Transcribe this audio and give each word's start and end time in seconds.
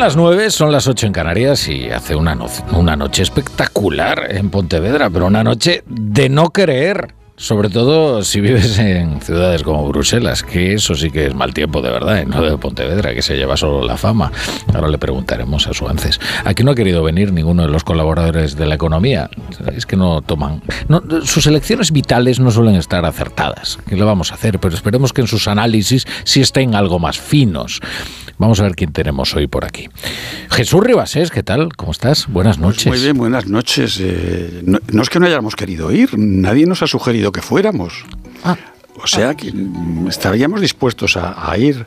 Son 0.00 0.06
las 0.06 0.16
9, 0.16 0.50
son 0.50 0.72
las 0.72 0.88
8 0.88 1.08
en 1.08 1.12
Canarias 1.12 1.68
y 1.68 1.90
hace 1.90 2.16
una, 2.16 2.34
una 2.72 2.96
noche 2.96 3.22
espectacular 3.22 4.28
en 4.30 4.48
Pontevedra, 4.48 5.10
pero 5.10 5.26
una 5.26 5.44
noche 5.44 5.82
de 5.86 6.30
no 6.30 6.48
creer. 6.48 7.12
Sobre 7.36 7.68
todo 7.70 8.22
si 8.22 8.40
vives 8.40 8.78
en 8.78 9.20
ciudades 9.20 9.62
como 9.62 9.86
Bruselas, 9.88 10.42
que 10.42 10.74
eso 10.74 10.94
sí 10.94 11.10
que 11.10 11.26
es 11.26 11.34
mal 11.34 11.54
tiempo 11.54 11.80
de 11.82 11.90
verdad, 11.90 12.22
y 12.22 12.26
no 12.26 12.42
de 12.42 12.56
Pontevedra, 12.56 13.14
que 13.14 13.20
se 13.20 13.36
lleva 13.36 13.58
solo 13.58 13.86
la 13.86 13.98
fama. 13.98 14.32
Ahora 14.74 14.88
le 14.88 14.98
preguntaremos 14.98 15.66
a 15.66 15.74
su 15.74 15.86
antes. 15.86 16.18
Aquí 16.44 16.64
no 16.64 16.70
ha 16.70 16.74
querido 16.74 17.02
venir 17.02 17.32
ninguno 17.32 17.62
de 17.62 17.68
los 17.68 17.84
colaboradores 17.84 18.56
de 18.56 18.66
la 18.66 18.74
economía. 18.74 19.28
Es 19.74 19.84
que 19.84 19.96
no 19.96 20.22
toman. 20.22 20.62
sus 21.24 21.46
elecciones 21.46 21.92
vitales 21.92 22.40
no 22.40 22.50
suelen 22.50 22.76
estar 22.76 23.04
acertadas. 23.04 23.78
¿Qué 23.86 23.96
le 23.96 24.04
vamos 24.04 24.32
a 24.32 24.34
hacer? 24.34 24.58
Pero 24.58 24.74
esperemos 24.74 25.12
que 25.12 25.22
en 25.22 25.26
sus 25.26 25.48
análisis 25.48 26.06
sí 26.24 26.40
estén 26.40 26.74
algo 26.74 26.98
más 26.98 27.18
finos. 27.18 27.80
Vamos 28.40 28.58
a 28.58 28.62
ver 28.62 28.74
quién 28.74 28.90
tenemos 28.90 29.36
hoy 29.36 29.48
por 29.48 29.66
aquí. 29.66 29.90
Jesús 30.48 30.82
Ribasés, 30.82 31.30
¿qué 31.30 31.42
tal? 31.42 31.76
¿Cómo 31.76 31.92
estás? 31.92 32.26
Buenas 32.26 32.56
pues 32.56 32.66
noches. 32.66 32.86
muy 32.86 32.98
bien, 32.98 33.18
buenas 33.18 33.46
noches. 33.46 33.98
Eh, 34.00 34.62
no 34.64 35.02
es 35.02 35.10
que 35.10 35.20
no 35.20 35.26
hayamos 35.26 35.54
querido 35.54 35.92
ir, 35.92 36.18
nadie 36.18 36.64
nos 36.64 36.82
ha 36.82 36.86
sugerido 36.86 37.32
que 37.32 37.42
fuéramos. 37.42 38.06
Ah. 38.42 38.56
O 39.02 39.06
sea 39.06 39.34
que 39.34 39.52
estaríamos 40.08 40.62
dispuestos 40.62 41.18
a, 41.18 41.54
ir. 41.58 41.86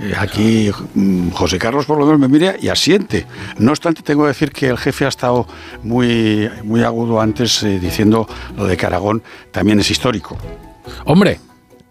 Eh, 0.00 0.14
aquí 0.16 0.70
mm, 0.94 1.32
José 1.32 1.58
Carlos 1.58 1.84
por 1.84 1.98
lo 1.98 2.06
menos 2.06 2.18
me 2.18 2.28
mira 2.28 2.56
y 2.58 2.68
asiente. 2.68 3.26
No 3.58 3.72
obstante, 3.72 4.00
tengo 4.00 4.22
que 4.22 4.28
decir 4.28 4.52
que 4.52 4.68
el 4.68 4.78
jefe 4.78 5.04
ha 5.04 5.08
estado 5.08 5.46
muy, 5.82 6.50
muy 6.64 6.82
agudo 6.82 7.20
antes 7.20 7.62
eh, 7.62 7.78
diciendo 7.78 8.26
lo 8.56 8.64
de 8.64 8.78
que 8.78 8.86
Aragón 8.86 9.22
también 9.52 9.78
es 9.80 9.90
histórico. 9.90 10.38
Hombre, 11.04 11.40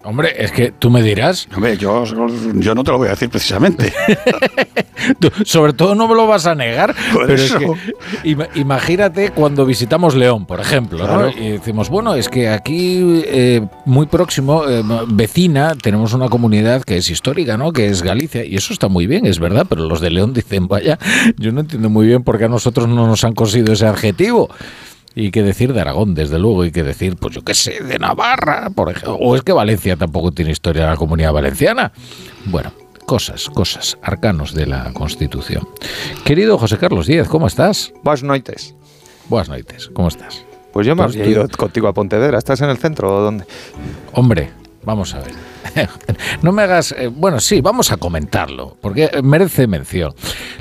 Hombre, 0.03 0.33
es 0.38 0.52
que 0.52 0.72
tú 0.72 0.89
me 0.89 1.03
dirás. 1.03 1.47
Hombre, 1.53 1.78
yo, 1.78 2.05
yo 2.55 2.73
no 2.73 2.83
te 2.83 2.92
lo 2.92 2.97
voy 2.97 3.08
a 3.08 3.11
decir 3.11 3.30
precisamente. 3.30 3.94
sobre 5.45 5.73
todo 5.73 5.94
no 5.94 6.08
me 6.08 6.16
lo 6.16 6.25
vas 6.25 6.45
a 6.45 6.55
negar. 6.55 6.95
pero 7.14 7.33
es 7.33 7.53
que, 7.53 8.47
imagínate 8.55 9.31
cuando 9.31 9.66
visitamos 9.66 10.16
León, 10.16 10.45
por 10.45 10.61
ejemplo, 10.61 11.05
¿no? 11.05 11.30
y 11.30 11.52
decimos, 11.52 11.89
bueno, 11.89 12.16
es 12.16 12.30
que 12.30 12.50
aquí 12.50 13.23
eh, 13.25 13.66
muy 13.86 14.05
próximo, 14.05 14.64
eh, 14.67 14.83
vecina, 15.08 15.75
tenemos 15.75 16.14
una 16.14 16.30
comunidad 16.30 16.83
que 16.83 16.97
es 16.97 17.09
histórica, 17.09 17.58
¿no? 17.58 17.73
Que 17.73 17.88
es 17.88 18.02
Galicia, 18.02 18.45
y 18.45 18.55
eso 18.55 18.72
está 18.72 18.88
muy 18.88 19.05
bien, 19.05 19.25
es 19.25 19.39
verdad, 19.39 19.66
pero 19.67 19.86
los 19.86 20.00
de 20.00 20.11
León 20.11 20.33
dicen, 20.33 20.67
vaya, 20.67 20.97
yo 21.38 21.52
no 21.52 21.61
entiendo 21.61 21.89
muy 21.89 22.08
bien 22.08 22.23
por 22.23 22.38
qué 22.38 22.45
a 22.45 22.50
nosotros 22.50 22.88
no 22.88 23.05
nos 23.05 23.23
han 23.23 23.33
cosido 23.33 23.73
ese 23.73 23.86
adjetivo. 23.86 24.50
Y 25.20 25.31
qué 25.31 25.44
decir 25.44 25.73
de 25.73 25.81
Aragón, 25.81 26.16
desde 26.16 26.39
luego, 26.39 26.64
y 26.64 26.72
qué 26.72 26.81
decir, 26.81 27.17
pues 27.17 27.36
yo 27.36 27.42
qué 27.42 27.53
sé, 27.53 27.84
de 27.84 28.00
Navarra, 28.00 28.70
por 28.70 28.89
ejemplo. 28.89 29.16
O 29.16 29.36
es 29.36 29.42
que 29.42 29.52
Valencia 29.52 29.98
tampoco 29.98 30.31
tiene 30.31 30.52
historia 30.52 30.84
de 30.84 30.89
la 30.92 30.95
comunidad 30.95 31.34
valenciana. 31.34 31.92
Bueno, 32.45 32.72
cosas, 33.06 33.50
cosas, 33.50 33.98
arcanos 34.02 34.53
de 34.53 34.66
la 34.66 34.94
Constitución. 34.94 35.67
Querido 36.23 36.58
José 36.58 36.78
Carlos 36.78 37.06
Díez, 37.06 37.28
¿cómo 37.28 37.48
estás? 37.48 37.92
Buenas 38.02 38.23
noches. 38.23 38.76
Buenas 39.27 39.49
noches, 39.49 39.89
¿cómo 39.94 40.08
estás? 40.08 40.45
Pues 40.71 40.88
yo 40.88 40.95
me 40.95 41.04
he 41.04 41.30
ido 41.30 41.49
contigo 41.49 41.89
a 41.89 41.94
Pontevedra. 41.94 42.38
¿Estás 42.38 42.61
en 42.61 42.70
el 42.70 42.77
centro 42.77 43.14
o 43.14 43.21
dónde? 43.21 43.44
Hombre, 44.14 44.52
vamos 44.86 45.14
a 45.15 45.20
ver. 45.20 45.33
No 46.42 46.54
me 46.54 46.61
hagas. 46.61 46.94
Eh, 46.98 47.08
bueno, 47.08 47.42
sí, 47.42 47.60
vamos 47.60 47.92
a 47.92 47.98
comentarlo, 47.98 48.77
porque 48.80 49.10
merece 49.21 49.67
mención. 49.67 50.14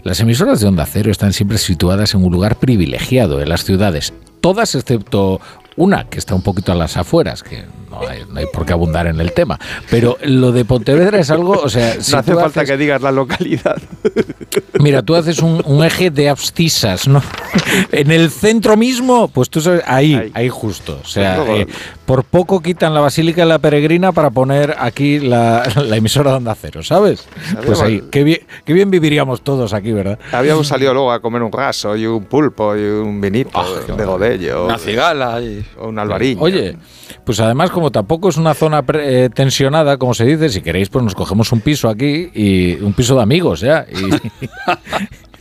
Las 0.02 0.18
emisoras 0.18 0.60
de 0.60 0.66
Onda 0.66 0.84
Cero 0.84 1.12
están 1.12 1.32
siempre 1.32 1.58
situadas 1.58 2.14
en 2.14 2.24
un 2.24 2.32
lugar 2.32 2.56
privilegiado 2.56 3.40
en 3.40 3.48
las 3.48 3.64
ciudades 3.64 4.12
todas 4.40 4.74
excepto 4.74 5.40
una 5.78 6.04
que 6.04 6.18
está 6.18 6.34
un 6.34 6.42
poquito 6.42 6.72
a 6.72 6.74
las 6.74 6.96
afueras, 6.96 7.42
que 7.42 7.64
no 7.90 8.00
hay, 8.36 8.46
por 8.52 8.66
qué 8.66 8.72
abundar 8.72 9.06
en 9.06 9.20
el 9.20 9.32
tema. 9.32 9.58
Pero 9.90 10.18
lo 10.22 10.52
de 10.52 10.64
Pontevedra 10.64 11.18
es 11.20 11.30
algo, 11.30 11.52
o 11.52 11.68
sea... 11.68 11.94
no 12.12 12.18
hace 12.18 12.34
falta 12.34 12.64
que 12.64 12.76
digas 12.76 13.00
la 13.00 13.12
localidad. 13.12 13.80
Mira, 14.80 15.02
tú 15.02 15.14
haces 15.14 15.38
un, 15.38 15.84
eje 15.84 16.10
de 16.10 16.28
abscisas, 16.28 17.06
¿no? 17.08 17.22
en 17.92 18.10
el 18.10 18.30
centro 18.30 18.76
mismo, 18.76 19.28
pues 19.28 19.48
tú 19.48 19.60
sabes, 19.60 19.82
ahí, 19.86 20.30
ahí, 20.34 20.48
justo. 20.48 20.98
O 21.02 21.06
sea, 21.06 21.44
eh, 21.46 21.66
por 22.04 22.24
poco 22.24 22.60
quitan 22.60 22.92
la 22.92 23.00
Basílica 23.00 23.42
de 23.42 23.48
la 23.48 23.58
Peregrina 23.58 24.12
para 24.12 24.30
poner 24.30 24.74
aquí 24.78 25.20
la, 25.20 25.62
emisora 25.94 26.32
de 26.32 26.36
Onda 26.38 26.56
Cero, 26.60 26.82
¿sabes? 26.82 27.26
Pues 27.64 27.80
ahí, 27.80 28.02
qué 28.10 28.24
bien, 28.24 28.40
qué 28.64 28.72
bien 28.72 28.90
viviríamos 28.90 29.42
todos 29.42 29.72
aquí, 29.72 29.92
¿verdad? 29.92 30.18
Habíamos 30.32 30.66
salido 30.66 30.92
luego 30.92 31.12
a 31.12 31.20
comer 31.20 31.42
un 31.42 31.52
raso 31.52 31.96
y 31.96 32.06
un 32.06 32.24
pulpo 32.24 32.76
y 32.76 32.80
un 32.80 33.20
vinito 33.20 33.50
ah, 33.54 33.92
de 33.96 34.04
godello. 34.04 34.64
Una 34.66 34.78
cigala 34.78 35.40
y 35.40 35.64
un 35.80 35.98
alvarillo. 35.98 36.40
Oye, 36.40 36.76
pues 37.24 37.40
además 37.40 37.70
como 37.70 37.90
tampoco 37.90 38.28
es 38.28 38.36
una 38.36 38.54
zona 38.54 38.84
eh, 38.94 39.30
tensionada, 39.32 39.96
como 39.96 40.14
se 40.14 40.24
dice, 40.24 40.48
si 40.48 40.62
queréis 40.62 40.88
pues 40.88 41.04
nos 41.04 41.14
cogemos 41.14 41.52
un 41.52 41.60
piso 41.60 41.88
aquí 41.88 42.30
y 42.34 42.74
un 42.80 42.92
piso 42.92 43.14
de 43.16 43.22
amigos, 43.22 43.60
¿ya? 43.60 43.86
Y, 43.90 44.10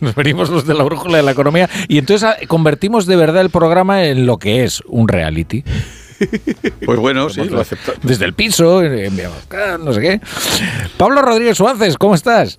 nos 0.00 0.14
venimos 0.14 0.48
los 0.50 0.66
de 0.66 0.74
la 0.74 0.84
brújula 0.84 1.16
de 1.16 1.22
la 1.22 1.32
economía 1.32 1.68
y 1.88 1.98
entonces 1.98 2.28
ah, 2.28 2.36
convertimos 2.46 3.06
de 3.06 3.16
verdad 3.16 3.42
el 3.42 3.50
programa 3.50 4.04
en 4.04 4.26
lo 4.26 4.38
que 4.38 4.64
es 4.64 4.82
un 4.86 5.08
reality. 5.08 5.64
Pues 6.84 6.98
bueno, 6.98 7.30
sí, 7.30 7.44
lo 7.44 7.60
acepto. 7.60 7.92
Desde 8.02 8.24
el 8.24 8.34
piso, 8.34 8.82
no 8.82 9.92
sé 9.92 10.00
qué. 10.00 10.20
Pablo 10.96 11.22
Rodríguez 11.22 11.56
Suárez, 11.56 11.96
¿cómo 11.96 12.16
estás? 12.16 12.58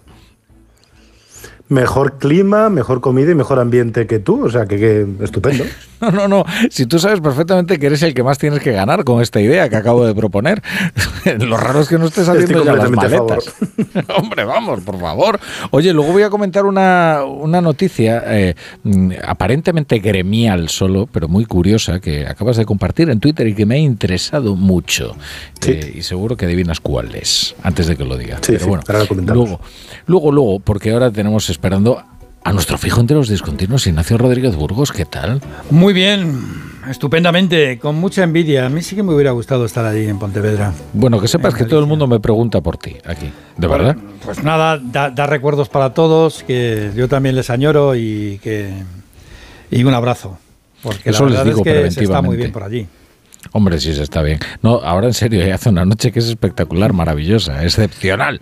Mejor 1.70 2.18
clima, 2.18 2.70
mejor 2.70 3.00
comida 3.00 3.32
y 3.32 3.36
mejor 3.36 3.60
ambiente 3.60 4.08
que 4.08 4.20
tú. 4.20 4.46
O 4.46 4.50
sea, 4.50 4.66
que, 4.66 5.08
estupendo. 5.22 5.64
No, 6.00 6.12
no, 6.12 6.28
no. 6.30 6.46
Si 6.70 6.86
tú 6.86 6.98
sabes 6.98 7.20
perfectamente 7.20 7.78
que 7.78 7.88
eres 7.88 8.02
el 8.04 8.14
que 8.14 8.24
más 8.24 8.38
tienes 8.38 8.62
que 8.62 8.72
ganar 8.72 9.04
con 9.04 9.22
esta 9.22 9.42
idea 9.42 9.68
que 9.68 9.76
acabo 9.76 10.06
de 10.06 10.16
proponer. 10.16 10.62
Lo 11.40 11.58
raro 11.58 11.82
es 11.82 11.90
que 11.90 11.98
no 11.98 12.06
estés 12.06 12.30
haciendo 12.30 12.64
ya 12.64 12.74
las 12.74 12.90
maletas. 12.90 13.54
Hombre, 14.18 14.46
vamos, 14.46 14.80
por 14.82 14.98
favor. 14.98 15.40
Oye, 15.72 15.92
luego 15.92 16.14
voy 16.14 16.24
a 16.24 16.30
comentar 16.30 16.66
una, 16.66 17.22
noticia 17.62 18.24
eh, 18.28 18.56
mm, 18.84 19.12
aparentemente 19.28 20.00
gremial 20.00 20.70
solo, 20.70 21.06
pero 21.12 21.28
muy 21.28 21.44
curiosa, 21.44 22.00
que 22.00 22.26
acabas 22.26 22.56
de 22.56 22.66
compartir 22.66 23.10
en 23.10 23.20
Twitter 23.20 23.48
y 23.48 23.54
que 23.54 23.66
me 23.66 23.76
ha 23.76 23.80
interesado 23.80 24.56
mucho. 24.56 25.18
Eh, 25.66 25.96
y 25.98 26.02
seguro 26.04 26.38
que 26.38 26.46
adivinas 26.46 26.80
cuál 26.80 27.14
es, 27.14 27.56
antes 27.62 27.88
de 27.88 27.98
que 27.98 28.06
lo 28.06 28.18
diga. 28.18 28.38
Sí, 28.38 28.54
pero 28.54 28.68
bueno, 28.68 28.84
luego, 29.34 29.60
luego, 30.06 30.32
luego, 30.32 30.60
porque 30.62 30.92
ahora 30.92 31.12
tenemos 31.12 31.50
esperando 31.60 32.02
a 32.46 32.54
nuestro 32.54 32.78
fijo 32.78 33.02
entre 33.02 33.18
los 33.18 33.28
discontinuos, 33.28 33.86
Ignacio 33.86 34.18
Rodríguez 34.18 34.56
Burgos, 34.56 34.94
¿qué 34.94 35.04
tal? 35.04 35.42
Muy 35.70 35.92
bien, 35.92 36.40
estupendamente, 36.90 37.78
con 37.80 37.98
mucha 37.98 38.24
envidia. 38.24 38.68
A 38.68 38.70
mí 38.70 38.82
sí 38.82 38.96
que 38.96 39.04
me 39.04 39.14
hubiera 39.14 39.32
gustado 39.32 39.66
estar 39.66 39.86
allí 39.86 40.08
en 40.08 40.18
Pontevedra. 40.20 40.72
Bueno, 40.94 41.20
que 41.20 41.28
sepas 41.28 41.54
que 41.54 41.66
todo 41.66 41.82
el 41.82 41.86
mundo 41.86 42.08
me 42.08 42.22
pregunta 42.22 42.62
por 42.62 42.78
ti 42.78 42.96
aquí, 43.06 43.30
¿de 43.58 43.68
verdad? 43.68 43.98
Pues 44.24 44.42
nada, 44.42 44.80
da, 44.82 45.28
recuerdos 45.28 45.68
para 45.68 45.94
todos, 45.94 46.44
que 46.44 46.92
yo 46.96 47.10
también 47.10 47.36
les 47.36 47.50
añoro 47.50 47.94
y 47.94 48.40
que 48.42 48.72
y 49.70 49.84
un 49.84 49.94
abrazo. 49.94 50.38
Porque 50.82 51.10
Eso 51.10 51.26
la 51.26 51.44
verdad 51.44 51.46
les 51.46 51.56
digo 51.56 51.66
es 51.68 51.84
que 51.84 51.92
se 51.92 52.04
está 52.06 52.22
muy 52.22 52.38
bien 52.38 52.54
por 52.54 52.64
allí. 52.64 52.88
Hombre, 53.52 53.82
sí 53.82 53.94
se 53.94 54.04
está 54.04 54.22
bien. 54.22 54.40
No, 54.62 54.76
ahora 54.76 55.08
en 55.08 55.14
serio, 55.14 55.54
hace 55.54 55.68
una 55.68 55.84
noche 55.84 56.14
que 56.14 56.20
es 56.20 56.30
espectacular, 56.30 56.94
maravillosa, 56.94 57.66
excepcional. 57.66 58.40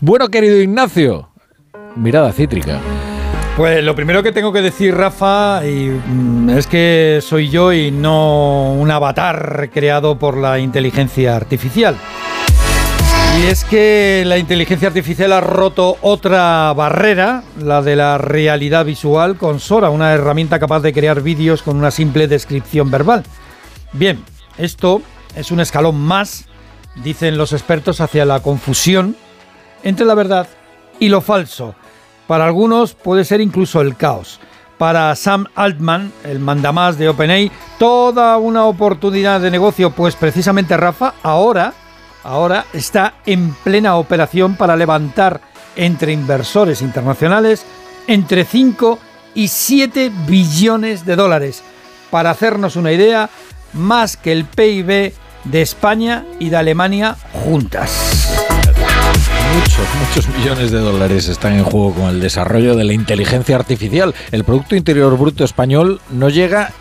Bueno, 0.00 0.28
querido 0.28 0.58
Ignacio, 0.58 1.28
mirada 1.96 2.32
cítrica. 2.32 2.80
Pues 3.56 3.84
lo 3.84 3.94
primero 3.94 4.22
que 4.24 4.32
tengo 4.32 4.52
que 4.52 4.62
decir, 4.62 4.96
Rafa, 4.96 5.60
mm, 5.62 6.50
es 6.50 6.66
que 6.66 7.20
soy 7.22 7.48
yo 7.48 7.72
y 7.72 7.92
no 7.92 8.72
un 8.72 8.90
avatar 8.90 9.70
creado 9.72 10.18
por 10.18 10.36
la 10.36 10.58
inteligencia 10.58 11.36
artificial. 11.36 11.96
Y 13.38 13.46
es 13.46 13.64
que 13.64 14.24
la 14.26 14.38
inteligencia 14.38 14.88
artificial 14.88 15.32
ha 15.32 15.40
roto 15.40 15.98
otra 16.02 16.72
barrera, 16.72 17.44
la 17.60 17.80
de 17.80 17.94
la 17.94 18.18
realidad 18.18 18.84
visual, 18.84 19.36
con 19.36 19.60
Sora, 19.60 19.90
una 19.90 20.12
herramienta 20.12 20.58
capaz 20.58 20.80
de 20.80 20.92
crear 20.92 21.20
vídeos 21.20 21.62
con 21.62 21.76
una 21.76 21.92
simple 21.92 22.26
descripción 22.26 22.90
verbal. 22.90 23.22
Bien, 23.92 24.20
esto 24.58 25.00
es 25.36 25.52
un 25.52 25.60
escalón 25.60 26.00
más, 26.00 26.46
dicen 27.04 27.36
los 27.38 27.52
expertos, 27.52 28.00
hacia 28.00 28.24
la 28.24 28.40
confusión 28.40 29.16
entre 29.84 30.06
la 30.06 30.14
verdad 30.14 30.48
y 30.98 31.08
lo 31.08 31.20
falso 31.20 31.76
para 32.26 32.46
algunos 32.46 32.94
puede 32.94 33.24
ser 33.24 33.40
incluso 33.40 33.80
el 33.80 33.96
caos. 33.96 34.40
Para 34.78 35.14
Sam 35.14 35.46
Altman, 35.54 36.12
el 36.24 36.40
mandamás 36.40 36.98
de 36.98 37.08
OpenAI, 37.08 37.50
toda 37.78 38.36
una 38.38 38.64
oportunidad 38.64 39.40
de 39.40 39.50
negocio, 39.50 39.90
pues 39.90 40.16
precisamente 40.16 40.76
Rafa 40.76 41.14
ahora, 41.22 41.72
ahora 42.24 42.66
está 42.72 43.14
en 43.24 43.54
plena 43.54 43.96
operación 43.96 44.56
para 44.56 44.76
levantar 44.76 45.40
entre 45.76 46.12
inversores 46.12 46.82
internacionales 46.82 47.64
entre 48.06 48.44
5 48.44 48.98
y 49.34 49.48
7 49.48 50.10
billones 50.26 51.04
de 51.04 51.16
dólares. 51.16 51.62
Para 52.10 52.30
hacernos 52.30 52.76
una 52.76 52.92
idea, 52.92 53.30
más 53.72 54.16
que 54.16 54.32
el 54.32 54.44
PIB 54.44 55.12
de 55.44 55.62
España 55.62 56.24
y 56.38 56.50
de 56.50 56.56
Alemania 56.56 57.16
juntas. 57.32 58.53
Muchos, 59.54 59.86
muchos 60.08 60.28
millones 60.36 60.70
de 60.70 60.78
dólares 60.78 61.28
están 61.28 61.52
en 61.54 61.64
juego 61.64 61.94
con 61.94 62.04
el 62.06 62.20
desarrollo 62.20 62.74
de 62.74 62.84
la 62.84 62.92
inteligencia 62.92 63.56
artificial. 63.56 64.14
El 64.32 64.44
Producto 64.44 64.74
Interior 64.74 65.16
Bruto 65.16 65.44
español 65.44 66.00
no 66.10 66.28
llega 66.28 66.72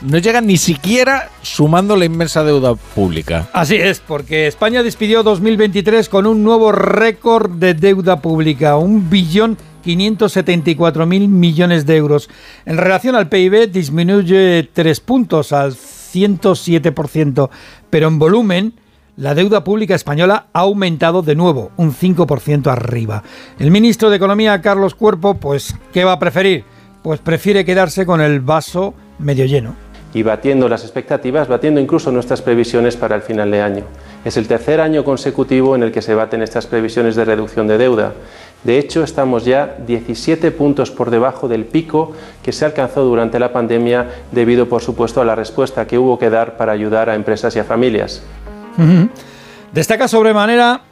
no 0.00 0.18
llega 0.18 0.40
ni 0.40 0.58
siquiera 0.58 1.30
sumando 1.42 1.96
la 1.96 2.04
inmensa 2.04 2.44
deuda 2.44 2.74
pública. 2.74 3.48
Así 3.52 3.76
es, 3.76 4.00
porque 4.00 4.46
España 4.46 4.82
despidió 4.82 5.22
2023 5.22 6.08
con 6.08 6.26
un 6.26 6.44
nuevo 6.44 6.70
récord 6.70 7.50
de 7.50 7.74
deuda 7.74 8.20
pública, 8.20 8.76
un 8.76 9.10
billón 9.10 9.56
574 9.82 11.06
mil 11.06 11.28
millones 11.28 11.86
de 11.86 11.96
euros. 11.96 12.28
En 12.64 12.76
relación 12.76 13.16
al 13.16 13.28
PIB 13.28 13.72
disminuye 13.72 14.68
tres 14.72 15.00
puntos 15.00 15.52
al 15.52 15.74
107%, 15.74 17.50
pero 17.90 18.08
en 18.08 18.18
volumen 18.18 18.74
la 19.18 19.34
deuda 19.34 19.64
pública 19.64 19.96
española 19.96 20.46
ha 20.52 20.60
aumentado 20.60 21.22
de 21.22 21.34
nuevo, 21.34 21.72
un 21.76 21.92
5% 21.92 22.70
arriba. 22.70 23.24
El 23.58 23.72
ministro 23.72 24.10
de 24.10 24.16
Economía, 24.16 24.62
Carlos 24.62 24.94
Cuerpo, 24.94 25.34
pues, 25.34 25.74
¿qué 25.92 26.04
va 26.04 26.12
a 26.12 26.18
preferir? 26.20 26.64
Pues 27.02 27.18
prefiere 27.18 27.64
quedarse 27.64 28.06
con 28.06 28.20
el 28.20 28.38
vaso 28.38 28.94
medio 29.18 29.44
lleno. 29.44 29.74
Y 30.14 30.22
batiendo 30.22 30.68
las 30.68 30.84
expectativas, 30.84 31.48
batiendo 31.48 31.80
incluso 31.80 32.12
nuestras 32.12 32.42
previsiones 32.42 32.96
para 32.96 33.16
el 33.16 33.22
final 33.22 33.50
de 33.50 33.60
año. 33.60 33.84
Es 34.24 34.36
el 34.36 34.46
tercer 34.46 34.80
año 34.80 35.02
consecutivo 35.02 35.74
en 35.74 35.82
el 35.82 35.90
que 35.90 36.00
se 36.00 36.14
baten 36.14 36.40
estas 36.40 36.68
previsiones 36.68 37.16
de 37.16 37.24
reducción 37.24 37.66
de 37.66 37.76
deuda. 37.76 38.12
De 38.62 38.78
hecho, 38.78 39.02
estamos 39.02 39.44
ya 39.44 39.78
17 39.84 40.52
puntos 40.52 40.92
por 40.92 41.10
debajo 41.10 41.48
del 41.48 41.64
pico 41.64 42.12
que 42.42 42.52
se 42.52 42.64
alcanzó 42.64 43.02
durante 43.04 43.40
la 43.40 43.52
pandemia 43.52 44.08
debido, 44.30 44.68
por 44.68 44.80
supuesto, 44.80 45.20
a 45.20 45.24
la 45.24 45.34
respuesta 45.34 45.88
que 45.88 45.98
hubo 45.98 46.20
que 46.20 46.30
dar 46.30 46.56
para 46.56 46.70
ayudar 46.70 47.10
a 47.10 47.16
empresas 47.16 47.56
y 47.56 47.58
a 47.58 47.64
familias. 47.64 48.22
Destaca 49.72 50.08
sobremanera 50.08 50.82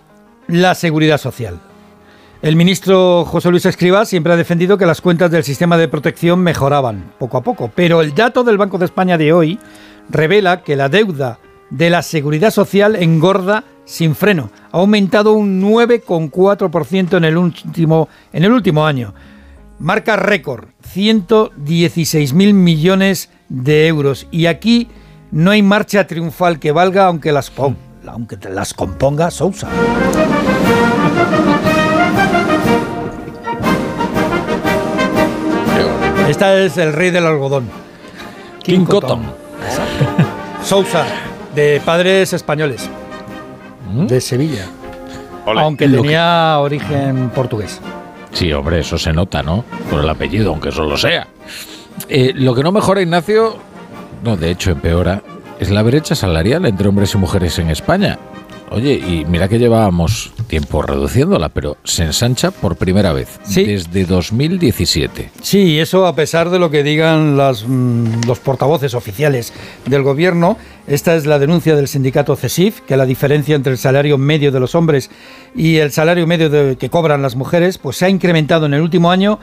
la 0.48 0.74
seguridad 0.74 1.18
social. 1.18 1.60
El 2.42 2.54
ministro 2.54 3.24
José 3.24 3.50
Luis 3.50 3.64
Escrivá 3.66 4.04
siempre 4.04 4.32
ha 4.32 4.36
defendido 4.36 4.76
que 4.76 4.86
las 4.86 5.00
cuentas 5.00 5.30
del 5.30 5.42
sistema 5.42 5.76
de 5.76 5.88
protección 5.88 6.40
mejoraban 6.40 7.12
poco 7.18 7.38
a 7.38 7.42
poco, 7.42 7.70
pero 7.74 8.02
el 8.02 8.14
dato 8.14 8.44
del 8.44 8.58
Banco 8.58 8.78
de 8.78 8.84
España 8.84 9.16
de 9.16 9.32
hoy 9.32 9.58
revela 10.10 10.62
que 10.62 10.76
la 10.76 10.88
deuda 10.88 11.38
de 11.70 11.90
la 11.90 12.02
seguridad 12.02 12.50
social 12.50 12.94
engorda 12.96 13.64
sin 13.84 14.14
freno. 14.14 14.50
Ha 14.70 14.78
aumentado 14.78 15.32
un 15.32 15.62
9,4% 15.62 17.16
en 17.16 17.24
el 17.24 17.36
último 17.36 18.08
en 18.32 18.44
el 18.44 18.52
último 18.52 18.86
año. 18.86 19.14
Marca 19.78 20.16
récord, 20.16 20.68
116.000 20.94 22.52
millones 22.52 23.30
de 23.48 23.86
euros. 23.86 24.26
Y 24.30 24.46
aquí 24.46 24.88
no 25.30 25.50
hay 25.50 25.62
marcha 25.62 26.06
triunfal 26.06 26.58
que 26.58 26.72
valga 26.72 27.06
aunque 27.06 27.32
las, 27.32 27.52
aunque 28.06 28.36
las 28.48 28.74
componga 28.74 29.30
Sousa. 29.30 29.68
Esta 36.28 36.58
es 36.58 36.76
el 36.76 36.92
rey 36.92 37.10
del 37.10 37.26
algodón. 37.26 37.68
King, 38.62 38.84
Cotton. 38.84 39.22
Sousa, 40.62 41.06
de 41.54 41.80
padres 41.84 42.32
españoles, 42.32 42.90
¿Mm? 43.92 44.06
de 44.06 44.20
Sevilla. 44.20 44.66
Aunque 45.46 45.88
tenía 45.88 46.58
origen 46.58 47.30
portugués. 47.30 47.80
Sí, 48.32 48.52
hombre, 48.52 48.80
eso 48.80 48.98
se 48.98 49.12
nota, 49.12 49.42
¿no? 49.42 49.64
Por 49.88 50.02
el 50.02 50.08
apellido, 50.10 50.50
aunque 50.50 50.70
eso 50.70 50.82
lo 50.82 50.96
sea. 50.96 51.28
Eh, 52.08 52.32
lo 52.34 52.54
que 52.54 52.62
no 52.62 52.72
mejora, 52.72 53.00
Ignacio, 53.00 53.56
no, 54.24 54.36
de 54.36 54.50
hecho 54.50 54.70
empeora, 54.70 55.22
es 55.60 55.70
la 55.70 55.82
brecha 55.82 56.14
salarial 56.14 56.66
entre 56.66 56.88
hombres 56.88 57.14
y 57.14 57.18
mujeres 57.18 57.58
en 57.58 57.70
España. 57.70 58.18
Oye, 58.68 58.94
y 58.94 59.24
mira 59.28 59.48
que 59.48 59.60
llevábamos 59.60 60.32
tiempo 60.48 60.82
reduciéndola, 60.82 61.50
pero 61.50 61.76
se 61.84 62.02
ensancha 62.02 62.50
por 62.50 62.74
primera 62.74 63.12
vez 63.12 63.38
Sí. 63.44 63.62
desde 63.64 64.04
2017. 64.06 65.30
Sí, 65.40 65.78
eso 65.78 66.04
a 66.04 66.16
pesar 66.16 66.50
de 66.50 66.58
lo 66.58 66.68
que 66.68 66.82
digan 66.82 67.36
las, 67.36 67.64
mm, 67.66 68.22
los 68.26 68.40
portavoces 68.40 68.94
oficiales 68.94 69.52
del 69.86 70.02
gobierno. 70.02 70.58
Esta 70.88 71.14
es 71.14 71.26
la 71.26 71.38
denuncia 71.38 71.76
del 71.76 71.86
sindicato 71.86 72.34
CESIF, 72.34 72.80
que 72.80 72.96
la 72.96 73.06
diferencia 73.06 73.54
entre 73.54 73.70
el 73.72 73.78
salario 73.78 74.18
medio 74.18 74.50
de 74.50 74.58
los 74.58 74.74
hombres 74.74 75.10
y 75.54 75.76
el 75.76 75.92
salario 75.92 76.26
medio 76.26 76.50
de- 76.50 76.74
que 76.76 76.90
cobran 76.90 77.22
las 77.22 77.36
mujeres, 77.36 77.78
pues 77.78 77.96
se 77.96 78.06
ha 78.06 78.08
incrementado 78.08 78.66
en 78.66 78.74
el 78.74 78.80
último 78.82 79.12
año 79.12 79.38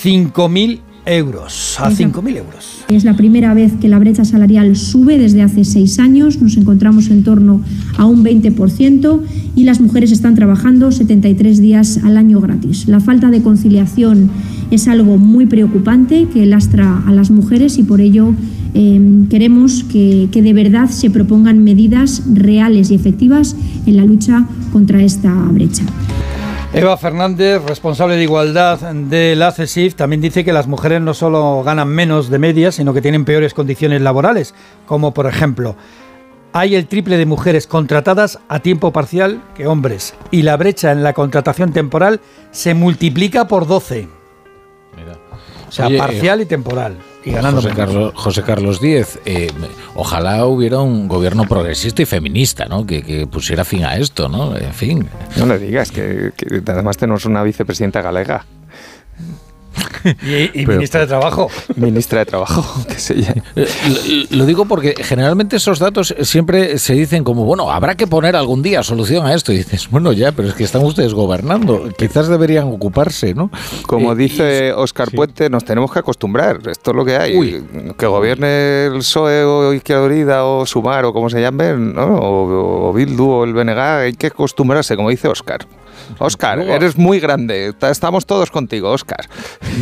5.000 0.00 0.80
euros, 1.06 1.76
a 1.78 1.90
5.000 1.90 2.36
euros. 2.36 2.84
Es 2.88 3.04
la 3.04 3.16
primera 3.16 3.54
vez 3.54 3.72
que 3.80 3.88
la 3.88 3.98
brecha 3.98 4.24
salarial 4.24 4.76
sube 4.76 5.18
desde 5.18 5.42
hace 5.42 5.64
seis 5.64 5.98
años, 5.98 6.40
nos 6.42 6.56
encontramos 6.56 7.08
en 7.08 7.22
torno 7.22 7.62
a 7.96 8.04
un 8.04 8.24
20% 8.24 9.20
y 9.54 9.64
las 9.64 9.80
mujeres 9.80 10.12
están 10.12 10.34
trabajando 10.34 10.90
73 10.92 11.60
días 11.60 12.00
al 12.04 12.16
año 12.16 12.40
gratis. 12.40 12.88
La 12.88 13.00
falta 13.00 13.30
de 13.30 13.42
conciliación 13.42 14.30
es 14.70 14.88
algo 14.88 15.16
muy 15.16 15.46
preocupante 15.46 16.26
que 16.32 16.44
lastra 16.44 17.02
a 17.06 17.12
las 17.12 17.30
mujeres 17.30 17.78
y 17.78 17.84
por 17.84 18.00
ello 18.00 18.34
eh, 18.74 19.00
queremos 19.30 19.84
que, 19.84 20.28
que 20.30 20.42
de 20.42 20.52
verdad 20.52 20.90
se 20.90 21.10
propongan 21.10 21.62
medidas 21.62 22.22
reales 22.32 22.90
y 22.90 22.94
efectivas 22.94 23.56
en 23.86 23.96
la 23.96 24.04
lucha 24.04 24.46
contra 24.72 25.02
esta 25.02 25.32
brecha. 25.32 25.84
Eva 26.72 26.96
Fernández, 26.96 27.62
responsable 27.62 28.16
de 28.16 28.24
igualdad 28.24 28.78
de 28.78 29.34
la 29.34 29.52
CESIF, 29.52 29.94
también 29.94 30.20
dice 30.20 30.44
que 30.44 30.52
las 30.52 30.66
mujeres 30.66 31.00
no 31.00 31.14
solo 31.14 31.62
ganan 31.62 31.88
menos 31.88 32.28
de 32.28 32.38
media, 32.38 32.70
sino 32.70 32.92
que 32.92 33.00
tienen 33.00 33.24
peores 33.24 33.54
condiciones 33.54 34.02
laborales, 34.02 34.54
como 34.84 35.14
por 35.14 35.26
ejemplo, 35.26 35.76
hay 36.52 36.74
el 36.74 36.86
triple 36.86 37.16
de 37.16 37.26
mujeres 37.26 37.66
contratadas 37.66 38.38
a 38.48 38.60
tiempo 38.60 38.92
parcial 38.92 39.42
que 39.54 39.66
hombres, 39.66 40.14
y 40.30 40.42
la 40.42 40.56
brecha 40.56 40.92
en 40.92 41.02
la 41.02 41.12
contratación 41.12 41.72
temporal 41.72 42.20
se 42.50 42.74
multiplica 42.74 43.48
por 43.48 43.66
12. 43.66 44.08
O 45.68 45.72
sea, 45.72 45.86
Oye, 45.86 45.98
parcial 45.98 46.40
y 46.42 46.46
temporal. 46.46 46.96
Y 47.26 47.32
ganando 47.32 47.60
José 47.60 47.74
menos. 47.74 47.86
Carlos, 47.86 48.12
José 48.14 48.42
Carlos 48.44 48.80
Díez, 48.80 49.18
eh, 49.26 49.50
ojalá 49.96 50.46
hubiera 50.46 50.78
un 50.78 51.08
gobierno 51.08 51.44
progresista 51.44 52.00
y 52.00 52.06
feminista, 52.06 52.66
¿no? 52.66 52.86
Que, 52.86 53.02
que 53.02 53.26
pusiera 53.26 53.64
fin 53.64 53.84
a 53.84 53.96
esto, 53.96 54.28
¿no? 54.28 54.56
En 54.56 54.72
fin. 54.72 55.08
No 55.36 55.44
le 55.46 55.58
digas 55.58 55.90
que, 55.90 56.32
que 56.36 56.62
además 56.64 56.96
tenemos 56.96 57.24
una 57.24 57.42
vicepresidenta 57.42 58.00
galega, 58.00 58.46
Y, 60.54 60.66
ministra 60.66 61.00
de 61.00 61.06
Trabajo. 61.06 61.48
ministra 61.76 62.20
de 62.20 62.26
Trabajo, 62.26 62.64
que 62.86 62.98
se 62.98 63.14
llama. 63.14 63.42
Eh, 63.56 63.66
Lo, 64.30 64.38
lo 64.38 64.46
digo 64.46 64.64
porque 64.66 64.94
generalmente 64.98 65.56
esos 65.56 65.78
datos 65.78 66.14
siempre 66.22 66.78
se 66.78 66.94
dicen 66.94 67.24
como, 67.24 67.44
bueno, 67.44 67.70
habrá 67.70 67.94
que 67.96 68.06
poner 68.06 68.36
algún 68.36 68.62
día 68.62 68.82
solución 68.82 69.26
a 69.26 69.34
esto. 69.34 69.52
Y 69.52 69.58
dices, 69.58 69.88
bueno, 69.90 70.12
ya, 70.12 70.32
pero 70.32 70.48
es 70.48 70.54
que 70.54 70.64
están 70.64 70.82
ustedes 70.84 71.14
gobernando. 71.14 71.88
Quizás 71.96 72.28
deberían 72.28 72.64
ocuparse, 72.68 73.34
¿no? 73.34 73.50
Como 73.86 74.12
Eh, 74.12 74.16
dice 74.16 74.72
Oscar 74.72 75.10
sí. 75.10 75.16
Puente, 75.16 75.48
nos 75.50 75.64
tenemos 75.64 75.92
que 75.92 75.98
acostumbrar. 76.00 76.58
Esto 76.68 76.90
es 76.90 76.96
lo 76.96 77.04
que 77.04 77.16
hay. 77.16 77.36
Uy. 77.36 77.64
Que 77.98 78.06
gobierne 78.06 78.86
el 78.86 78.98
PSOE 78.98 79.44
o 79.44 79.72
Izquierda 79.72 80.04
Unida 80.04 80.44
o 80.44 80.66
Sumar 80.66 81.04
o 81.04 81.12
como 81.12 81.30
se 81.30 81.40
llame, 81.40 81.72
¿no? 81.74 82.16
o, 82.16 82.88
o 82.88 82.92
Bildu 82.92 83.28
o 83.28 83.44
el 83.44 83.52
BNG, 83.54 83.78
hay 83.78 84.12
que 84.14 84.28
acostumbrarse, 84.28 84.96
como 84.96 85.10
dice 85.10 85.28
Oscar. 85.28 85.66
Oscar, 86.18 86.60
eres 86.60 86.96
muy 86.96 87.20
grande. 87.20 87.72
Ta- 87.78 87.90
Estamos 87.90 88.26
todos 88.26 88.50
contigo, 88.50 88.90
Oscar. 88.90 89.26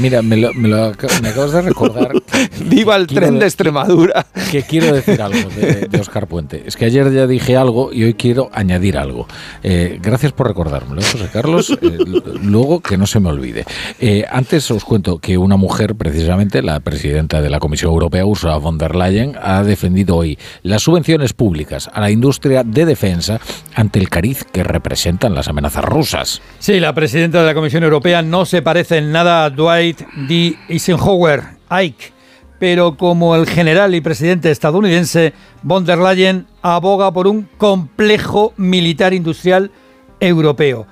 Mira, 0.00 0.23
me, 0.23 0.37
lo- 0.37 0.52
me 0.54 0.69
lo 0.69 0.93
me 1.23 1.28
acabas 1.28 1.52
de 1.52 1.62
recordar 1.62 2.12
¡Viva 2.66 2.97
el 2.97 3.07
tren 3.07 3.35
de 3.35 3.40
de- 3.40 3.47
Extremadura! 3.47 4.26
que 4.50 4.62
quiero 4.62 4.93
decir 4.95 5.21
algo 5.23 5.49
de, 5.50 5.87
de 5.88 6.00
Oscar 6.00 6.26
Puente. 6.26 6.62
Es 6.66 6.76
que 6.76 6.85
ayer 6.87 7.12
ya 7.12 7.26
dije 7.26 7.57
algo 7.57 7.93
y 7.93 8.04
hoy 8.04 8.14
quiero 8.14 8.50
añadir 8.52 8.97
algo. 8.99 9.26
Eh, 9.62 9.99
gracias 10.02 10.33
por 10.33 10.49
recordármelo, 10.49 11.02
José 11.02 11.28
Carlos. 11.33 11.71
Eh, 11.81 11.99
luego 12.43 12.81
que 12.81 12.97
no 12.97 13.07
se 13.07 13.21
me 13.21 13.28
olvide. 13.31 13.64
Eh, 14.00 14.25
antes 14.31 14.71
os 14.71 14.85
cuento 14.85 15.19
que 15.19 15.38
una 15.38 15.57
mujer, 15.57 15.95
precisamente 15.95 16.62
la 16.62 16.81
presidenta 16.81 17.40
de 17.43 17.50
la 17.50 17.59
Comisión 17.61 17.93
Europea, 17.93 18.25
Ursula 18.26 18.57
von 18.57 18.78
der 18.78 18.95
Leyen, 18.97 19.35
ha 19.43 19.62
defendido 19.62 20.16
hoy 20.16 20.38
las 20.62 20.83
subvenciones 20.83 21.33
públicas 21.33 21.90
a 21.93 22.00
la 22.00 22.11
industria 22.11 22.62
de 22.64 22.87
defensa 22.87 23.40
ante 23.75 23.99
el 23.99 24.09
cariz 24.09 24.45
que 24.45 24.62
representan 24.64 25.35
las 25.35 25.49
amenazas 25.49 25.85
rusas. 25.85 26.13
Sí, 26.61 26.78
la 26.78 26.94
presidenta 26.94 27.40
de 27.40 27.47
la 27.47 27.54
Comisión 27.54 27.83
Europea 27.83 28.23
no 28.23 28.47
se 28.47 28.62
parece 28.62 28.99
en 28.99 29.11
nada 29.11 29.44
a 29.44 29.50
Dwight 29.50 30.00
D. 30.28 30.56
Eisenhower, 30.68 31.42
Ike, 31.68 32.12
pero 32.61 32.97
como 32.97 33.35
el 33.35 33.47
general 33.47 33.94
y 33.94 34.00
presidente 34.00 34.50
estadounidense, 34.50 35.33
von 35.62 35.85
der 35.85 35.99
Leyen 35.99 36.47
aboga 36.62 37.12
por 37.12 37.26
un 37.26 37.49
complejo 37.59 38.52
militar 38.56 39.12
industrial 39.12 39.73
europeo. 40.21 40.87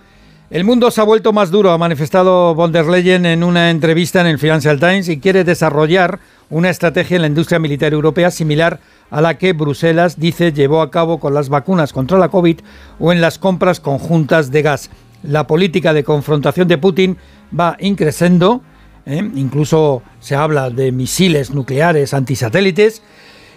El 0.50 0.64
mundo 0.64 0.90
se 0.90 1.00
ha 1.00 1.04
vuelto 1.04 1.32
más 1.32 1.50
duro, 1.50 1.70
ha 1.70 1.78
manifestado 1.78 2.54
von 2.54 2.72
der 2.72 2.86
Leyen 2.86 3.24
en 3.24 3.44
una 3.44 3.70
entrevista 3.70 4.20
en 4.20 4.26
el 4.26 4.38
Financial 4.38 4.78
Times 4.78 5.08
y 5.08 5.20
quiere 5.20 5.44
desarrollar 5.44 6.18
una 6.50 6.68
estrategia 6.68 7.14
en 7.16 7.22
la 7.22 7.28
industria 7.28 7.58
militar 7.58 7.94
europea 7.94 8.30
similar 8.30 8.80
a 9.10 9.20
la 9.20 9.38
que 9.38 9.52
Bruselas 9.52 10.18
dice 10.18 10.52
llevó 10.52 10.82
a 10.82 10.90
cabo 10.90 11.20
con 11.20 11.32
las 11.32 11.48
vacunas 11.48 11.92
contra 11.92 12.18
la 12.18 12.28
COVID 12.28 12.58
o 12.98 13.12
en 13.12 13.20
las 13.20 13.38
compras 13.38 13.80
conjuntas 13.80 14.50
de 14.50 14.62
gas. 14.62 14.90
La 15.22 15.46
política 15.46 15.92
de 15.92 16.04
confrontación 16.04 16.68
de 16.68 16.78
Putin 16.78 17.16
va 17.58 17.76
increciendo, 17.80 18.62
¿eh? 19.06 19.22
incluso 19.34 20.02
se 20.20 20.34
habla 20.34 20.70
de 20.70 20.92
misiles 20.92 21.50
nucleares 21.52 22.14
antisatélites, 22.14 23.02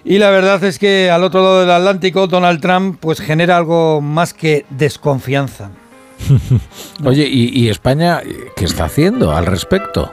y 0.03 0.19
la 0.19 0.29
verdad 0.29 0.63
es 0.63 0.77
que 0.77 1.09
al 1.09 1.23
otro 1.23 1.41
lado 1.41 1.61
del 1.61 1.71
Atlántico 1.71 2.27
Donald 2.27 2.61
Trump 2.61 2.99
pues 2.99 3.19
genera 3.19 3.57
algo 3.57 4.01
más 4.01 4.33
que 4.33 4.65
desconfianza. 4.69 5.71
Oye, 7.03 7.27
¿y, 7.27 7.49
¿y 7.59 7.69
España 7.69 8.21
qué 8.55 8.65
está 8.65 8.85
haciendo 8.85 9.35
al 9.35 9.45
respecto? 9.45 10.11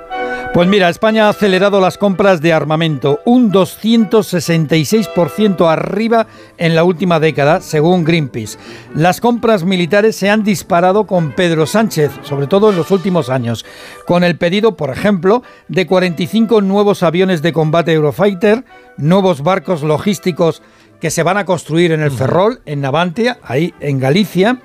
Pues 0.55 0.69
mira, 0.69 0.89
España 0.91 1.27
ha 1.27 1.31
acelerado 1.31 1.81
las 1.81 1.97
compras 1.97 2.43
de 2.43 2.53
armamento, 2.53 3.21
un 3.25 3.51
266% 3.51 5.67
arriba 5.67 6.27
en 6.59 6.75
la 6.75 6.85
última 6.85 7.19
década, 7.19 7.63
según 7.63 8.05
Greenpeace. 8.05 8.59
Las 8.95 9.23
compras 9.23 9.65
militares 9.65 10.15
se 10.15 10.29
han 10.29 10.45
disparado 10.45 11.07
con 11.07 11.33
Pedro 11.33 11.65
Sánchez, 11.65 12.11
sobre 12.21 12.49
todo 12.49 12.69
en 12.69 12.77
los 12.77 12.91
últimos 12.91 13.31
años, 13.31 13.65
con 14.07 14.25
el 14.25 14.37
pedido, 14.37 14.77
por 14.77 14.91
ejemplo, 14.91 15.43
de 15.69 15.87
45 15.87 16.61
nuevos 16.61 17.03
aviones 17.03 17.41
de 17.41 17.55
combate 17.55 17.95
Eurofighter, 17.95 18.67
nuevos 18.99 19.43
barcos 19.43 19.83
logísticos 19.83 20.63
que 21.01 21.11
se 21.11 21.23
van 21.23 21.39
a 21.39 21.47
construir 21.47 21.93
en 21.93 22.03
el 22.03 22.11
Ferrol, 22.11 22.61
en 22.67 22.83
Navantia, 22.83 23.39
ahí 23.43 23.73
en 23.81 23.99
Galicia, 23.99 24.61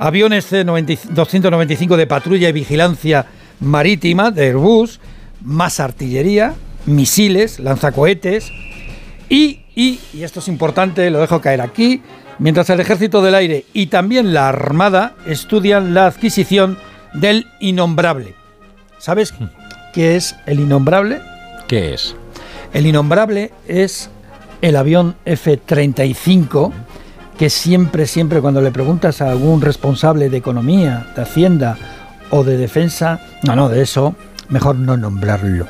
aviones 0.00 0.46
C-295 0.46 1.94
de 1.94 2.08
patrulla 2.08 2.48
y 2.48 2.52
vigilancia 2.52 3.26
marítima 3.60 4.32
de 4.32 4.46
Airbus, 4.46 4.98
más 5.42 5.80
artillería, 5.80 6.54
misiles, 6.86 7.58
lanzacohetes 7.58 8.50
y, 9.28 9.60
y, 9.74 10.00
y 10.14 10.22
esto 10.22 10.40
es 10.40 10.48
importante, 10.48 11.10
lo 11.10 11.20
dejo 11.20 11.40
caer 11.40 11.60
aquí, 11.60 12.02
mientras 12.38 12.70
el 12.70 12.80
Ejército 12.80 13.22
del 13.22 13.34
Aire 13.34 13.64
y 13.72 13.86
también 13.86 14.32
la 14.32 14.48
Armada 14.48 15.14
estudian 15.26 15.94
la 15.94 16.06
adquisición 16.06 16.78
del 17.14 17.46
innombrable. 17.60 18.34
¿Sabes 18.98 19.34
qué 19.92 20.16
es 20.16 20.36
el 20.46 20.60
innombrable? 20.60 21.20
¿Qué 21.66 21.94
es? 21.94 22.16
El 22.72 22.86
innombrable 22.86 23.52
es 23.66 24.10
el 24.60 24.76
avión 24.76 25.16
F-35 25.24 26.72
que 27.38 27.50
siempre, 27.50 28.06
siempre 28.06 28.40
cuando 28.40 28.60
le 28.60 28.72
preguntas 28.72 29.22
a 29.22 29.30
algún 29.30 29.60
responsable 29.60 30.28
de 30.28 30.36
economía, 30.36 31.06
de 31.14 31.22
hacienda 31.22 31.78
o 32.30 32.42
de 32.42 32.56
defensa, 32.56 33.20
no, 33.44 33.54
no, 33.54 33.68
de 33.68 33.82
eso 33.82 34.16
mejor 34.48 34.76
no 34.76 34.96
nombrarlo. 34.96 35.66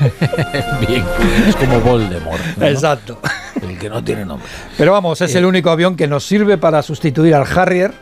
Bien, 0.86 1.04
es 1.48 1.56
como 1.56 1.80
Voldemort. 1.80 2.42
¿no? 2.56 2.66
Exacto. 2.66 3.18
El 3.60 3.78
que 3.78 3.88
no 3.88 4.02
tiene 4.04 4.24
nombre. 4.24 4.46
Pero 4.76 4.92
vamos, 4.92 5.20
es 5.20 5.34
el 5.34 5.44
único 5.44 5.70
avión 5.70 5.96
que 5.96 6.06
nos 6.06 6.24
sirve 6.24 6.58
para 6.58 6.82
sustituir 6.82 7.34
al 7.34 7.46
Harrier 7.46 7.92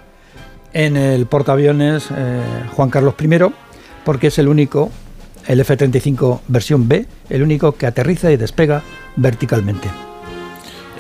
en 0.73 0.97
el 0.97 1.27
portaaviones 1.27 2.09
eh, 2.15 2.43
Juan 2.73 2.91
Carlos 2.91 3.15
I, 3.21 3.29
porque 4.05 4.27
es 4.27 4.39
el 4.39 4.49
único, 4.49 4.91
el 5.47 5.61
F-35 5.61 6.41
versión 6.49 6.89
B, 6.89 7.07
el 7.31 7.43
único 7.43 7.73
que 7.73 7.87
aterriza 7.87 8.31
y 8.33 8.37
despega 8.37 8.83
verticalmente. 9.17 9.89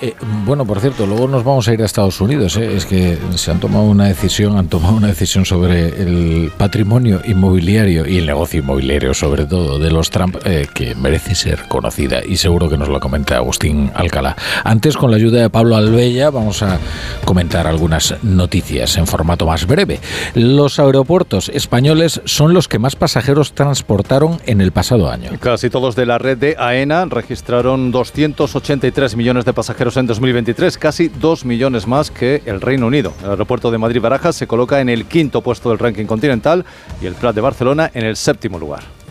Eh, 0.05 0.15
bueno, 0.45 0.67
por 0.67 0.81
cierto, 0.81 1.07
luego 1.07 1.27
nos 1.27 1.45
vamos 1.45 1.67
a 1.67 1.73
ir 1.73 1.81
a 1.81 1.87
Estados 1.87 2.21
Unidos. 2.21 2.59
¿eh? 2.59 2.77
Es 2.77 2.85
que 2.85 3.17
se 3.37 3.51
han 3.51 3.59
tomado 3.59 3.85
una 3.85 4.05
decisión, 4.05 4.59
han 4.59 4.69
tomado 4.69 4.95
una 4.95 5.07
decisión 5.07 5.47
sobre 5.47 5.89
el 6.03 6.53
patrimonio 6.59 7.23
inmobiliario 7.25 8.07
y 8.07 8.19
el 8.19 8.27
negocio 8.27 8.61
inmobiliario, 8.61 9.15
sobre 9.15 9.47
todo, 9.47 9.79
de 9.79 9.91
los 9.91 10.11
Trump, 10.11 10.37
eh, 10.45 10.67
que 10.75 10.95
merece 10.95 11.35
ser 11.35 11.69
conocida 11.69 12.21
y 12.23 12.37
seguro 12.37 12.69
que 12.69 12.77
nos 12.77 12.91
lo 12.91 13.01
comenta 13.01 13.37
Agustín 13.37 13.93
Alcalá. 13.95 14.37
Antes, 14.63 14.99
con 14.99 15.11
la 15.11 15.17
ayuda 15.17 15.41
de 15.41 15.49
Pablo 15.49 15.75
Albella, 15.75 16.29
vamos 16.29 16.63
a 16.63 16.79
comentar 17.25 17.67
algunas 17.67 18.15
noticias 18.23 18.99
en 18.99 19.07
formato 19.07 19.47
más 19.47 19.67
breve. 19.67 20.01
Los 20.35 20.79
aeropuertos 20.79 21.49
españoles 21.49 22.21
son 22.27 22.53
los 22.53 22.69
que 22.69 22.79
más 22.79 22.95
pasajeros 22.95 23.55
transportaron 23.55 24.39
en 24.45 24.61
el 24.61 24.71
pasado 24.71 25.11
año. 25.11 25.31
Casi 25.41 25.71
todos 25.71 25.97
de 25.97 26.05
la 26.05 26.19
red 26.19 26.37
de 26.37 26.57
AENA 26.59 27.07
registraron 27.07 27.91
283 27.91 29.17
millones 29.17 29.47
de 29.47 29.55
pasajeros 29.55 29.94
en 30.01 30.07
2023, 30.07 30.79
casi 30.79 31.09
2 31.09 31.45
millones 31.45 31.87
más 31.87 32.11
que 32.11 32.43
el 32.47 32.61
Reino 32.61 32.87
Unido. 32.87 33.13
El 33.23 33.31
aeropuerto 33.31 33.71
de 33.71 33.79
Madrid-Barajas 33.79 34.37
se 34.37 34.47
coloca 34.47 34.81
en 34.81 34.89
el 34.89 35.05
quinto 35.07 35.41
puesto 35.41 35.71
del 35.71 35.79
ranking 35.79 36.07
continental 36.07 36.65
y 37.01 37.07
el 37.07 37.15
Prat 37.15 37.35
de 37.35 37.41
Barcelona 37.41 37.91
en 37.95 38.05
el 38.05 38.17
séptimo 38.17 38.59
lugar. 38.59 39.04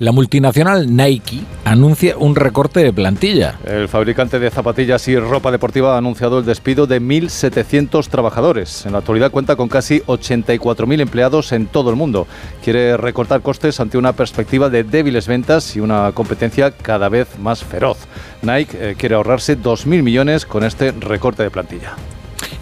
La 0.00 0.12
multinacional 0.12 0.96
Nike 0.96 1.42
anuncia 1.66 2.16
un 2.16 2.34
recorte 2.34 2.80
de 2.80 2.90
plantilla. 2.90 3.58
El 3.66 3.86
fabricante 3.86 4.38
de 4.38 4.50
zapatillas 4.50 5.06
y 5.08 5.18
ropa 5.18 5.50
deportiva 5.50 5.94
ha 5.94 5.98
anunciado 5.98 6.38
el 6.38 6.46
despido 6.46 6.86
de 6.86 7.02
1.700 7.02 8.08
trabajadores. 8.08 8.86
En 8.86 8.92
la 8.92 9.00
actualidad 9.00 9.30
cuenta 9.30 9.56
con 9.56 9.68
casi 9.68 10.00
84.000 10.00 11.02
empleados 11.02 11.52
en 11.52 11.66
todo 11.66 11.90
el 11.90 11.96
mundo. 11.96 12.26
Quiere 12.64 12.96
recortar 12.96 13.42
costes 13.42 13.78
ante 13.78 13.98
una 13.98 14.14
perspectiva 14.14 14.70
de 14.70 14.84
débiles 14.84 15.28
ventas 15.28 15.76
y 15.76 15.80
una 15.80 16.12
competencia 16.12 16.70
cada 16.70 17.10
vez 17.10 17.38
más 17.38 17.62
feroz. 17.62 17.98
Nike 18.40 18.78
eh, 18.80 18.94
quiere 18.96 19.16
ahorrarse 19.16 19.58
2.000 19.58 20.02
millones 20.02 20.46
con 20.46 20.64
este 20.64 20.92
recorte 20.92 21.42
de 21.42 21.50
plantilla. 21.50 21.96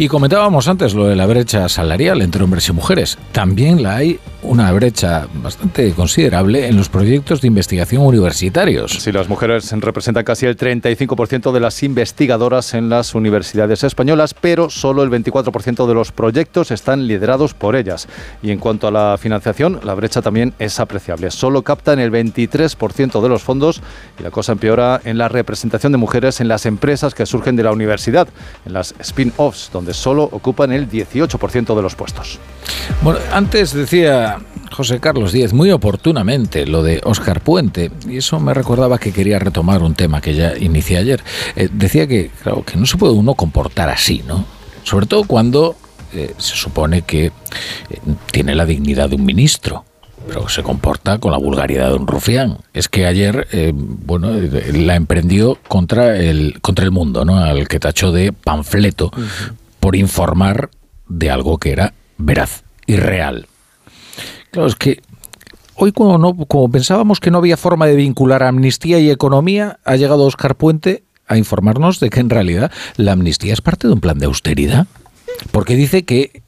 Y 0.00 0.06
comentábamos 0.06 0.68
antes 0.68 0.94
lo 0.94 1.08
de 1.08 1.16
la 1.16 1.26
brecha 1.26 1.68
salarial 1.68 2.22
entre 2.22 2.44
hombres 2.44 2.68
y 2.68 2.72
mujeres. 2.72 3.18
También 3.32 3.82
la 3.82 3.96
hay 3.96 4.20
una 4.42 4.70
brecha 4.70 5.26
bastante 5.42 5.92
considerable 5.92 6.68
en 6.68 6.76
los 6.76 6.88
proyectos 6.88 7.40
de 7.40 7.48
investigación 7.48 8.06
universitarios. 8.06 8.92
Sí, 8.92 9.10
las 9.10 9.28
mujeres 9.28 9.72
representan 9.72 10.22
casi 10.22 10.46
el 10.46 10.56
35% 10.56 11.50
de 11.50 11.58
las 11.58 11.82
investigadoras 11.82 12.74
en 12.74 12.88
las 12.88 13.16
universidades 13.16 13.82
españolas, 13.82 14.34
pero 14.34 14.70
solo 14.70 15.02
el 15.02 15.10
24% 15.10 15.88
de 15.88 15.94
los 15.94 16.12
proyectos 16.12 16.70
están 16.70 17.08
liderados 17.08 17.54
por 17.54 17.74
ellas. 17.74 18.06
Y 18.40 18.52
en 18.52 18.60
cuanto 18.60 18.86
a 18.86 18.92
la 18.92 19.16
financiación, 19.18 19.80
la 19.82 19.94
brecha 19.94 20.22
también 20.22 20.54
es 20.60 20.78
apreciable. 20.78 21.32
Solo 21.32 21.62
captan 21.62 21.98
el 21.98 22.12
23% 22.12 23.20
de 23.20 23.28
los 23.28 23.42
fondos 23.42 23.82
y 24.20 24.22
la 24.22 24.30
cosa 24.30 24.52
empeora 24.52 25.00
en 25.04 25.18
la 25.18 25.26
representación 25.26 25.90
de 25.90 25.98
mujeres 25.98 26.40
en 26.40 26.46
las 26.46 26.66
empresas 26.66 27.16
que 27.16 27.26
surgen 27.26 27.56
de 27.56 27.64
la 27.64 27.72
universidad, 27.72 28.28
en 28.64 28.74
las 28.74 28.94
spin-offs, 29.00 29.70
donde 29.72 29.87
solo 29.92 30.24
ocupan 30.24 30.72
el 30.72 30.88
18% 30.88 31.74
de 31.74 31.82
los 31.82 31.94
puestos. 31.94 32.38
Bueno, 33.02 33.18
antes 33.32 33.72
decía 33.72 34.38
José 34.70 35.00
Carlos 35.00 35.32
Díez 35.32 35.52
muy 35.52 35.70
oportunamente 35.70 36.66
lo 36.66 36.82
de 36.82 37.00
Óscar 37.04 37.40
Puente, 37.40 37.90
y 38.08 38.18
eso 38.18 38.40
me 38.40 38.54
recordaba 38.54 38.98
que 38.98 39.12
quería 39.12 39.38
retomar 39.38 39.82
un 39.82 39.94
tema 39.94 40.20
que 40.20 40.34
ya 40.34 40.56
inicié 40.56 40.98
ayer. 40.98 41.22
Eh, 41.56 41.68
decía 41.72 42.06
que, 42.06 42.30
claro, 42.42 42.64
que 42.64 42.76
no 42.76 42.86
se 42.86 42.96
puede 42.96 43.12
uno 43.12 43.34
comportar 43.34 43.88
así, 43.88 44.22
¿no? 44.26 44.44
Sobre 44.84 45.06
todo 45.06 45.24
cuando 45.24 45.76
eh, 46.12 46.34
se 46.38 46.56
supone 46.56 47.02
que 47.02 47.26
eh, 47.26 47.32
tiene 48.32 48.54
la 48.54 48.64
dignidad 48.64 49.10
de 49.10 49.16
un 49.16 49.24
ministro 49.24 49.84
pero 50.26 50.48
se 50.48 50.62
comporta 50.62 51.18
con 51.18 51.32
la 51.32 51.38
vulgaridad 51.38 51.88
de 51.88 51.94
un 51.94 52.06
rufián. 52.06 52.58
Es 52.74 52.88
que 52.88 53.06
ayer, 53.06 53.48
eh, 53.52 53.72
bueno, 53.74 54.30
la 54.72 54.94
emprendió 54.94 55.58
contra 55.68 56.16
el, 56.16 56.60
contra 56.60 56.84
el 56.84 56.90
mundo, 56.90 57.24
¿no? 57.24 57.38
Al 57.38 57.66
que 57.66 57.80
tachó 57.80 58.12
de 58.12 58.32
panfleto 58.32 59.06
uh 59.06 59.20
-huh. 59.20 59.52
Por 59.88 59.96
informar 59.96 60.68
de 61.08 61.30
algo 61.30 61.56
que 61.56 61.72
era 61.72 61.94
veraz 62.18 62.62
y 62.86 62.96
real. 62.96 63.46
Claro, 64.50 64.68
es 64.68 64.74
que 64.74 65.00
hoy 65.76 65.92
como, 65.92 66.18
no, 66.18 66.36
como 66.44 66.70
pensábamos 66.70 67.20
que 67.20 67.30
no 67.30 67.38
había 67.38 67.56
forma 67.56 67.86
de 67.86 67.96
vincular 67.96 68.42
amnistía 68.42 68.98
y 68.98 69.08
economía, 69.08 69.78
ha 69.86 69.96
llegado 69.96 70.26
Oscar 70.26 70.56
Puente 70.56 71.04
a 71.26 71.38
informarnos 71.38 72.00
de 72.00 72.10
que 72.10 72.20
en 72.20 72.28
realidad 72.28 72.70
la 72.96 73.12
amnistía 73.12 73.54
es 73.54 73.62
parte 73.62 73.88
de 73.88 73.94
un 73.94 74.00
plan 74.00 74.18
de 74.18 74.26
austeridad. 74.26 74.86
Porque 75.52 75.74
dice 75.74 76.02
que 76.02 76.42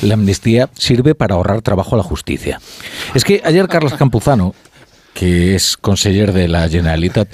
la 0.00 0.14
amnistía 0.14 0.70
sirve 0.74 1.16
para 1.16 1.34
ahorrar 1.34 1.62
trabajo 1.62 1.96
a 1.96 1.98
la 1.98 2.04
justicia. 2.04 2.60
Es 3.12 3.24
que 3.24 3.42
ayer 3.44 3.66
Carlos 3.66 3.94
Campuzano, 3.94 4.54
que 5.14 5.56
es 5.56 5.76
conseller 5.76 6.32
de 6.32 6.46
la 6.46 6.68
Generalitat, 6.68 7.28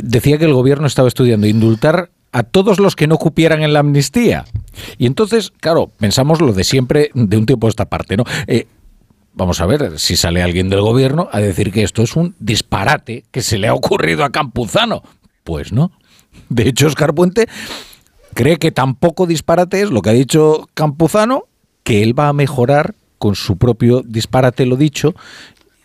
decía 0.00 0.38
que 0.38 0.46
el 0.46 0.54
gobierno 0.54 0.88
estaba 0.88 1.06
estudiando 1.06 1.46
indultar 1.46 2.10
a 2.34 2.42
todos 2.42 2.80
los 2.80 2.96
que 2.96 3.06
no 3.06 3.16
cupieran 3.16 3.62
en 3.62 3.72
la 3.72 3.78
amnistía. 3.78 4.44
Y 4.98 5.06
entonces, 5.06 5.52
claro, 5.60 5.92
pensamos 5.98 6.40
lo 6.40 6.52
de 6.52 6.64
siempre 6.64 7.10
de 7.14 7.36
un 7.36 7.46
tiempo 7.46 7.68
a 7.68 7.70
esta 7.70 7.84
parte, 7.84 8.16
¿no? 8.16 8.24
Eh, 8.48 8.66
vamos 9.34 9.60
a 9.60 9.66
ver 9.66 10.00
si 10.00 10.16
sale 10.16 10.42
alguien 10.42 10.68
del 10.68 10.80
gobierno 10.80 11.28
a 11.30 11.38
decir 11.38 11.70
que 11.72 11.84
esto 11.84 12.02
es 12.02 12.16
un 12.16 12.34
disparate 12.40 13.24
que 13.30 13.40
se 13.40 13.56
le 13.56 13.68
ha 13.68 13.74
ocurrido 13.74 14.24
a 14.24 14.30
Campuzano. 14.30 15.04
Pues 15.44 15.72
no. 15.72 15.92
De 16.48 16.68
hecho, 16.68 16.88
Oscar 16.88 17.14
Puente 17.14 17.46
cree 18.34 18.58
que 18.58 18.72
tampoco 18.72 19.28
disparate 19.28 19.82
es 19.82 19.90
lo 19.90 20.02
que 20.02 20.10
ha 20.10 20.14
dicho 20.14 20.68
Campuzano, 20.74 21.44
que 21.84 22.02
él 22.02 22.18
va 22.18 22.26
a 22.26 22.32
mejorar 22.32 22.96
con 23.18 23.36
su 23.36 23.58
propio 23.58 24.02
disparate 24.04 24.66
lo 24.66 24.74
dicho 24.74 25.14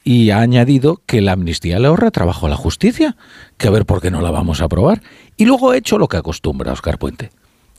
y 0.03 0.31
ha 0.31 0.39
añadido 0.39 1.01
que 1.05 1.21
la 1.21 1.33
amnistía 1.33 1.79
le 1.79 1.87
ahorra 1.87 2.11
trabajo 2.11 2.47
a 2.47 2.49
la 2.49 2.55
justicia, 2.55 3.17
que 3.57 3.67
a 3.67 3.71
ver 3.71 3.85
por 3.85 4.01
qué 4.01 4.11
no 4.11 4.21
la 4.21 4.31
vamos 4.31 4.61
a 4.61 4.65
aprobar. 4.65 5.01
Y 5.37 5.45
luego 5.45 5.71
ha 5.71 5.77
hecho 5.77 5.97
lo 5.97 6.07
que 6.07 6.17
acostumbra 6.17 6.73
Oscar 6.73 6.97
Puente, 6.97 7.31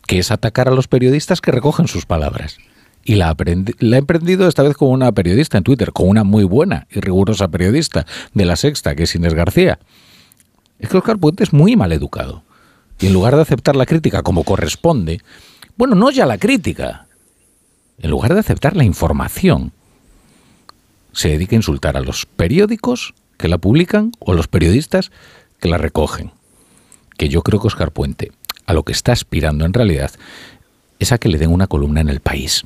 que 0.07 0.19
es 0.19 0.31
atacar 0.31 0.69
a 0.69 0.73
los 0.73 0.89
periodistas 0.89 1.41
que 1.41 1.51
recogen 1.51 1.89
sus 1.89 2.07
palabras. 2.07 2.59
Y 3.03 3.15
la, 3.15 3.31
ha 3.31 3.97
emprendido 3.97 4.47
esta 4.47 4.63
vez 4.63 4.77
con 4.77 4.91
una 4.91 5.11
periodista 5.13 5.57
en 5.59 5.65
Twitter, 5.65 5.93
con 5.93 6.09
una 6.09 6.23
muy 6.23 6.45
buena 6.45 6.87
y 6.91 7.01
rigurosa 7.01 7.49
periodista 7.49 8.07
de 8.35 8.45
La 8.45 8.57
Sexta, 8.57 8.95
que 8.95 9.05
es 9.05 9.15
Inés 9.15 9.35
García. 9.35 9.79
Es 10.79 10.89
que 10.89 10.99
Oscar 10.99 11.19
Puente 11.19 11.43
es 11.43 11.53
muy 11.53 11.77
mal 11.77 11.93
educado. 11.93 12.45
Y 13.01 13.07
en 13.07 13.15
lugar 13.15 13.35
de 13.35 13.43
aceptar 13.43 13.77
la 13.77 13.87
crítica 13.87 14.23
como 14.23 14.45
corresponde, 14.45 15.21
bueno, 15.77 15.95
no 15.95 16.11
ya 16.11 16.27
la 16.27 16.37
crítica, 16.37 17.07
en 17.99 18.11
lugar 18.11 18.35
de 18.35 18.41
aceptar 18.41 18.77
la 18.77 18.85
información, 18.85 19.73
se 21.13 21.29
dedique 21.29 21.55
a 21.55 21.59
insultar 21.59 21.97
a 21.97 22.01
los 22.01 22.27
periódicos 22.27 23.15
que 23.37 23.49
la 23.49 23.59
publican 23.59 24.13
o 24.19 24.33
a 24.33 24.35
los 24.35 24.49
periodistas 24.49 25.11
que 25.61 25.69
la 25.69 25.79
recogen. 25.79 26.33
Que 27.17 27.29
yo 27.29 27.43
creo 27.43 27.61
que 27.61 27.69
Oscar 27.69 27.93
Puente 27.93 28.33
a 28.67 28.73
lo 28.73 28.85
que 28.85 28.93
está 28.93 29.13
aspirando 29.13 29.65
en 29.65 29.73
realidad 29.73 30.13
es 30.99 31.13
a 31.13 31.19
que 31.19 31.29
le 31.29 31.39
den 31.39 31.51
una 31.51 31.67
columna 31.67 32.01
en 32.01 32.09
el 32.09 32.21
país. 32.21 32.63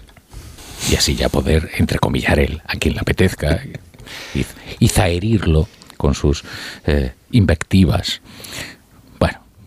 Y 0.90 0.96
así 0.96 1.14
ya 1.14 1.28
poder 1.28 1.70
entrecomillar 1.78 2.38
él 2.38 2.60
a 2.66 2.76
quien 2.76 2.94
le 2.94 3.00
apetezca 3.00 3.62
y, 4.34 4.44
y 4.78 4.88
zaherirlo 4.88 5.68
con 5.96 6.14
sus 6.14 6.44
eh, 6.86 7.12
invectivas. 7.30 8.20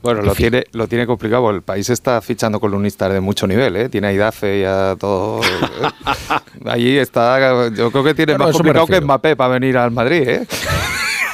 Bueno, 0.08 0.22
Bueno, 0.22 0.22
en 0.22 0.26
lo 0.28 0.36
tiene, 0.36 0.64
lo 0.72 0.88
tiene 0.88 1.06
complicado. 1.06 1.50
El 1.50 1.64
país 1.64 1.90
está 1.90 2.22
fichando 2.22 2.62
columnistas 2.62 3.12
de 3.12 3.20
mucho 3.20 3.46
nivel, 3.46 3.76
¿eh? 3.76 3.90
Tiene 3.90 4.08
a 4.08 4.14
Idafe 4.14 4.60
y 4.60 4.64
a 4.64 4.96
todo. 4.98 5.42
¿eh? 5.44 5.48
Allí 6.66 6.98
está. 6.98 7.68
Yo 7.70 7.92
creo 7.92 8.06
que 8.06 8.14
tiene 8.14 8.38
más 8.38 8.54
complicado 8.54 8.88
que. 8.88 9.02
Mbappé 9.02 9.36
para 9.36 9.50
venir 9.56 9.78
al 9.78 9.92
Madrid, 9.92 10.30
¿eh? 10.30 10.48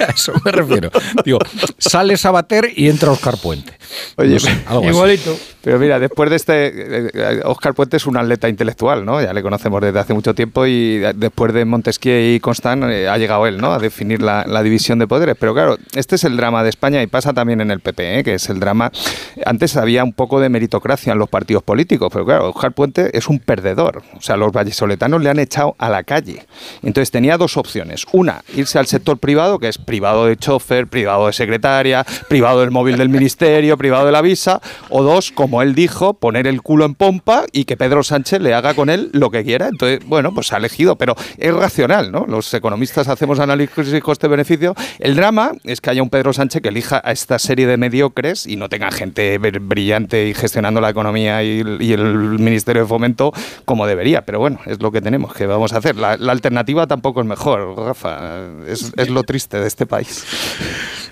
A 0.07 0.11
eso 0.11 0.33
me 0.43 0.51
refiero. 0.51 0.89
Digo, 1.23 1.39
sale 1.77 2.17
Sabater 2.17 2.69
y 2.75 2.89
entra 2.89 3.11
Oscar 3.11 3.37
Puente. 3.37 3.73
Oye, 4.17 4.33
No 4.33 4.39
sé, 4.39 4.49
algo 4.67 4.81
así. 4.81 4.89
Igualito. 4.89 5.37
Pero 5.61 5.79
mira, 5.79 5.97
después 5.97 6.29
de 6.29 6.35
este, 6.35 7.41
Oscar 7.45 7.73
Puente 7.73 7.95
es 7.95 8.05
un 8.05 8.17
atleta 8.17 8.49
intelectual, 8.49 9.05
¿no? 9.05 9.21
Ya 9.21 9.31
le 9.31 9.41
conocemos 9.41 9.81
desde 9.81 9.97
hace 9.97 10.13
mucho 10.13 10.35
tiempo 10.35 10.65
y 10.65 10.97
después 11.15 11.53
de 11.53 11.63
Montesquieu 11.63 12.35
y 12.35 12.39
Constant 12.41 12.83
eh, 12.83 13.07
ha 13.07 13.17
llegado 13.17 13.47
él, 13.47 13.59
¿no? 13.59 13.71
A 13.71 13.79
definir 13.79 14.21
la, 14.21 14.43
la 14.45 14.61
división 14.61 14.99
de 14.99 15.07
poderes. 15.07 15.37
Pero 15.39 15.53
claro, 15.53 15.77
este 15.95 16.15
es 16.15 16.25
el 16.25 16.35
drama 16.35 16.63
de 16.63 16.69
España 16.69 17.01
y 17.01 17.07
pasa 17.07 17.31
también 17.31 17.61
en 17.61 17.71
el 17.71 17.79
PP, 17.79 18.19
¿eh? 18.19 18.23
que 18.25 18.33
es 18.33 18.49
el 18.49 18.59
drama. 18.59 18.91
Antes 19.45 19.77
había 19.77 20.03
un 20.03 20.11
poco 20.11 20.41
de 20.41 20.49
meritocracia 20.49 21.13
en 21.13 21.19
los 21.19 21.29
partidos 21.29 21.63
políticos, 21.63 22.09
pero 22.11 22.25
claro, 22.25 22.49
Oscar 22.49 22.73
Puente 22.73 23.17
es 23.17 23.29
un 23.29 23.39
perdedor. 23.39 24.03
O 24.17 24.21
sea, 24.21 24.35
los 24.35 24.51
vallesoletanos 24.51 25.21
le 25.21 25.29
han 25.29 25.39
echado 25.39 25.75
a 25.77 25.87
la 25.87 26.03
calle. 26.03 26.45
Entonces 26.81 27.09
tenía 27.09 27.37
dos 27.37 27.55
opciones. 27.55 28.05
Una, 28.11 28.43
irse 28.53 28.79
al 28.79 28.87
sector 28.87 29.17
privado, 29.17 29.59
que 29.59 29.69
es 29.69 29.77
privado 29.93 30.25
de 30.25 30.37
chofer, 30.37 30.87
privado 30.87 31.27
de 31.27 31.33
secretaria, 31.33 32.03
privado 32.27 32.61
del 32.61 32.71
móvil 32.71 32.97
del 32.97 33.09
ministerio, 33.09 33.77
privado 33.77 34.07
de 34.07 34.11
la 34.11 34.23
visa. 34.23 34.59
O 34.89 35.03
dos, 35.03 35.31
como 35.31 35.61
él 35.61 35.75
dijo, 35.75 36.15
poner 36.15 36.47
el 36.47 36.63
culo 36.63 36.85
en 36.85 36.95
pompa 36.95 37.43
y 37.51 37.65
que 37.65 37.77
Pedro 37.77 38.01
Sánchez 38.01 38.41
le 38.41 38.55
haga 38.55 38.73
con 38.73 38.89
él 38.89 39.11
lo 39.13 39.29
que 39.29 39.43
quiera. 39.43 39.67
Entonces, 39.67 39.99
bueno, 40.07 40.33
pues 40.33 40.51
ha 40.51 40.57
elegido, 40.57 40.95
pero 40.95 41.15
es 41.37 41.53
racional, 41.53 42.11
¿no? 42.11 42.25
Los 42.27 42.51
economistas 42.55 43.07
hacemos 43.07 43.39
análisis 43.39 44.01
coste-beneficio. 44.01 44.73
El 44.97 45.15
drama 45.15 45.51
es 45.63 45.79
que 45.79 45.91
haya 45.91 46.01
un 46.01 46.09
Pedro 46.09 46.33
Sánchez 46.33 46.63
que 46.63 46.69
elija 46.69 46.99
a 47.05 47.11
esta 47.11 47.37
serie 47.37 47.67
de 47.67 47.77
mediocres 47.77 48.47
y 48.47 48.55
no 48.55 48.69
tenga 48.69 48.89
gente 48.89 49.39
br- 49.39 49.59
brillante 49.61 50.27
y 50.27 50.33
gestionando 50.33 50.81
la 50.81 50.89
economía 50.89 51.43
y 51.43 51.59
el 51.93 52.39
Ministerio 52.39 52.81
de 52.81 52.87
Fomento 52.87 53.31
como 53.65 53.85
debería. 53.85 54.25
Pero 54.25 54.39
bueno, 54.39 54.59
es 54.65 54.81
lo 54.81 54.91
que 54.91 55.01
tenemos, 55.01 55.35
que 55.35 55.45
vamos 55.45 55.71
a 55.73 55.77
hacer. 55.77 55.97
La, 55.97 56.17
la 56.17 56.31
alternativa 56.31 56.87
tampoco 56.87 57.21
es 57.21 57.27
mejor, 57.27 57.77
Rafa. 57.77 58.39
Es, 58.67 58.91
es 58.97 59.09
lo 59.11 59.21
triste 59.21 59.59
de 59.59 59.67
este 59.73 59.85
país. 59.85 60.23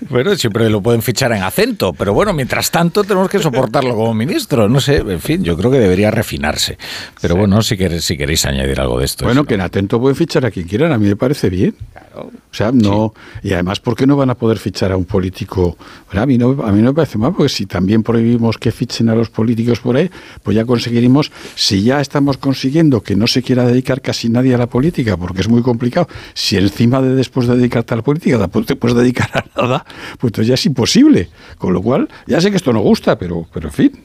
Bueno, 0.08 0.34
siempre 0.34 0.68
lo 0.68 0.80
pueden 0.80 1.02
fichar 1.02 1.32
en 1.32 1.42
acento, 1.42 1.92
pero 1.92 2.12
bueno, 2.12 2.32
mientras 2.32 2.70
tanto 2.70 3.04
tenemos 3.04 3.28
que 3.30 3.38
soportarlo 3.38 3.94
como 3.94 4.14
ministro. 4.14 4.68
No 4.68 4.80
sé, 4.80 4.96
en 4.96 5.20
fin, 5.20 5.44
yo 5.44 5.56
creo 5.56 5.70
que 5.70 5.78
debería 5.78 6.10
refinarse. 6.10 6.76
Pero 7.20 7.36
bueno, 7.36 7.62
si 7.62 7.76
queréis, 7.76 8.04
si 8.04 8.16
queréis 8.16 8.44
añadir 8.44 8.80
algo 8.80 8.98
de 8.98 9.04
esto. 9.04 9.24
Bueno, 9.24 9.44
que 9.44 9.54
en 9.54 9.60
atento 9.60 10.00
pueden 10.00 10.16
fichar 10.16 10.44
a 10.44 10.50
quien 10.50 10.66
quieran, 10.66 10.92
a 10.92 10.98
mí 10.98 11.06
me 11.06 11.16
parece 11.16 11.50
bien. 11.50 11.76
O 12.14 12.30
sea, 12.54 12.72
no. 12.72 13.14
Y 13.42 13.52
además, 13.52 13.80
¿por 13.80 13.96
qué 13.96 14.06
no 14.06 14.16
van 14.16 14.30
a 14.30 14.34
poder 14.34 14.58
fichar 14.58 14.92
a 14.92 14.96
un 14.96 15.04
político? 15.04 15.76
Bueno, 16.06 16.22
a, 16.22 16.26
mí 16.26 16.36
no, 16.36 16.62
a 16.62 16.72
mí 16.72 16.82
no 16.82 16.90
me 16.90 16.94
parece 16.94 17.18
mal, 17.18 17.32
porque 17.32 17.48
si 17.48 17.66
también 17.66 18.02
prohibimos 18.02 18.58
que 18.58 18.72
fichen 18.72 19.08
a 19.08 19.14
los 19.14 19.30
políticos 19.30 19.80
por 19.80 19.96
ahí, 19.96 20.10
pues 20.42 20.56
ya 20.56 20.64
conseguiremos, 20.64 21.30
si 21.54 21.82
ya 21.82 22.00
estamos 22.00 22.36
consiguiendo 22.36 23.02
que 23.02 23.16
no 23.16 23.26
se 23.26 23.42
quiera 23.42 23.64
dedicar 23.66 24.02
casi 24.02 24.28
nadie 24.28 24.54
a 24.54 24.58
la 24.58 24.66
política, 24.66 25.16
porque 25.16 25.40
es 25.40 25.48
muy 25.48 25.62
complicado, 25.62 26.08
si 26.34 26.56
encima 26.56 27.00
de 27.00 27.14
después 27.14 27.46
de 27.46 27.56
dedicarte 27.56 27.94
a 27.94 27.98
la 27.98 28.02
política 28.02 28.38
tampoco 28.52 28.66
te 28.66 28.76
puedes 28.76 28.96
dedicar 28.96 29.30
a 29.34 29.60
nada, 29.62 29.84
pues 30.18 30.30
entonces 30.30 30.48
ya 30.48 30.54
es 30.54 30.66
imposible. 30.66 31.30
Con 31.58 31.72
lo 31.72 31.82
cual, 31.82 32.08
ya 32.26 32.40
sé 32.40 32.50
que 32.50 32.56
esto 32.56 32.72
no 32.72 32.80
gusta, 32.80 33.18
pero, 33.18 33.48
pero 33.52 33.68
en 33.68 33.72
fin. 33.72 34.04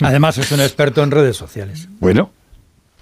Además, 0.00 0.38
es 0.38 0.50
un 0.52 0.60
experto 0.60 1.02
en 1.02 1.10
redes 1.10 1.36
sociales. 1.36 1.88
Bueno. 2.00 2.30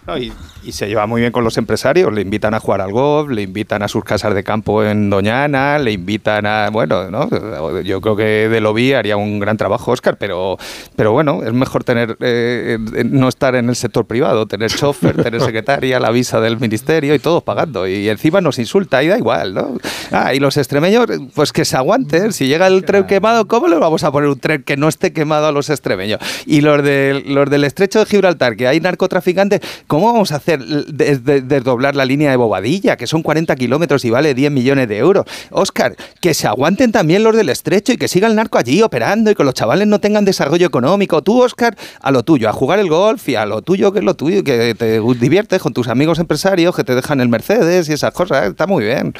No, 0.06 0.18
y, 0.18 0.32
y 0.64 0.72
se 0.72 0.88
lleva 0.88 1.06
muy 1.06 1.20
bien 1.20 1.32
con 1.32 1.44
los 1.44 1.56
empresarios, 1.58 2.12
le 2.12 2.22
invitan 2.22 2.54
a 2.54 2.60
jugar 2.60 2.80
al 2.80 2.92
golf, 2.92 3.30
le 3.30 3.42
invitan 3.42 3.82
a 3.82 3.88
sus 3.88 4.04
casas 4.04 4.34
de 4.34 4.42
campo 4.42 4.84
en 4.84 5.10
Doñana, 5.10 5.78
le 5.78 5.92
invitan 5.92 6.46
a, 6.46 6.70
bueno, 6.70 7.10
¿no? 7.10 7.80
yo 7.80 8.00
creo 8.00 8.16
que 8.16 8.48
de 8.48 8.60
lobby 8.60 8.92
haría 8.92 9.16
un 9.16 9.38
gran 9.38 9.56
trabajo, 9.56 9.92
Oscar, 9.92 10.16
pero, 10.18 10.58
pero 10.96 11.12
bueno, 11.12 11.42
es 11.42 11.52
mejor 11.52 11.84
tener, 11.84 12.16
eh, 12.20 12.78
eh, 12.94 13.04
no 13.04 13.28
estar 13.28 13.54
en 13.54 13.68
el 13.68 13.76
sector 13.76 14.06
privado, 14.06 14.46
tener 14.46 14.70
chofer, 14.70 15.22
tener 15.22 15.40
secretaria, 15.42 16.00
la 16.00 16.10
visa 16.10 16.40
del 16.40 16.58
ministerio 16.58 17.14
y 17.14 17.18
todos 17.18 17.42
pagando, 17.42 17.86
y 17.86 18.08
encima 18.08 18.40
nos 18.40 18.58
insulta 18.58 19.02
y 19.02 19.08
da 19.08 19.18
igual, 19.18 19.54
¿no? 19.54 19.76
Ah, 20.10 20.34
y 20.34 20.40
los 20.40 20.56
extremeños, 20.56 21.06
pues 21.34 21.52
que 21.52 21.64
se 21.64 21.76
aguanten, 21.76 22.32
si 22.32 22.46
llega 22.46 22.66
el 22.66 22.84
tren 22.84 23.04
quemado, 23.04 23.46
¿cómo 23.48 23.68
le 23.68 23.76
vamos 23.76 24.04
a 24.04 24.12
poner 24.12 24.28
un 24.28 24.38
tren 24.38 24.62
que 24.62 24.76
no 24.76 24.88
esté 24.88 25.12
quemado 25.12 25.46
a 25.46 25.52
los 25.52 25.70
extremeños? 25.70 26.20
Y 26.46 26.60
los, 26.60 26.82
de, 26.82 27.22
los 27.26 27.48
del 27.50 27.64
estrecho 27.64 28.00
de 28.00 28.06
Gibraltar, 28.06 28.56
que 28.56 28.68
hay 28.68 28.80
narcotraficantes, 28.80 29.60
¿cómo 29.94 30.12
vamos 30.12 30.32
a 30.32 30.36
hacer 30.36 30.58
des- 30.64 31.24
des- 31.24 31.46
desdoblar 31.48 31.94
la 31.94 32.04
línea 32.04 32.30
de 32.30 32.36
Bobadilla, 32.36 32.96
que 32.96 33.06
son 33.06 33.22
40 33.22 33.54
kilómetros 33.56 34.04
y 34.04 34.10
vale 34.10 34.34
10 34.34 34.50
millones 34.50 34.88
de 34.88 34.98
euros? 34.98 35.24
Oscar, 35.50 35.94
que 36.20 36.34
se 36.34 36.46
aguanten 36.48 36.90
también 36.92 37.22
los 37.22 37.36
del 37.36 37.48
estrecho 37.48 37.92
y 37.92 37.96
que 37.96 38.08
siga 38.08 38.26
el 38.26 38.34
narco 38.34 38.58
allí 38.58 38.82
operando 38.82 39.30
y 39.30 39.34
que 39.34 39.44
los 39.44 39.54
chavales 39.54 39.86
no 39.86 40.00
tengan 40.00 40.24
desarrollo 40.24 40.66
económico. 40.66 41.22
Tú, 41.22 41.42
Oscar, 41.42 41.76
a 42.00 42.10
lo 42.10 42.22
tuyo, 42.24 42.48
a 42.48 42.52
jugar 42.52 42.78
el 42.80 42.88
golf 42.88 43.28
y 43.28 43.36
a 43.36 43.46
lo 43.46 43.62
tuyo, 43.62 43.92
que 43.92 44.00
es 44.00 44.04
lo 44.04 44.14
tuyo, 44.14 44.42
que 44.42 44.74
te 44.74 45.00
diviertes 45.00 45.62
con 45.62 45.72
tus 45.72 45.88
amigos 45.88 46.18
empresarios 46.18 46.74
que 46.74 46.82
te 46.84 46.94
dejan 46.94 47.20
el 47.20 47.28
Mercedes 47.28 47.88
y 47.88 47.92
esas 47.92 48.12
cosas. 48.12 48.48
Está 48.48 48.66
muy 48.66 48.84
bien. 48.84 49.14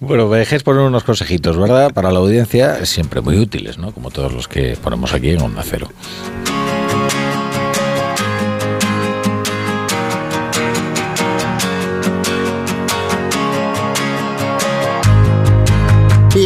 Bueno, 0.00 0.26
me 0.28 0.38
dejéis 0.38 0.62
poner 0.62 0.82
unos 0.82 1.04
consejitos, 1.04 1.56
¿verdad? 1.58 1.92
Para 1.92 2.10
la 2.10 2.18
audiencia, 2.20 2.84
siempre 2.86 3.20
muy 3.20 3.36
útiles, 3.36 3.78
¿no? 3.78 3.92
Como 3.92 4.10
todos 4.10 4.32
los 4.32 4.48
que 4.48 4.76
ponemos 4.82 5.12
aquí 5.12 5.30
en 5.30 5.42
Onda 5.42 5.62
Cero. 5.62 5.88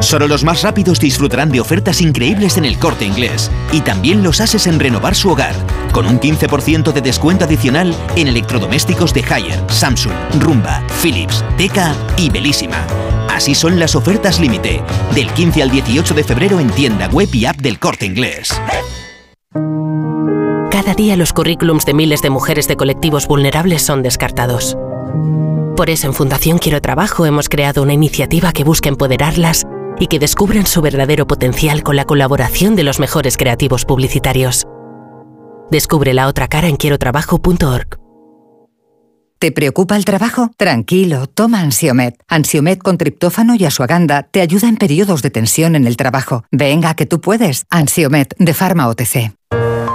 Solo 0.00 0.28
los 0.28 0.44
más 0.44 0.62
rápidos 0.62 1.00
disfrutarán 1.00 1.50
de 1.50 1.60
ofertas 1.60 2.00
increíbles 2.00 2.56
en 2.56 2.64
el 2.64 2.78
corte 2.78 3.04
inglés. 3.04 3.50
Y 3.72 3.80
también 3.80 4.22
los 4.22 4.40
ases 4.40 4.66
en 4.66 4.78
renovar 4.78 5.14
su 5.14 5.30
hogar. 5.30 5.54
Con 5.92 6.06
un 6.06 6.20
15% 6.20 6.92
de 6.92 7.00
descuento 7.00 7.44
adicional 7.44 7.94
en 8.16 8.28
electrodomésticos 8.28 9.12
de 9.12 9.24
Haier, 9.28 9.60
Samsung, 9.68 10.12
Rumba, 10.38 10.82
Philips, 11.02 11.44
Teca 11.56 11.94
y 12.16 12.30
Belísima. 12.30 12.86
Así 13.28 13.54
son 13.54 13.78
las 13.78 13.94
ofertas 13.96 14.40
límite. 14.40 14.82
Del 15.14 15.30
15 15.32 15.62
al 15.62 15.70
18 15.70 16.14
de 16.14 16.24
febrero 16.24 16.60
en 16.60 16.70
tienda 16.70 17.08
web 17.08 17.28
y 17.32 17.46
app 17.46 17.56
del 17.56 17.78
corte 17.78 18.06
inglés. 18.06 18.60
Cada 20.70 20.94
día 20.94 21.16
los 21.16 21.32
currículums 21.32 21.84
de 21.84 21.94
miles 21.94 22.22
de 22.22 22.30
mujeres 22.30 22.68
de 22.68 22.76
colectivos 22.76 23.26
vulnerables 23.26 23.82
son 23.82 24.02
descartados. 24.02 24.76
Por 25.76 25.90
eso 25.90 26.08
en 26.08 26.14
Fundación 26.14 26.58
Quiero 26.58 26.80
Trabajo 26.80 27.26
hemos 27.26 27.48
creado 27.48 27.82
una 27.82 27.92
iniciativa 27.92 28.52
que 28.52 28.64
busca 28.64 28.88
empoderarlas 28.88 29.64
y 29.98 30.06
que 30.06 30.18
descubran 30.18 30.66
su 30.66 30.80
verdadero 30.80 31.26
potencial 31.26 31.82
con 31.82 31.96
la 31.96 32.04
colaboración 32.04 32.76
de 32.76 32.84
los 32.84 33.00
mejores 33.00 33.36
creativos 33.36 33.84
publicitarios. 33.84 34.66
Descubre 35.70 36.14
la 36.14 36.28
otra 36.28 36.48
cara 36.48 36.68
en 36.68 36.76
quierotrabajo.org. 36.76 37.98
¿Te 39.38 39.52
preocupa 39.52 39.96
el 39.96 40.04
trabajo? 40.04 40.50
Tranquilo, 40.56 41.28
toma 41.28 41.60
Ansiomet. 41.60 42.16
Ansiomet 42.26 42.80
con 42.80 42.98
triptófano 42.98 43.54
y 43.54 43.64
asuaganda 43.64 44.24
te 44.24 44.40
ayuda 44.40 44.68
en 44.68 44.76
periodos 44.76 45.22
de 45.22 45.30
tensión 45.30 45.76
en 45.76 45.86
el 45.86 45.96
trabajo. 45.96 46.42
Venga, 46.50 46.94
que 46.94 47.06
tú 47.06 47.20
puedes. 47.20 47.64
Ansiomet 47.70 48.34
de 48.38 48.52
Pharma 48.52 48.88
OTC. 48.88 49.32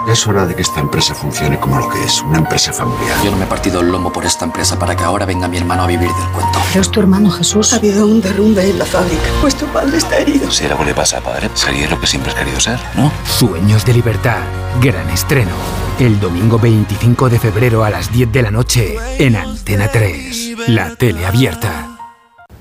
Es 0.07 0.27
hora 0.27 0.45
de 0.45 0.53
que 0.53 0.61
esta 0.61 0.81
empresa 0.81 1.15
funcione 1.15 1.57
como 1.59 1.77
lo 1.77 1.87
que 1.89 2.03
es, 2.03 2.21
una 2.23 2.39
empresa 2.39 2.73
familiar. 2.73 3.17
Yo 3.23 3.31
no 3.31 3.37
me 3.37 3.45
he 3.45 3.47
partido 3.47 3.79
el 3.79 3.87
lomo 3.87 4.11
por 4.11 4.25
esta 4.25 4.43
empresa 4.43 4.77
para 4.77 4.95
que 4.95 5.03
ahora 5.03 5.25
venga 5.25 5.47
mi 5.47 5.57
hermano 5.57 5.83
a 5.83 5.87
vivir 5.87 6.09
del 6.09 6.29
cuento. 6.33 6.59
es 6.75 6.91
tu 6.91 6.99
hermano 6.99 7.31
Jesús. 7.31 7.71
Ha 7.71 7.77
habido 7.77 8.05
un 8.05 8.21
derrumbe 8.21 8.69
en 8.69 8.79
la 8.79 8.85
fábrica. 8.85 9.23
Pues 9.39 9.55
tu 9.55 9.65
padre 9.67 9.97
está 9.97 10.17
herido. 10.17 10.51
Si 10.51 10.65
algo 10.65 10.83
le 10.83 10.93
pasa 10.93 11.19
a 11.19 11.21
padre, 11.21 11.49
sería 11.53 11.89
lo 11.89 11.99
que 12.01 12.07
siempre 12.07 12.31
has 12.31 12.37
querido 12.37 12.59
ser, 12.59 12.79
¿no? 12.95 13.11
Sueños 13.25 13.85
de 13.85 13.93
libertad. 13.93 14.41
Gran 14.81 15.09
estreno. 15.09 15.51
El 15.99 16.19
domingo 16.19 16.59
25 16.59 17.29
de 17.29 17.39
febrero 17.39 17.85
a 17.85 17.89
las 17.89 18.11
10 18.11 18.31
de 18.31 18.41
la 18.41 18.51
noche 18.51 18.97
en 19.19 19.37
Antena 19.37 19.87
3. 19.87 20.67
La 20.67 20.95
tele 20.95 21.25
abierta. 21.25 21.97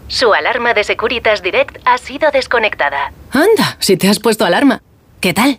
Su 0.06 0.32
alarma 0.32 0.74
de 0.74 0.84
Securitas 0.84 1.42
Direct 1.42 1.78
ha 1.86 1.98
sido 1.98 2.30
desconectada. 2.30 3.12
Anda, 3.32 3.76
si 3.80 3.96
te 3.96 4.08
has 4.08 4.20
puesto 4.20 4.44
alarma. 4.44 4.80
¿Qué 5.20 5.32
tal? 5.34 5.58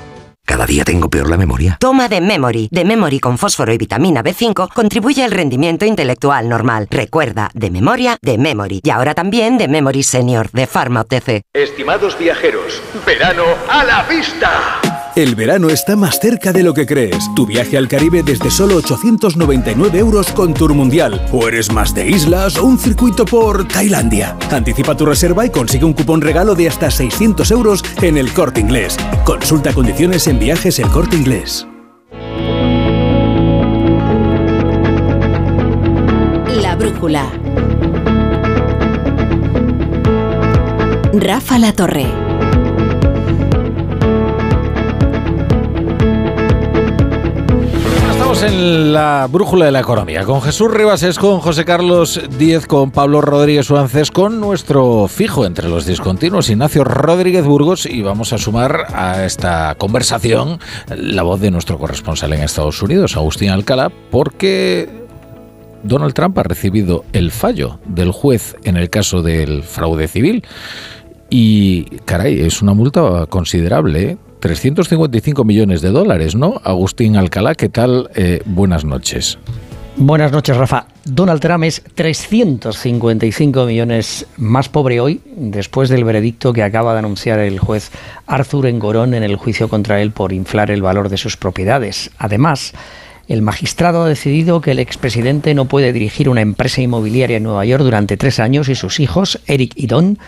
Cada 0.51 0.65
día 0.65 0.83
tengo 0.83 1.09
peor 1.09 1.29
la 1.29 1.37
memoria. 1.37 1.77
Toma 1.79 2.09
de 2.09 2.19
Memory. 2.19 2.67
De 2.71 2.83
Memory 2.83 3.21
con 3.21 3.37
fósforo 3.37 3.71
y 3.71 3.77
vitamina 3.77 4.21
B5 4.21 4.67
contribuye 4.73 5.23
al 5.23 5.31
rendimiento 5.31 5.85
intelectual 5.85 6.49
normal. 6.49 6.89
Recuerda, 6.91 7.49
de 7.53 7.71
memoria, 7.71 8.17
de 8.21 8.37
Memory. 8.37 8.81
Y 8.83 8.89
ahora 8.89 9.13
también 9.13 9.57
de 9.57 9.69
Memory 9.69 10.03
Senior, 10.03 10.51
de 10.51 10.67
Pharma 10.67 11.01
OTC. 11.03 11.43
Estimados 11.53 12.19
viajeros, 12.19 12.81
verano 13.05 13.45
a 13.69 13.85
la 13.85 14.03
vista. 14.03 14.90
El 15.15 15.35
verano 15.35 15.69
está 15.69 15.97
más 15.97 16.21
cerca 16.21 16.53
de 16.53 16.63
lo 16.63 16.73
que 16.73 16.85
crees. 16.85 17.29
Tu 17.35 17.45
viaje 17.45 17.77
al 17.77 17.89
Caribe 17.89 18.23
desde 18.23 18.49
solo 18.49 18.77
899 18.77 19.99
euros 19.99 20.31
con 20.31 20.53
Tour 20.53 20.73
Mundial. 20.73 21.27
O 21.33 21.49
eres 21.49 21.69
más 21.69 21.93
de 21.93 22.07
islas 22.07 22.57
o 22.57 22.63
un 22.63 22.79
circuito 22.79 23.25
por 23.25 23.67
Tailandia. 23.67 24.37
Anticipa 24.49 24.95
tu 24.95 25.05
reserva 25.05 25.45
y 25.45 25.49
consigue 25.49 25.83
un 25.83 25.91
cupón 25.91 26.21
regalo 26.21 26.55
de 26.55 26.69
hasta 26.69 26.89
600 26.89 27.51
euros 27.51 27.83
en 28.01 28.17
el 28.17 28.31
corte 28.31 28.61
inglés. 28.61 28.95
Consulta 29.25 29.73
condiciones 29.73 30.27
en 30.27 30.39
viajes 30.39 30.79
el 30.79 30.87
corte 30.87 31.17
inglés. 31.17 31.67
La 36.61 36.77
brújula. 36.77 37.25
Rafa 41.13 41.59
La 41.59 41.73
Torre. 41.73 42.20
Estamos 48.31 48.53
en 48.53 48.93
la 48.93 49.27
brújula 49.29 49.65
de 49.65 49.73
la 49.73 49.81
economía 49.81 50.23
con 50.23 50.41
Jesús 50.41 50.71
Ribas, 50.71 51.19
con 51.19 51.41
José 51.41 51.65
Carlos 51.65 52.21
Díez, 52.39 52.65
con 52.65 52.89
Pablo 52.91 53.19
Rodríguez 53.19 53.65
Suárez, 53.65 54.09
con 54.09 54.39
nuestro 54.39 55.09
fijo 55.09 55.45
entre 55.45 55.67
los 55.67 55.85
discontinuos, 55.85 56.49
Ignacio 56.49 56.85
Rodríguez 56.85 57.43
Burgos, 57.43 57.85
y 57.85 58.01
vamos 58.01 58.31
a 58.31 58.37
sumar 58.37 58.85
a 58.93 59.25
esta 59.25 59.75
conversación 59.75 60.59
la 60.95 61.23
voz 61.23 61.41
de 61.41 61.51
nuestro 61.51 61.77
corresponsal 61.77 62.31
en 62.31 62.43
Estados 62.43 62.81
Unidos, 62.81 63.17
Agustín 63.17 63.49
Alcalá, 63.49 63.91
porque 64.09 64.87
Donald 65.83 66.13
Trump 66.13 66.39
ha 66.39 66.43
recibido 66.43 67.03
el 67.11 67.31
fallo 67.31 67.81
del 67.83 68.13
juez 68.13 68.55
en 68.63 68.77
el 68.77 68.89
caso 68.89 69.23
del 69.23 69.61
fraude 69.61 70.07
civil. 70.07 70.45
Y, 71.29 71.83
caray, 72.05 72.39
es 72.39 72.61
una 72.61 72.73
multa 72.73 73.25
considerable, 73.27 74.01
¿eh? 74.03 74.17
355 74.41 75.45
millones 75.45 75.81
de 75.81 75.91
dólares, 75.91 76.35
¿no? 76.35 76.59
Agustín 76.65 77.15
Alcalá, 77.15 77.55
¿qué 77.55 77.69
tal? 77.69 78.09
Eh, 78.15 78.41
buenas 78.45 78.83
noches. 78.83 79.37
Buenas 79.97 80.31
noches, 80.31 80.57
Rafa. 80.57 80.87
Donald 81.05 81.41
Trump 81.41 81.63
es 81.63 81.83
355 81.95 83.65
millones 83.65 84.25
más 84.37 84.67
pobre 84.67 84.99
hoy, 84.99 85.21
después 85.35 85.89
del 85.89 86.03
veredicto 86.03 86.53
que 86.53 86.63
acaba 86.63 86.93
de 86.93 86.99
anunciar 86.99 87.39
el 87.39 87.59
juez 87.59 87.91
Arthur 88.25 88.67
Engorón 88.67 89.13
en 89.13 89.23
el 89.23 89.35
juicio 89.35 89.69
contra 89.69 90.01
él 90.01 90.11
por 90.11 90.33
inflar 90.33 90.71
el 90.71 90.81
valor 90.81 91.09
de 91.09 91.17
sus 91.17 91.37
propiedades. 91.37 92.09
Además, 92.17 92.73
el 93.27 93.41
magistrado 93.41 94.03
ha 94.03 94.09
decidido 94.09 94.59
que 94.61 94.71
el 94.71 94.79
expresidente 94.79 95.53
no 95.53 95.65
puede 95.65 95.93
dirigir 95.93 96.29
una 96.29 96.41
empresa 96.41 96.81
inmobiliaria 96.81 97.37
en 97.37 97.43
Nueva 97.43 97.65
York 97.65 97.83
durante 97.83 98.17
tres 98.17 98.39
años 98.39 98.69
y 98.69 98.75
sus 98.75 98.99
hijos, 98.99 99.39
Eric 99.45 99.73
y 99.75 99.87
Don, 99.87 100.19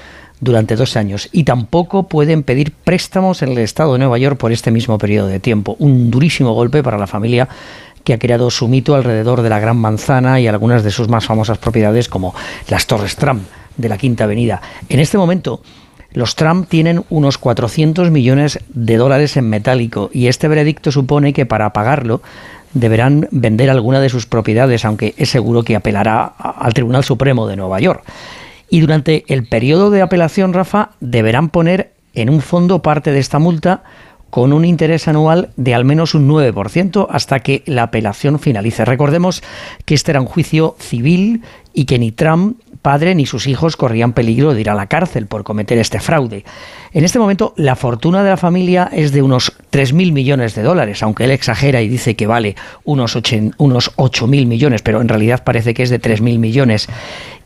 durante 0.43 0.75
dos 0.75 0.95
años 0.97 1.29
y 1.31 1.43
tampoco 1.43 2.07
pueden 2.07 2.43
pedir 2.43 2.71
préstamos 2.71 3.41
en 3.41 3.51
el 3.51 3.59
Estado 3.59 3.93
de 3.93 3.99
Nueva 3.99 4.17
York 4.17 4.37
por 4.37 4.51
este 4.51 4.71
mismo 4.71 4.97
periodo 4.97 5.27
de 5.27 5.39
tiempo. 5.39 5.75
Un 5.79 6.11
durísimo 6.11 6.53
golpe 6.53 6.83
para 6.83 6.97
la 6.97 7.07
familia 7.07 7.47
que 8.03 8.13
ha 8.13 8.19
creado 8.19 8.49
su 8.51 8.67
mito 8.67 8.95
alrededor 8.95 9.41
de 9.41 9.49
la 9.49 9.59
Gran 9.59 9.77
Manzana 9.77 10.39
y 10.39 10.47
algunas 10.47 10.83
de 10.83 10.91
sus 10.91 11.07
más 11.07 11.25
famosas 11.25 11.57
propiedades 11.57 12.09
como 12.09 12.35
las 12.69 12.85
Torres 12.85 13.15
Trump 13.15 13.43
de 13.77 13.89
la 13.89 13.97
Quinta 13.97 14.25
Avenida. 14.25 14.61
En 14.89 14.99
este 14.99 15.17
momento, 15.17 15.61
los 16.11 16.35
Trump 16.35 16.67
tienen 16.69 17.03
unos 17.09 17.37
400 17.37 18.11
millones 18.11 18.59
de 18.69 18.97
dólares 18.97 19.37
en 19.37 19.49
metálico 19.49 20.09
y 20.13 20.27
este 20.27 20.47
veredicto 20.47 20.91
supone 20.91 21.33
que 21.33 21.45
para 21.45 21.73
pagarlo 21.73 22.21
deberán 22.73 23.27
vender 23.31 23.69
alguna 23.69 23.99
de 23.99 24.09
sus 24.09 24.25
propiedades, 24.25 24.85
aunque 24.85 25.13
es 25.17 25.29
seguro 25.29 25.63
que 25.63 25.75
apelará 25.75 26.23
al 26.23 26.73
Tribunal 26.73 27.03
Supremo 27.03 27.47
de 27.47 27.55
Nueva 27.55 27.79
York. 27.79 28.03
Y 28.73 28.79
durante 28.79 29.23
el 29.27 29.45
periodo 29.45 29.91
de 29.91 30.01
apelación, 30.01 30.51
Rafa, 30.51 30.93
deberán 30.99 31.49
poner 31.49 31.93
en 32.15 32.31
un 32.31 32.41
fondo 32.41 32.81
parte 32.81 33.11
de 33.11 33.19
esta 33.19 33.37
multa 33.37 33.83
con 34.31 34.51
un 34.51 34.65
interés 34.65 35.07
anual 35.07 35.51
de 35.57 35.75
al 35.75 35.85
menos 35.85 36.15
un 36.15 36.27
9% 36.27 37.05
hasta 37.07 37.41
que 37.41 37.61
la 37.67 37.83
apelación 37.83 38.39
finalice. 38.39 38.83
Recordemos 38.83 39.43
que 39.85 39.93
este 39.93 40.09
era 40.09 40.21
un 40.21 40.25
juicio 40.25 40.75
civil 40.79 41.43
y 41.71 41.85
que 41.85 41.99
ni 41.99 42.11
Trump 42.11 42.61
padre 42.83 43.15
ni 43.15 43.25
sus 43.25 43.47
hijos 43.47 43.77
corrían 43.77 44.13
peligro 44.13 44.53
de 44.53 44.61
ir 44.61 44.69
a 44.69 44.75
la 44.75 44.87
cárcel 44.87 45.25
por 45.25 45.43
cometer 45.43 45.79
este 45.79 45.99
fraude. 45.99 46.43
En 46.91 47.03
este 47.03 47.17
momento, 47.17 47.53
la 47.55 47.75
fortuna 47.75 48.23
de 48.23 48.29
la 48.29 48.37
familia 48.37 48.89
es 48.91 49.13
de 49.13 49.23
unos 49.23 49.53
3.000 49.71 50.11
millones 50.11 50.53
de 50.53 50.61
dólares, 50.61 51.01
aunque 51.01 51.23
él 51.23 51.31
exagera 51.31 51.81
y 51.81 51.87
dice 51.87 52.15
que 52.15 52.27
vale 52.27 52.55
unos 52.83 53.15
8.000 53.15 54.45
millones, 54.45 54.81
pero 54.83 55.01
en 55.01 55.07
realidad 55.07 55.43
parece 55.43 55.73
que 55.73 55.83
es 55.83 55.89
de 55.89 55.99
3.000 55.99 56.37
millones. 56.37 56.87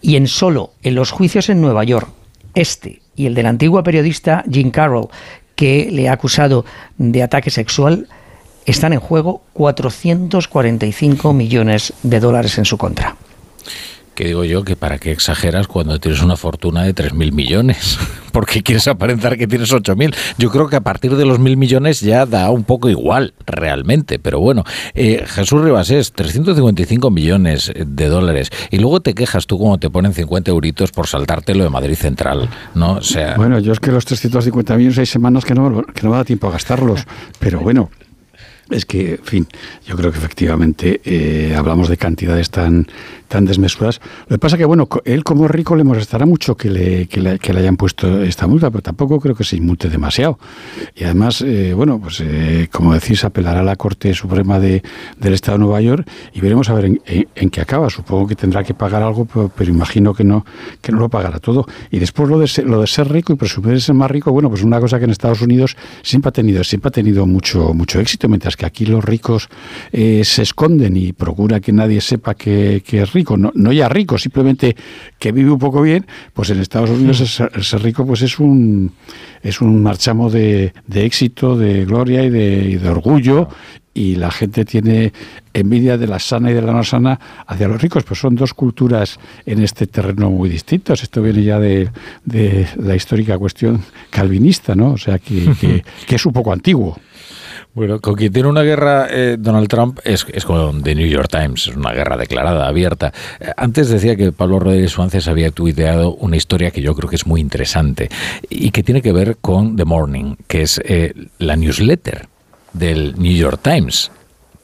Y 0.01 0.15
en 0.15 0.27
solo 0.27 0.71
en 0.81 0.95
los 0.95 1.11
juicios 1.11 1.49
en 1.49 1.61
Nueva 1.61 1.83
York, 1.83 2.09
este 2.55 3.01
y 3.15 3.27
el 3.27 3.35
de 3.35 3.43
la 3.43 3.49
antigua 3.49 3.83
periodista 3.83 4.43
Jean 4.47 4.71
Carroll, 4.71 5.07
que 5.55 5.89
le 5.91 6.09
ha 6.09 6.13
acusado 6.13 6.65
de 6.97 7.23
ataque 7.23 7.51
sexual, 7.51 8.07
están 8.65 8.91
en 8.91 8.99
juego 8.99 9.43
445 9.53 11.31
millones 11.31 11.93
de 12.01 12.19
dólares 12.19 12.57
en 12.57 12.65
su 12.65 12.77
contra 12.77 13.15
que 14.17 14.25
digo 14.25 14.43
yo 14.43 14.63
que 14.63 14.75
para 14.75 14.97
qué 14.97 15.11
exageras 15.11 15.67
cuando 15.67 15.99
tienes 15.99 16.23
una 16.23 16.35
fortuna 16.35 16.81
de 16.81 16.95
3.000 16.95 17.31
millones, 17.33 17.99
porque 18.31 18.63
quieres 18.63 18.87
aparentar 18.87 19.37
que 19.37 19.45
tienes 19.45 19.71
8.000. 19.71 20.15
Yo 20.39 20.49
creo 20.49 20.67
que 20.67 20.75
a 20.75 20.81
partir 20.81 21.15
de 21.15 21.23
los 21.23 21.39
1.000 21.39 21.55
millones 21.55 22.01
ya 22.01 22.25
da 22.25 22.49
un 22.49 22.63
poco 22.63 22.89
igual, 22.89 23.35
realmente, 23.45 24.17
pero 24.17 24.39
bueno, 24.39 24.63
eh, 24.95 25.23
Jesús 25.27 25.61
Ribas 25.61 25.91
es 25.91 26.13
355 26.13 27.11
millones 27.11 27.71
de 27.75 28.07
dólares 28.07 28.49
y 28.71 28.79
luego 28.79 29.01
te 29.01 29.13
quejas 29.13 29.45
tú 29.45 29.59
como 29.59 29.77
te 29.77 29.91
ponen 29.91 30.13
50 30.13 30.49
euritos 30.49 30.91
por 30.91 31.05
saltártelo 31.05 31.63
de 31.63 31.69
Madrid 31.69 31.95
Central, 31.95 32.49
¿no? 32.73 32.93
O 32.93 33.01
sea... 33.03 33.35
Bueno, 33.35 33.59
yo 33.59 33.71
es 33.71 33.79
que 33.79 33.91
los 33.91 34.03
350 34.05 34.77
millones 34.77 34.97
hay 34.97 35.05
semanas 35.05 35.45
que 35.45 35.53
no, 35.53 35.83
que 35.83 36.01
no 36.01 36.09
me 36.09 36.15
da 36.15 36.25
tiempo 36.25 36.47
a 36.47 36.53
gastarlos, 36.53 37.05
pero 37.37 37.59
bueno, 37.59 37.91
es 38.69 38.85
que, 38.85 39.11
en 39.11 39.23
fin, 39.23 39.47
yo 39.85 39.95
creo 39.95 40.11
que 40.11 40.17
efectivamente 40.17 41.01
eh, 41.05 41.55
hablamos 41.55 41.87
de 41.87 41.97
cantidades 41.97 42.49
tan, 42.49 42.87
tan 43.27 43.45
desmesuradas. 43.45 43.99
Lo 44.27 44.35
que 44.35 44.39
pasa 44.39 44.55
es 44.55 44.59
que, 44.59 44.65
bueno, 44.65 44.87
él 45.05 45.23
como 45.23 45.47
rico 45.47 45.75
le 45.75 45.83
molestará 45.83 46.25
mucho 46.25 46.55
que 46.55 46.69
le, 46.69 47.07
que 47.07 47.21
le, 47.21 47.39
que 47.39 47.53
le 47.53 47.59
hayan 47.59 47.77
puesto 47.77 48.23
esta 48.23 48.47
multa, 48.47 48.69
pero 48.71 48.81
tampoco 48.81 49.19
creo 49.19 49.35
que 49.35 49.43
se 49.43 49.57
inmute 49.57 49.89
demasiado. 49.89 50.39
Y 50.95 51.03
además, 51.03 51.41
eh, 51.41 51.73
bueno, 51.73 51.99
pues 51.99 52.21
eh, 52.21 52.69
como 52.71 52.93
decís, 52.93 53.23
apelará 53.23 53.61
a 53.61 53.63
la 53.63 53.75
Corte 53.75 54.13
Suprema 54.13 54.59
de, 54.59 54.81
del 55.19 55.33
Estado 55.33 55.57
de 55.57 55.63
Nueva 55.63 55.81
York 55.81 56.07
y 56.33 56.41
veremos 56.41 56.69
a 56.69 56.73
ver 56.73 56.85
en, 56.85 57.01
en, 57.05 57.49
qué 57.49 57.61
acaba. 57.61 57.89
Supongo 57.89 58.27
que 58.27 58.35
tendrá 58.35 58.63
que 58.63 58.73
pagar 58.73 59.03
algo, 59.03 59.25
pero, 59.25 59.71
imagino 59.71 60.13
que 60.13 60.23
no, 60.23 60.45
que 60.81 60.91
no 60.91 60.99
lo 60.99 61.09
pagará 61.09 61.39
todo. 61.39 61.65
Y 61.91 61.99
después 61.99 62.29
lo 62.29 62.39
de 62.39 62.47
ser, 62.47 62.65
lo 62.65 62.81
de 62.81 62.87
ser 62.87 63.09
rico 63.09 63.33
y 63.33 63.35
presumir 63.35 63.81
ser 63.81 63.95
más 63.95 64.09
rico, 64.09 64.31
bueno, 64.31 64.49
pues 64.49 64.63
una 64.63 64.79
cosa 64.79 64.97
que 64.99 65.05
en 65.05 65.11
Estados 65.11 65.41
Unidos 65.41 65.75
siempre 66.03 66.29
ha 66.29 66.31
tenido, 66.31 66.63
siempre 66.63 66.89
ha 66.89 66.91
tenido 66.91 67.25
mucho, 67.25 67.73
mucho 67.73 67.99
éxito, 67.99 68.27
mientras 68.27 68.55
que 68.55 68.65
aquí 68.65 68.85
los 68.85 69.03
ricos 69.03 69.49
eh, 69.91 70.23
se 70.23 70.41
esconden 70.43 70.95
y 70.95 71.13
procura 71.13 71.59
que 71.59 71.71
nadie 71.71 72.01
sepa 72.01 72.35
que, 72.35 72.81
es 72.87 73.13
rico, 73.13 73.16
no, 73.37 73.51
no, 73.55 73.71
ya 73.71 73.89
rico, 73.89 74.17
simplemente 74.17 74.75
que 75.17 75.31
vive 75.31 75.51
un 75.51 75.59
poco 75.59 75.81
bien, 75.81 76.05
pues 76.33 76.49
en 76.49 76.59
Estados 76.59 76.89
Unidos 76.89 77.41
el 77.53 77.63
ser, 77.63 77.81
rico 77.81 78.05
pues 78.05 78.21
es 78.21 78.39
un 78.39 78.91
es 79.41 79.61
un 79.61 79.81
marchamo 79.81 80.29
de, 80.29 80.73
éxito, 80.93 81.57
de 81.57 81.85
gloria 81.85 82.23
y 82.23 82.29
de, 82.29 82.89
orgullo 82.89 83.49
y 83.93 84.15
la 84.15 84.29
gente 84.29 84.63
tiene 84.65 85.11
envidia 85.53 85.97
de 85.97 86.07
la 86.07 86.19
sana 86.19 86.51
y 86.51 86.53
de 86.53 86.61
la 86.61 86.71
no 86.71 86.83
sana 86.83 87.19
hacia 87.47 87.67
los 87.67 87.81
ricos, 87.81 88.03
pues 88.03 88.19
son 88.19 88.35
dos 88.35 88.53
culturas 88.53 89.19
en 89.45 89.63
este 89.63 89.87
terreno 89.87 90.29
muy 90.29 90.49
distintos. 90.49 91.01
Esto 91.01 91.21
viene 91.21 91.43
ya 91.43 91.59
de, 91.59 91.89
la 92.77 92.95
histórica 92.95 93.37
cuestión 93.39 93.81
calvinista, 94.11 94.75
¿no? 94.75 94.91
O 94.91 94.97
sea, 94.97 95.17
que, 95.17 95.83
que 96.05 96.15
es 96.15 96.25
un 96.25 96.33
poco 96.33 96.53
antiguo. 96.53 96.97
Bueno, 97.77 98.01
con 98.01 98.15
quien 98.15 98.33
tiene 98.33 98.49
una 98.49 98.63
guerra 98.63 99.05
eh, 99.07 99.35
Donald 99.37 99.67
Trump 99.67 99.99
es, 100.03 100.25
con 100.45 100.81
The 100.81 100.95
New 100.95 101.05
York 101.05 101.29
Times, 101.29 101.67
es 101.67 101.75
una 101.75 101.93
guerra 101.93 102.17
declarada, 102.17 102.67
abierta. 102.67 103.13
Eh, 103.39 103.51
antes 103.55 103.87
decía 103.89 104.15
que 104.15 104.31
Pablo 104.31 104.57
Rodríguez 104.57 104.89
Suárez 104.89 105.27
había 105.27 105.51
tuiteado 105.51 106.15
una 106.15 106.37
historia 106.37 106.71
que 106.71 106.81
yo 106.81 106.95
creo 106.95 107.07
que 107.07 107.17
es 107.17 107.27
muy 107.27 107.39
interesante 107.39 108.09
y 108.49 108.71
que 108.71 108.81
tiene 108.81 109.03
que 109.03 109.13
ver 109.13 109.37
con 109.37 109.75
The 109.75 109.85
Morning, 109.85 110.37
que 110.47 110.63
es 110.63 110.81
eh, 110.85 111.13
la 111.37 111.55
newsletter 111.55 112.27
del 112.73 113.13
New 113.15 113.37
York 113.37 113.59
Times. 113.61 114.09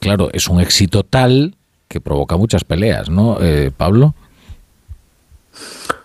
Claro, 0.00 0.30
es 0.32 0.48
un 0.48 0.60
éxito 0.60 1.04
tal 1.04 1.54
que 1.86 2.00
provoca 2.00 2.36
muchas 2.36 2.64
peleas, 2.64 3.10
¿no, 3.10 3.38
Pablo? 3.76 4.16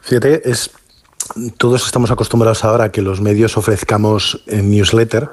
Fíjate, 0.02 0.48
es, 0.48 0.69
todos 1.58 1.88
estamos 1.88 2.12
acostumbrados 2.12 2.63
ahora 2.63 2.84
a 2.84 2.91
que 2.91 3.02
los 3.02 3.19
medios 3.19 3.58
ofrezcamos 3.58 4.43
newsletter 4.45 5.28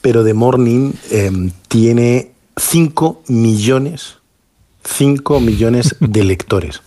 pero 0.00 0.24
The 0.24 0.34
Morning 0.34 0.92
em, 1.10 1.50
tiene 1.68 2.32
5 2.56 3.22
millones, 3.28 4.18
5 4.84 5.40
millones 5.40 5.96
de 6.00 6.24
lectores. 6.24 6.82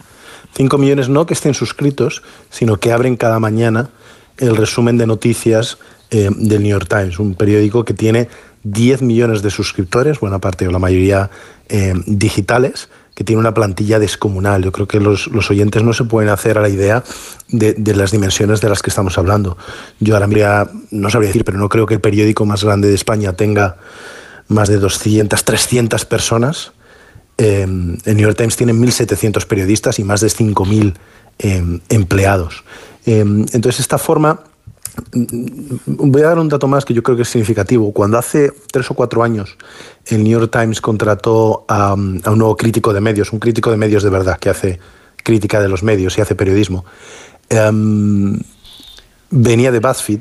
5 0.55 0.77
millones 0.77 1.09
no 1.09 1.25
que 1.25 1.33
estén 1.33 1.53
suscritos, 1.53 2.21
sino 2.49 2.77
que 2.77 2.91
abren 2.91 3.17
cada 3.17 3.39
mañana 3.39 3.89
el 4.37 4.55
resumen 4.55 4.97
de 4.97 5.07
noticias 5.07 5.77
em, 6.11 6.33
del 6.33 6.63
New 6.63 6.71
York 6.71 6.87
Times, 6.87 7.19
un 7.19 7.35
periódico 7.35 7.85
que 7.85 7.93
tiene 7.93 8.29
10 8.63 9.01
millones 9.01 9.41
de 9.41 9.49
suscriptores, 9.49 10.19
buena 10.19 10.39
parte 10.39 10.67
o 10.67 10.71
la 10.71 10.79
mayoría 10.79 11.29
em, 11.69 12.03
digitales, 12.05 12.89
que 13.13 13.23
tiene 13.23 13.39
una 13.39 13.53
plantilla 13.53 13.99
descomunal. 13.99 14.63
Yo 14.63 14.71
creo 14.71 14.87
que 14.87 14.99
los, 14.99 15.27
oyentes 15.49 15.83
no 15.83 15.93
se 15.93 16.03
pueden 16.05 16.29
hacer 16.29 16.57
a 16.57 16.61
la 16.61 16.69
idea 16.69 17.03
de, 17.49 17.95
las 17.95 18.11
dimensiones 18.11 18.61
de 18.61 18.69
las 18.69 18.81
que 18.81 18.89
estamos 18.89 19.17
hablando. 19.17 19.57
Yo 19.99 20.15
ahora 20.15 20.27
mira, 20.27 20.69
no 20.91 21.09
sabría 21.09 21.27
decir, 21.27 21.45
pero 21.45 21.57
no 21.57 21.69
creo 21.69 21.85
que 21.85 21.95
el 21.95 22.01
periódico 22.01 22.45
más 22.45 22.63
grande 22.63 22.87
de 22.87 22.95
España 22.95 23.33
tenga 23.33 23.77
más 24.47 24.69
de 24.69 24.77
200, 24.77 25.43
300 25.43 26.05
personas. 26.05 26.71
Eh, 27.37 27.63
el 27.63 28.15
New 28.15 28.25
York 28.25 28.37
Times 28.37 28.55
tiene 28.55 28.73
1.700 28.73 29.45
periodistas 29.45 29.99
y 29.99 30.03
más 30.03 30.21
de 30.21 30.27
5.000 30.27 30.93
eh, 31.39 31.79
empleados. 31.89 32.63
Eh, 33.05 33.19
entonces, 33.19 33.79
esta 33.79 33.97
forma 33.97 34.43
Voy 35.85 36.21
a 36.21 36.27
dar 36.27 36.39
un 36.39 36.49
dato 36.49 36.67
más 36.67 36.85
que 36.85 36.93
yo 36.93 37.01
creo 37.01 37.15
que 37.15 37.23
es 37.23 37.29
significativo. 37.29 37.91
Cuando 37.93 38.17
hace 38.17 38.51
tres 38.71 38.89
o 38.91 38.93
cuatro 38.93 39.23
años 39.23 39.57
el 40.07 40.23
New 40.23 40.39
York 40.39 40.51
Times 40.51 40.81
contrató 40.81 41.65
a, 41.67 41.93
un 41.93 42.21
nuevo 42.23 42.55
crítico 42.55 42.93
de 42.93 43.01
medios, 43.01 43.33
un 43.33 43.39
crítico 43.39 43.71
de 43.71 43.77
medios 43.77 44.03
de 44.03 44.09
verdad, 44.09 44.37
que 44.37 44.49
hace 44.49 44.79
crítica 45.23 45.61
de 45.61 45.69
los 45.69 45.83
medios 45.83 46.17
y 46.17 46.21
hace 46.21 46.35
periodismo, 46.35 46.85
em, 47.49 48.39
venía 49.29 49.71
de 49.71 49.79
BuzzFeed 49.79 50.19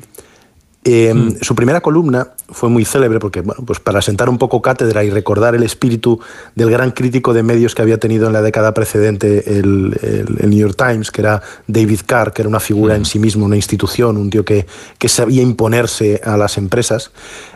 Hmm. 0.85 1.37
Su 1.41 1.55
primera 1.55 1.81
columna 1.81 2.29
fue 2.49 2.69
muy 2.69 2.83
célebre 2.83 3.19
porque, 3.19 3.41
bueno, 3.41 3.63
pues 3.65 3.79
para 3.79 4.01
sentar 4.01 4.29
un 4.29 4.37
poco 4.37 4.61
cátedra 4.61 5.03
y 5.03 5.09
recordar 5.09 5.55
el 5.55 5.63
espíritu 5.63 6.19
del 6.55 6.69
gran 6.69 6.91
crítico 6.91 7.33
de 7.33 7.41
medios 7.41 7.73
que 7.73 7.81
había 7.81 7.97
tenido 7.97 8.27
en 8.27 8.33
la 8.33 8.41
década 8.41 8.73
precedente 8.73 9.57
el, 9.59 9.97
New 10.43 10.59
York 10.59 10.75
Times, 10.77 11.09
que 11.09 11.21
era 11.21 11.41
David 11.67 12.01
Carr, 12.05 12.33
que 12.33 12.41
era 12.41 12.49
una 12.49 12.59
figura 12.59 12.95
en 12.95 13.03
hmm. 13.03 13.05
sí 13.05 13.19
mismo, 13.19 13.45
una 13.45 13.55
institución, 13.55 14.17
un 14.17 14.29
tío 14.29 14.43
que, 14.43 14.65
que 14.97 15.09
sabía 15.09 15.41
imponerse 15.41 16.21
a 16.23 16.37
las 16.37 16.57
empresas. 16.57 17.11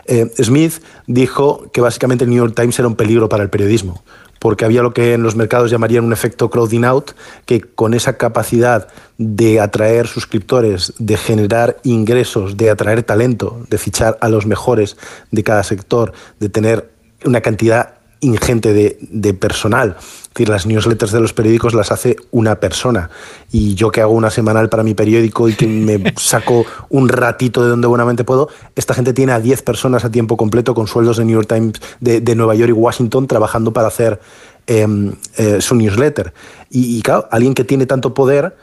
Eh, 0.06 0.30
Smith 0.42 0.82
dijo 1.06 1.70
que 1.72 1.80
básicamente 1.80 2.24
el 2.24 2.30
New 2.30 2.38
York 2.38 2.54
Times 2.54 2.78
era 2.78 2.88
un 2.88 2.96
peligro 2.96 3.28
para 3.28 3.42
el 3.42 3.50
periodismo, 3.50 4.02
porque 4.38 4.64
había 4.64 4.82
lo 4.82 4.92
que 4.92 5.14
en 5.14 5.22
los 5.22 5.36
mercados 5.36 5.70
llamarían 5.70 6.04
un 6.04 6.12
efecto 6.12 6.50
crowding 6.50 6.84
out, 6.84 7.12
que 7.44 7.60
con 7.60 7.94
esa 7.94 8.16
capacidad 8.16 8.88
de 9.18 9.60
atraer 9.60 10.06
suscriptores, 10.06 10.92
de 10.98 11.16
generar 11.16 11.76
ingresos, 11.82 12.56
de 12.56 12.70
atraer 12.70 13.02
talento, 13.02 13.60
de 13.68 13.78
fichar 13.78 14.18
a 14.20 14.28
los 14.28 14.46
mejores 14.46 14.96
de 15.30 15.42
cada 15.42 15.62
sector, 15.62 16.12
de 16.38 16.48
tener 16.48 16.90
una 17.24 17.40
cantidad 17.40 17.94
ingente 18.20 18.72
de, 18.72 19.34
personal. 19.34 19.96
Decir, 20.38 20.50
las 20.50 20.66
newsletters 20.66 21.10
de 21.10 21.18
los 21.18 21.32
periódicos 21.32 21.74
las 21.74 21.90
hace 21.90 22.14
una 22.30 22.60
persona. 22.60 23.10
Y 23.50 23.74
yo 23.74 23.90
que 23.90 24.02
hago 24.02 24.12
una 24.12 24.30
semanal 24.30 24.68
para 24.68 24.84
mi 24.84 24.94
periódico 24.94 25.48
y 25.48 25.54
que 25.54 25.66
me 25.66 26.14
saco 26.16 26.64
un 26.90 27.08
ratito 27.08 27.64
de 27.64 27.70
donde 27.70 27.88
buenamente 27.88 28.22
puedo, 28.22 28.48
esta 28.76 28.94
gente 28.94 29.12
tiene 29.12 29.32
a 29.32 29.40
10 29.40 29.62
personas 29.62 30.04
a 30.04 30.12
tiempo 30.12 30.36
completo 30.36 30.74
con 30.74 30.86
sueldos 30.86 31.16
de 31.16 31.24
New 31.24 31.34
York 31.34 31.48
Times, 31.48 31.80
de, 31.98 32.34
Nueva 32.36 32.54
York 32.54 32.68
y 32.68 32.72
Washington 32.72 33.26
trabajando 33.26 33.72
para 33.72 33.88
hacer 33.88 34.20
em, 34.68 35.12
eh, 35.38 35.60
su 35.60 35.74
newsletter. 35.74 36.32
Y, 36.70 37.02
claro, 37.02 37.26
alguien 37.32 37.52
que 37.52 37.64
tiene 37.64 37.86
tanto 37.86 38.14
poder 38.14 38.54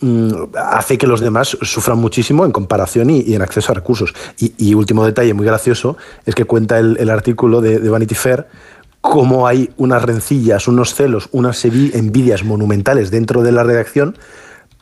mm, 0.00 0.32
hace 0.56 0.96
que 0.96 1.06
los 1.06 1.20
demás 1.20 1.58
sufran 1.60 1.98
muchísimo 1.98 2.46
en 2.46 2.52
comparación 2.52 3.10
y, 3.10 3.34
en 3.34 3.42
acceso 3.42 3.70
a 3.72 3.74
recursos. 3.74 4.14
Y, 4.38 4.72
último 4.72 5.04
detalle 5.04 5.34
muy 5.34 5.44
gracioso 5.44 5.98
es 6.24 6.34
que 6.34 6.46
cuenta 6.46 6.78
el, 6.78 7.10
artículo 7.10 7.60
de, 7.60 7.80
de 7.80 7.90
Vanity 7.90 8.14
Fair 8.14 8.46
cómo 9.00 9.46
hay 9.46 9.70
unas 9.76 10.02
rencillas, 10.02 10.68
unos 10.68 10.94
celos, 10.94 11.28
unas 11.32 11.64
envidias 11.64 12.44
monumentales 12.44 13.10
dentro 13.10 13.42
de 13.42 13.52
la 13.52 13.62
redacción 13.62 14.16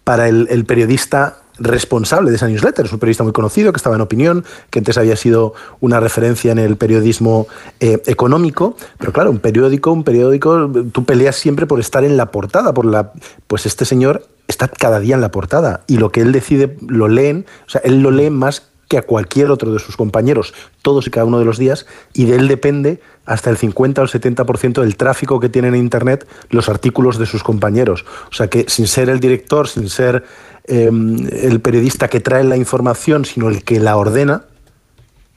para 0.04 0.28
el, 0.28 0.64
periodista 0.66 1.38
responsable 1.58 2.30
de 2.30 2.36
esa 2.36 2.46
newsletter. 2.46 2.86
Es 2.86 2.92
un 2.92 2.98
periodista 2.98 3.24
muy 3.24 3.32
conocido 3.32 3.72
que 3.72 3.76
estaba 3.76 3.96
en 3.96 4.02
opinión, 4.02 4.44
que 4.70 4.78
antes 4.78 4.96
había 4.98 5.16
sido 5.16 5.54
una 5.80 6.00
referencia 6.00 6.52
en 6.52 6.58
el 6.58 6.76
periodismo 6.76 7.48
eh, 7.80 8.00
económico. 8.06 8.76
Pero 8.98 9.12
claro, 9.12 9.30
un 9.30 9.38
periódico, 9.38 9.90
un 9.92 10.04
periódico, 10.04 10.70
tú 10.92 11.04
peleas 11.04 11.36
siempre 11.36 11.66
por 11.66 11.80
estar 11.80 12.04
en 12.04 12.16
la 12.16 12.26
portada, 12.26 12.72
por 12.72 12.84
la. 12.84 13.12
Pues 13.46 13.66
este 13.66 13.84
señor 13.84 14.26
está 14.48 14.68
cada 14.68 15.00
día 15.00 15.16
en 15.16 15.20
la 15.20 15.30
portada. 15.30 15.82
Y 15.86 15.98
lo 15.98 16.12
que 16.12 16.20
él 16.20 16.32
decide 16.32 16.76
lo 16.86 17.08
leen, 17.08 17.46
o 17.66 17.70
sea, 17.70 17.80
él 17.84 18.00
lo 18.00 18.10
lee 18.10 18.30
más 18.30 18.68
que 18.88 18.98
a 18.98 19.02
cualquier 19.02 19.50
otro 19.50 19.72
de 19.72 19.78
sus 19.78 19.96
compañeros, 19.96 20.54
todos 20.82 21.06
y 21.06 21.10
cada 21.10 21.26
uno 21.26 21.38
de 21.38 21.44
los 21.44 21.58
días, 21.58 21.86
y 22.12 22.26
de 22.26 22.36
él 22.36 22.48
depende 22.48 23.00
hasta 23.24 23.50
el 23.50 23.56
50 23.56 24.00
o 24.00 24.04
el 24.04 24.10
70% 24.10 24.80
del 24.80 24.96
tráfico 24.96 25.40
que 25.40 25.48
tienen 25.48 25.74
en 25.74 25.80
Internet 25.80 26.26
los 26.50 26.68
artículos 26.68 27.18
de 27.18 27.26
sus 27.26 27.42
compañeros. 27.42 28.04
O 28.30 28.34
sea 28.34 28.48
que 28.48 28.66
sin 28.68 28.86
ser 28.86 29.08
el 29.08 29.18
director, 29.18 29.68
sin 29.68 29.88
ser 29.88 30.24
em, 30.64 31.26
el 31.32 31.60
periodista 31.60 32.08
que 32.08 32.20
trae 32.20 32.44
la 32.44 32.56
información, 32.56 33.24
sino 33.24 33.48
el 33.48 33.64
que 33.64 33.80
la 33.80 33.96
ordena, 33.96 34.44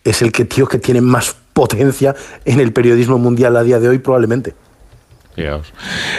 es 0.03 0.21
el 0.21 0.31
que 0.31 0.45
tío 0.45 0.67
que 0.67 0.77
tiene 0.77 1.01
más 1.01 1.35
potencia 1.53 2.15
en 2.45 2.59
el 2.59 2.71
periodismo 2.71 3.17
mundial 3.17 3.57
a 3.57 3.63
día 3.63 3.79
de 3.79 3.89
hoy 3.89 3.99
probablemente. 3.99 4.53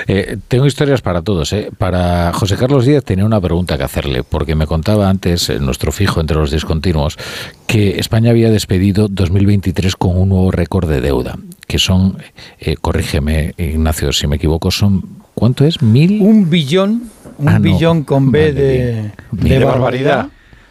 Eh, 0.07 0.37
tengo 0.49 0.66
historias 0.66 1.03
para 1.03 1.23
todos. 1.23 1.53
¿eh? 1.53 1.70
Para 1.77 2.33
José 2.33 2.57
Carlos 2.57 2.87
Díaz 2.87 3.05
tenía 3.05 3.25
una 3.25 3.40
pregunta 3.40 3.77
que 3.77 3.85
hacerle, 3.85 4.23
porque 4.23 4.55
me 4.55 4.66
contaba 4.66 5.09
antes, 5.09 5.51
eh, 5.51 5.59
nuestro 5.61 5.92
fijo 5.92 6.20
entre 6.20 6.37
los 6.37 6.51
discontinuos, 6.51 7.18
que 7.66 7.99
España 7.99 8.31
había 8.31 8.51
despedido 8.51 9.09
2023 9.09 9.96
con 9.96 10.16
un 10.16 10.31
nuevo 10.31 10.51
récord 10.51 10.88
de 10.88 11.01
deuda, 11.01 11.38
que 11.66 11.79
son, 11.79 12.18
eh, 12.59 12.77
corrígeme 12.81 13.55
Ignacio 13.59 14.12
si 14.12 14.27
me 14.27 14.37
equivoco, 14.37 14.70
son, 14.70 15.03
¿cuánto 15.35 15.64
es? 15.64 15.83
¿Mil? 15.83 16.20
Un 16.23 16.49
billón, 16.49 17.11
un 17.38 17.49
ah, 17.49 17.59
billón 17.59 18.05
con 18.05 18.31
B 18.31 18.53
de, 18.53 19.12
de, 19.33 19.64
barbaridad. 19.64 20.29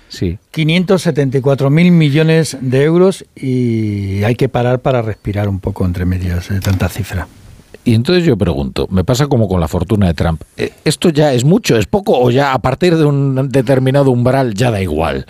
Sí. 0.07 0.39
574 0.51 1.69
mil 1.69 1.91
millones 1.91 2.57
de 2.61 2.83
euros 2.83 3.25
y 3.35 4.23
hay 4.23 4.33
que 4.33 4.49
parar 4.49 4.79
para 4.79 5.03
respirar 5.03 5.47
un 5.47 5.59
poco 5.59 5.85
entre 5.85 6.05
medias 6.05 6.49
de 6.49 6.59
tanta 6.61 6.89
cifra. 6.89 7.27
Y 7.85 7.95
entonces 7.95 8.25
yo 8.25 8.37
pregunto, 8.37 8.87
me 8.91 9.03
pasa 9.03 9.27
como 9.27 9.47
con 9.47 9.59
la 9.59 9.67
fortuna 9.67 10.07
de 10.07 10.13
Trump, 10.13 10.43
eh, 10.57 10.73
¿esto 10.85 11.09
ya 11.09 11.33
es 11.33 11.43
mucho, 11.43 11.77
es 11.77 11.87
poco 11.87 12.19
o 12.19 12.29
ya 12.29 12.53
a 12.53 12.59
partir 12.59 12.97
de 12.97 13.05
un 13.05 13.49
determinado 13.49 14.11
umbral 14.11 14.53
ya 14.53 14.69
da 14.69 14.81
igual? 14.81 15.25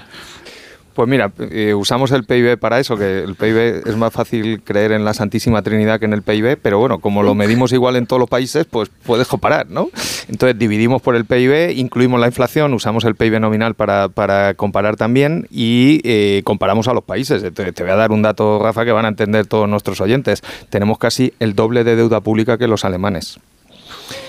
Pues 1.00 1.08
mira, 1.08 1.32
eh, 1.40 1.74
usamos 1.74 2.12
el 2.12 2.26
PIB 2.26 2.58
para 2.58 2.78
eso, 2.78 2.98
que 2.98 3.24
el 3.24 3.36
PIB 3.36 3.88
es 3.88 3.96
más 3.96 4.12
fácil 4.12 4.62
creer 4.62 4.92
en 4.92 5.06
la 5.06 5.14
Santísima 5.14 5.62
Trinidad 5.62 5.98
que 5.98 6.04
en 6.04 6.12
el 6.12 6.24
PIB, 6.24 6.58
pero 6.62 6.78
bueno, 6.78 7.00
como 7.00 7.24
lo 7.24 7.36
medimos 7.36 7.72
igual 7.72 7.96
en 7.96 8.06
todos 8.06 8.20
los 8.20 8.28
países, 8.28 8.66
pues 8.70 8.92
puedes 9.06 9.26
comparar, 9.30 9.70
¿no? 9.70 9.88
Entonces 10.28 10.60
dividimos 10.60 11.02
por 11.02 11.16
el 11.16 11.24
PIB, 11.24 11.72
incluimos 11.78 12.20
la 12.20 12.28
inflación, 12.28 12.74
usamos 12.74 13.06
el 13.06 13.16
PIB 13.16 13.40
nominal 13.40 13.76
para, 13.76 14.54
comparar 14.56 14.98
también 14.98 15.48
y 15.50 16.02
eh, 16.04 16.42
comparamos 16.44 16.90
a 16.90 16.94
los 16.94 17.06
países. 17.06 17.42
Te 17.54 17.72
voy 17.82 17.92
a 17.92 17.96
dar 17.96 18.12
un 18.12 18.22
dato, 18.22 18.60
Rafa, 18.62 18.84
que 18.84 18.92
van 18.92 19.06
a 19.06 19.08
entender 19.08 19.46
todos 19.46 19.70
nuestros 19.70 20.02
oyentes. 20.02 20.42
Tenemos 20.70 20.98
casi 20.98 21.32
el 21.40 21.56
doble 21.56 21.86
de 21.86 21.96
deuda 21.96 22.20
pública 22.20 22.58
que 22.58 22.68
los 22.68 22.84
alemanes. 22.84 23.40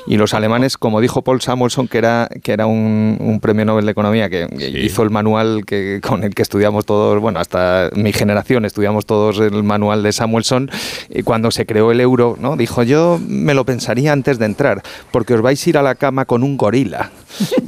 Y 0.06 0.16
los 0.16 0.34
alemanes, 0.34 0.76
como 0.76 1.00
dijo 1.00 1.22
Paul 1.22 1.40
Samuelson, 1.40 1.88
que 1.88 1.98
era, 1.98 2.28
que 2.42 2.52
era 2.52 2.66
un, 2.66 3.38
premio 3.42 3.64
Nobel 3.64 3.84
de 3.84 3.92
Economía, 3.92 4.28
que 4.28 4.48
hizo 4.82 5.02
el 5.02 5.10
manual 5.10 5.64
que, 5.66 6.00
con 6.02 6.24
el 6.24 6.34
que 6.34 6.42
estudiamos 6.42 6.84
todos, 6.84 7.20
bueno, 7.20 7.40
hasta 7.40 7.90
mi 7.94 8.12
generación 8.12 8.64
estudiamos 8.64 9.06
todos 9.06 9.38
el 9.38 9.62
manual 9.62 10.02
de 10.02 10.12
Samuelson, 10.12 10.70
y 11.08 11.22
cuando 11.22 11.50
se 11.50 11.66
creó 11.66 11.92
el 11.92 12.00
euro, 12.00 12.36
¿no? 12.38 12.56
dijo 12.56 12.82
yo 12.82 13.20
me 13.26 13.54
lo 13.54 13.64
pensaría 13.64 14.12
antes 14.12 14.38
de 14.38 14.46
entrar, 14.46 14.82
porque 15.10 15.34
os 15.34 15.42
vais 15.42 15.64
a 15.64 15.70
ir 15.70 15.78
a 15.78 15.82
la 15.82 15.94
cama 15.94 16.24
con 16.24 16.42
un 16.42 16.56
gorila. 16.56 17.10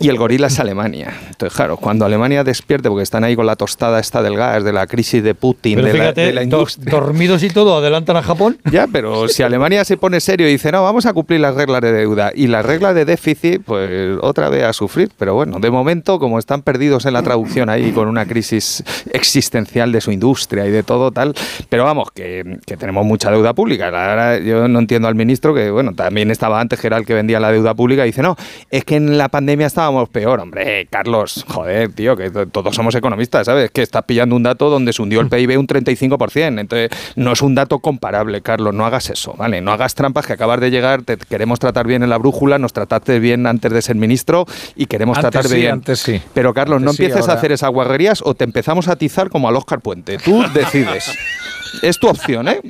y 0.00 0.08
el 0.08 0.18
gorila 0.18 0.48
es 0.48 0.58
Alemania. 0.58 1.12
Entonces, 1.28 1.56
claro, 1.56 1.76
cuando 1.76 2.04
Alemania 2.04 2.44
despierte, 2.44 2.88
porque 2.88 3.04
están 3.04 3.24
ahí 3.24 3.36
con 3.36 3.46
la 3.46 3.56
tostada 3.56 4.00
esta 4.00 4.22
del 4.22 4.36
gas, 4.36 4.64
de 4.64 4.72
la 4.72 4.86
crisis 4.86 5.22
de 5.22 5.34
Putin, 5.34 5.76
Pero 5.76 5.86
de, 5.86 5.92
la, 5.92 5.98
fíjate, 5.98 6.20
de 6.22 6.32
la 6.32 6.42
industria. 6.42 6.90
dormidos 6.90 7.42
y 7.42 7.50
todo, 7.50 7.76
adelantan 7.76 8.16
a 8.16 8.22
Japón. 8.22 8.58
Ya, 8.70 8.86
pero 8.86 9.28
si 9.28 9.42
Alemania 9.42 9.84
se 9.84 9.96
pone 9.96 10.20
serio 10.20 10.48
y 10.48 10.52
dice, 10.52 10.72
no, 10.72 10.82
vamos 10.82 11.06
a 11.06 11.12
cumplir 11.12 11.40
las 11.40 11.54
reglas 11.54 11.80
de 11.80 11.92
deuda 11.92 12.21
y 12.34 12.46
las 12.46 12.64
reglas 12.64 12.94
de 12.94 13.04
déficit, 13.04 13.62
pues 13.64 14.18
otra 14.20 14.48
vez 14.48 14.64
a 14.64 14.72
sufrir. 14.72 15.10
Pero 15.18 15.34
bueno, 15.34 15.58
de 15.58 15.70
momento, 15.70 16.18
como 16.18 16.38
están 16.38 16.62
perdidos 16.62 17.06
en 17.06 17.14
la 17.14 17.22
traducción 17.22 17.68
ahí 17.68 17.90
con 17.92 18.06
una 18.08 18.26
crisis 18.26 18.84
existencial 19.12 19.92
de 19.92 20.00
su 20.00 20.12
industria 20.12 20.66
y 20.66 20.70
de 20.70 20.82
todo 20.82 21.10
tal, 21.10 21.34
pero 21.68 21.84
vamos, 21.84 22.10
que, 22.12 22.58
que 22.66 22.76
tenemos 22.76 23.04
mucha 23.04 23.30
deuda 23.30 23.54
pública. 23.54 23.90
La 23.90 24.06
verdad, 24.06 24.38
yo 24.40 24.68
no 24.68 24.78
entiendo 24.78 25.08
al 25.08 25.14
ministro 25.14 25.54
que, 25.54 25.70
bueno, 25.70 25.92
también 25.94 26.30
estaba 26.30 26.60
antes 26.60 26.80
que 26.80 26.86
era 26.86 26.96
el 26.98 27.06
que 27.06 27.14
vendía 27.14 27.40
la 27.40 27.50
deuda 27.50 27.74
pública 27.74 28.02
y 28.04 28.10
dice, 28.10 28.22
no, 28.22 28.36
es 28.70 28.84
que 28.84 28.96
en 28.96 29.16
la 29.18 29.28
pandemia 29.28 29.66
estábamos 29.66 30.08
peor. 30.08 30.40
Hombre, 30.40 30.86
Carlos, 30.90 31.44
joder, 31.48 31.92
tío, 31.92 32.16
que 32.16 32.30
to- 32.30 32.46
todos 32.46 32.74
somos 32.74 32.94
economistas, 32.94 33.46
¿sabes? 33.46 33.70
Que 33.70 33.82
estás 33.82 34.04
pillando 34.04 34.36
un 34.36 34.42
dato 34.42 34.68
donde 34.70 34.92
se 34.92 35.00
hundió 35.02 35.20
el 35.20 35.28
PIB 35.28 35.58
un 35.58 35.66
35%. 35.66 36.58
Entonces, 36.60 36.90
no 37.16 37.32
es 37.32 37.42
un 37.42 37.54
dato 37.54 37.78
comparable, 37.78 38.40
Carlos, 38.42 38.74
no 38.74 38.84
hagas 38.86 39.08
eso, 39.10 39.34
¿vale? 39.38 39.60
No 39.60 39.72
hagas 39.72 39.94
trampas 39.94 40.26
que 40.26 40.32
acabas 40.34 40.60
de 40.60 40.70
llegar, 40.70 41.02
te 41.02 41.16
queremos 41.16 41.58
tratar 41.58 41.86
bien 41.86 42.02
en 42.02 42.10
la 42.12 42.18
brújula, 42.18 42.58
nos 42.58 42.72
trataste 42.72 43.18
bien 43.18 43.46
antes 43.46 43.72
de 43.72 43.80
ser 43.80 43.96
ministro 43.96 44.46
y 44.76 44.86
queremos 44.86 45.16
Antes 45.16 45.30
tratar 45.32 45.50
sí, 45.50 45.56
bien. 45.56 45.72
antes 45.72 45.98
sí. 45.98 46.20
Pero 46.34 46.52
Carlos, 46.52 46.82
no 46.82 46.92
sí, 46.92 47.02
empieces 47.02 47.28
a 47.28 47.32
hacer 47.32 47.52
esas 47.52 47.70
guarrerías 47.70 48.20
o 48.22 48.34
te 48.34 48.44
empezamos 48.44 48.88
a 48.88 48.92
atizar 48.92 49.30
como 49.30 49.48
al 49.48 49.56
Oscar 49.56 49.80
Puente. 49.80 50.18
Tú 50.18 50.44
decides. 50.52 51.10
es 51.82 51.98
tu 51.98 52.08
opción, 52.08 52.48
¿eh? 52.48 52.60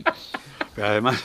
Pero 0.75 0.87
además, 0.87 1.23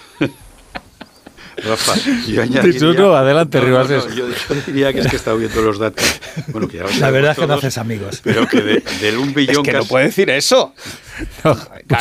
Rafa, 1.58 1.94
yo 2.28 2.42
añadiría... 2.42 2.80
tú 2.80 2.94
no, 2.94 3.16
adelante, 3.16 3.60
Rivas. 3.60 3.88
yo, 3.90 4.08
yo 4.16 4.26
diría 4.68 4.94
que 4.94 5.00
es 5.00 5.08
que 5.08 5.16
he 5.16 5.20
estado 5.20 5.38
viendo 5.38 5.62
los 5.62 5.80
datos. 5.80 6.06
Bueno, 6.48 6.68
que 6.68 6.78
ya 6.78 6.84
La 7.00 7.10
verdad 7.12 7.32
es 7.32 7.40
que 7.40 7.48
no 7.48 7.54
haces 7.56 7.78
amigos. 7.78 8.22
Pero 8.24 8.48
que 8.48 8.62
de- 8.62 8.84
del 9.02 9.18
un 9.18 9.34
billón 9.34 9.64
que 9.64 9.74
no 9.74 9.84
puede 9.86 10.06
decir 10.06 10.30
eso. 10.30 10.74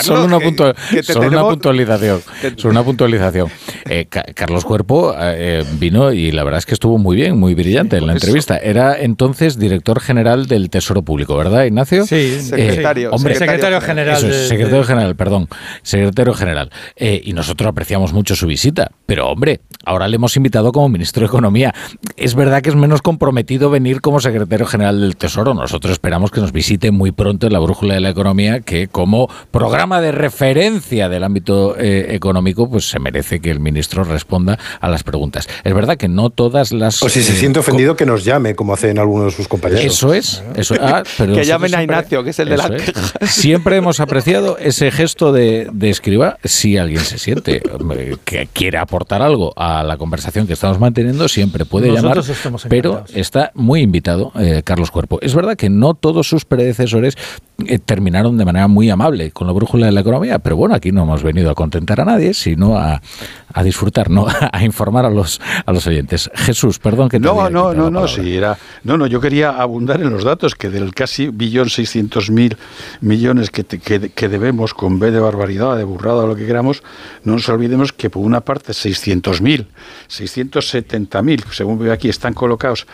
solo 0.03 0.25
una, 0.25 0.38
que- 0.38 0.45
puntua- 0.45 0.75
que 0.90 1.03
te 1.03 1.12
solo 1.12 1.29
una 1.29 1.42
puntualización. 1.42 2.23
Solo 2.57 2.71
una 2.73 2.85
puntualización. 2.85 3.49
Eh, 3.88 4.07
Ca- 4.09 4.25
Carlos 4.35 4.64
Cuerpo 4.64 5.14
eh, 5.19 5.64
vino 5.79 6.12
y 6.12 6.33
la 6.33 6.45
verdad 6.45 6.59
es 6.59 6.66
que 6.66 6.75
estuvo 6.75 6.99
muy 6.99 7.16
bien, 7.16 7.38
muy 7.38 7.55
brillante 7.55 7.97
en 7.97 8.07
la 8.07 8.12
entrevista. 8.12 8.59
Era 8.59 8.99
entonces 9.01 9.59
director 9.59 10.01
general 10.01 10.47
del 10.47 10.69
Tesoro 10.71 11.03
Público, 11.03 11.37
¿verdad, 11.37 11.64
Ignacio? 11.64 12.07
Sí, 12.07 12.14
Eh, 12.16 12.40
secretario, 12.42 13.11
hombre, 13.11 13.35
secretario 13.37 13.81
general 13.81 14.16
Eso 14.19 14.29
es, 14.29 14.37
de- 14.37 14.49
secretario 14.49 14.81
de- 14.81 14.85
general, 14.87 15.16
perdón. 15.16 15.49
Secretario 15.83 16.35
general. 16.35 16.71
Eh, 16.97 17.21
y 17.25 17.33
nosotros 17.33 17.69
apreciamos 17.69 18.12
mucho 18.12 18.37
su 18.37 18.47
visita. 18.47 18.90
Pero, 19.07 19.29
hombre, 19.29 19.46
ahora 19.85 20.09
le 20.09 20.17
hemos 20.17 20.37
invitado 20.37 20.73
como 20.73 20.89
ministro 20.89 21.21
de 21.21 21.27
Economía. 21.27 21.75
Es 22.17 22.35
verdad 22.35 22.63
que 22.63 22.71
es 22.71 22.77
menos 22.77 23.03
comprometido 23.03 23.71
venir 23.71 24.01
como 24.01 24.21
secretario 24.21 24.67
general 24.67 25.01
del 25.01 25.17
Tesoro. 25.17 25.55
Nosotros 25.55 25.93
esperamos 25.93 26.31
que 26.31 26.41
nos 26.41 26.53
visite 26.53 26.91
muy 26.91 27.13
pronto 27.13 27.47
en 27.47 27.53
la 27.53 27.59
Brújula 27.59 27.95
de 27.95 28.01
la 28.01 28.11
Economía, 28.11 28.61
que 28.61 28.89
como 28.89 29.29
programa 29.51 30.01
de 30.01 30.13
referencia 30.13 31.09
del 31.09 31.25
ámbito 31.25 31.77
eh, 31.79 32.15
económico, 32.15 32.69
pues 32.69 32.89
se 32.89 32.99
merece 32.99 33.41
que 33.41 33.51
el 33.51 33.61
ministro 33.61 34.05
responda 34.05 34.59
a 34.81 34.89
las 34.89 35.03
preguntas. 35.03 35.49
Es 35.65 35.75
verdad 35.75 35.97
que 35.97 36.09
no 36.09 36.31
todas 36.31 36.73
las... 36.73 37.03
O 37.03 37.09
si 37.09 37.23
se 37.23 37.33
eh, 37.33 37.37
siente 37.37 37.61
ofendido, 37.61 37.97
que 37.97 38.07
nos 38.07 38.25
llame, 38.25 38.55
como 38.55 38.73
hacen 38.75 38.99
algunos 38.99 39.27
de 39.27 39.33
sus 39.33 39.49
compañeros. 39.49 39.85
eso 39.85 40.13
es. 40.13 40.43
Eso, 40.57 40.75
ah, 40.81 41.03
pero 41.19 41.35
Que 41.35 41.45
llamen 41.45 41.75
a 41.75 41.79
siempre- 41.79 41.97
Ignacio, 41.97 42.25
que 42.25 42.31
es 42.31 42.39
el 42.39 42.49
de 42.49 42.57
la 42.57 42.67
es. 42.67 43.31
Siempre 43.31 43.77
hemos 43.77 44.01
apreciado 44.01 44.59
ese 44.59 44.91
gesto 44.91 45.33
de, 45.33 45.69
de 45.73 45.91
escriba. 45.91 46.39
Si 46.45 46.77
alguien 46.77 47.01
se 47.01 47.19
siente 47.19 47.63
que 48.25 48.49
quiere 48.53 48.79
aportar 48.79 49.23
algo 49.23 49.36
a 49.57 49.83
la 49.83 49.96
conversación 49.96 50.46
que 50.46 50.53
estamos 50.55 50.79
manteniendo, 50.79 51.29
siempre 51.29 51.64
puede 51.64 51.88
Nosotros 51.88 52.42
llamar. 52.42 52.61
Pero 52.68 53.05
está 53.14 53.53
muy 53.55 53.81
invitado 53.81 54.33
eh, 54.38 54.62
Carlos 54.64 54.90
Cuerpo. 54.90 55.18
Es 55.22 55.35
verdad 55.35 55.57
que 55.57 55.68
no 55.70 55.94
todos 55.94 56.29
sus 56.29 56.44
predecesores 56.44 57.16
eh, 57.66 57.79
terminaron 57.79 58.37
de 58.37 58.44
manera 58.44 58.68
muy 58.68 58.90
amable 58.90 59.31
con 59.31 59.46
la 59.46 59.53
brújula 59.53 59.87
de 59.87 59.92
la 59.92 60.01
economía, 60.01 60.38
pero 60.38 60.57
bueno, 60.57 60.75
aquí 60.75 60.92
no 60.92 61.03
hemos 61.03 61.22
venido 61.22 61.51
a 61.51 61.55
contentar 61.55 62.01
a 62.01 62.05
nadie, 62.05 62.35
sino 62.35 62.77
a, 62.77 63.01
a 63.57 63.62
disfrutar, 63.64 64.11
no 64.11 64.27
a 64.53 64.62
informar 64.64 65.05
a 65.07 65.11
los, 65.11 65.40
a 65.64 65.73
los 65.73 65.87
oyentes. 65.87 66.31
Jesús, 66.35 66.79
perdón 66.79 67.09
que 67.09 67.19
te 67.19 67.27
No, 67.27 67.49
no, 67.51 67.73
no, 67.73 67.90
no, 67.90 68.07
sí, 68.07 68.37
era, 68.37 68.57
no, 68.85 68.97
no, 68.99 69.07
yo 69.07 69.21
quería 69.21 69.51
abundar 69.51 70.01
en 70.03 70.11
los 70.11 70.25
datos, 70.25 70.55
que 70.55 70.69
del 70.69 70.92
casi 70.95 71.29
billón 71.29 71.71
seiscientos 71.71 72.31
mil 72.31 72.57
millones 73.01 73.51
que, 73.51 73.64
te- 73.64 73.79
que, 73.79 74.11
que 74.11 74.29
debemos 74.29 74.75
con 74.75 74.99
B 74.99 75.11
de 75.11 75.21
barbaridad, 75.21 75.77
de 75.77 75.85
burrada 75.85 76.27
lo 76.27 76.37
que 76.37 76.47
queramos, 76.47 76.83
no 77.25 77.33
nos 77.33 77.49
olvidemos 77.49 77.92
que 77.95 78.11
por 78.11 78.23
una 78.25 78.42
parte 78.42 78.75
600 78.75 79.40
mil, 79.40 79.69
670 80.09 81.23
mil, 81.23 81.42
según 81.51 81.79
veo 81.79 81.92
aquí, 81.92 82.09
están 82.09 82.35
colocados 82.35 82.87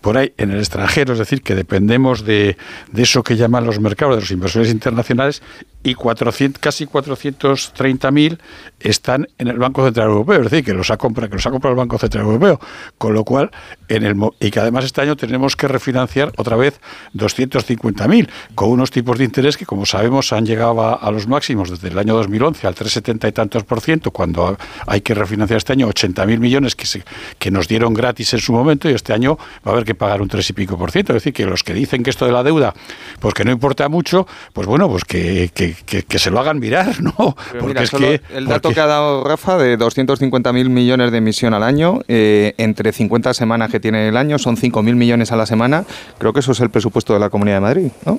por 0.00 0.16
ahí 0.16 0.32
en 0.36 0.50
el 0.50 0.58
extranjero, 0.58 1.12
es 1.12 1.18
decir, 1.18 1.42
que 1.42 1.54
dependemos 1.54 2.24
de, 2.24 2.56
de 2.92 3.02
eso 3.02 3.22
que 3.22 3.36
llaman 3.36 3.64
los 3.66 3.80
mercados, 3.80 4.16
de 4.16 4.20
los 4.22 4.30
inversores 4.30 4.70
internacionales, 4.70 5.42
y 5.82 5.94
400, 5.94 6.60
casi 6.60 6.86
430.000 6.86 8.38
están 8.80 9.28
en 9.38 9.48
el 9.48 9.58
Banco 9.58 9.84
Central 9.84 10.08
Europeo, 10.08 10.42
es 10.42 10.50
decir, 10.50 10.64
que 10.64 10.74
los 10.74 10.90
ha 10.90 10.96
comprado, 10.96 11.30
que 11.30 11.36
los 11.36 11.46
ha 11.46 11.50
comprado 11.50 11.72
el 11.72 11.78
Banco 11.78 11.98
Central 11.98 12.24
Europeo, 12.24 12.60
con 12.96 13.14
lo 13.14 13.24
cual, 13.24 13.50
en 13.88 14.04
el, 14.04 14.16
y 14.40 14.50
que 14.50 14.60
además 14.60 14.84
este 14.84 15.00
año 15.00 15.16
tenemos 15.16 15.56
que 15.56 15.68
refinanciar 15.68 16.32
otra 16.36 16.56
vez 16.56 16.80
250.000, 17.14 18.28
con 18.54 18.70
unos 18.70 18.90
tipos 18.90 19.18
de 19.18 19.24
interés 19.24 19.56
que, 19.56 19.66
como 19.66 19.86
sabemos, 19.86 20.32
han 20.32 20.46
llegado 20.46 20.98
a, 20.98 21.10
los 21.10 21.26
máximos 21.26 21.70
desde 21.70 21.88
el 21.88 21.98
año 21.98 22.14
2011 22.14 22.66
al 22.66 22.74
3,70 22.74 23.28
y 23.28 23.32
tantos 23.32 23.64
por 23.64 23.80
ciento, 23.80 24.10
cuando 24.10 24.58
hay 24.86 25.00
que 25.00 25.14
refinanciar 25.14 25.58
este 25.58 25.72
año 25.72 25.88
80.000 25.88 26.38
millones 26.38 26.76
que, 26.76 26.86
se, 26.86 27.02
que 27.38 27.50
nos 27.50 27.68
dieron 27.68 27.94
gratis 27.94 28.34
en 28.34 28.40
su 28.40 28.52
momento, 28.52 28.90
y 28.90 28.94
este 28.94 29.12
año 29.12 29.38
va 29.66 29.70
a 29.70 29.74
haber 29.74 29.84
que 29.84 29.94
pagar 29.94 30.20
un 30.22 30.28
3 30.28 30.50
y 30.50 30.52
pico 30.52 30.76
por 30.76 30.90
ciento. 30.90 31.12
Es 31.12 31.22
decir, 31.22 31.32
que 31.32 31.46
los 31.46 31.62
que 31.62 31.72
dicen 31.72 32.02
que 32.02 32.10
esto 32.10 32.26
de 32.26 32.32
la 32.32 32.42
deuda, 32.42 32.74
pues 33.20 33.34
que 33.34 33.44
no 33.44 33.50
importa 33.50 33.88
mucho, 33.88 34.26
pues 34.52 34.66
bueno, 34.66 34.88
pues 34.88 35.04
que, 35.04 35.50
que- 35.74 36.02
que 36.02 36.18
se 36.18 36.30
lo 36.30 36.40
hagan 36.40 36.58
mirar, 36.58 37.00
¿no? 37.02 37.12
Porque 37.52 37.66
mira, 37.66 37.82
es 37.82 37.90
solo 37.90 38.08
que... 38.08 38.20
el 38.34 38.46
dato 38.46 38.62
porque- 38.62 38.74
que 38.76 38.80
ha 38.80 38.86
dado 38.86 39.24
Rafa 39.24 39.58
de 39.58 39.78
250.000 39.78 40.68
millones 40.68 41.12
de 41.12 41.18
emisión 41.18 41.54
al 41.54 41.62
año, 41.62 42.00
eh, 42.08 42.54
entre 42.58 42.92
50 42.92 43.34
semanas 43.34 43.70
que 43.70 43.80
tiene 43.80 44.08
el 44.08 44.16
año, 44.16 44.38
son 44.38 44.56
5.000 44.56 44.94
millones 44.94 45.32
a 45.32 45.36
la 45.36 45.46
semana. 45.46 45.84
Creo 46.18 46.32
que 46.32 46.40
eso 46.40 46.52
es 46.52 46.60
el 46.60 46.70
presupuesto 46.70 47.12
de 47.14 47.20
la 47.20 47.30
Comunidad 47.30 47.56
de 47.56 47.60
Madrid, 47.60 47.88
¿no? 48.04 48.18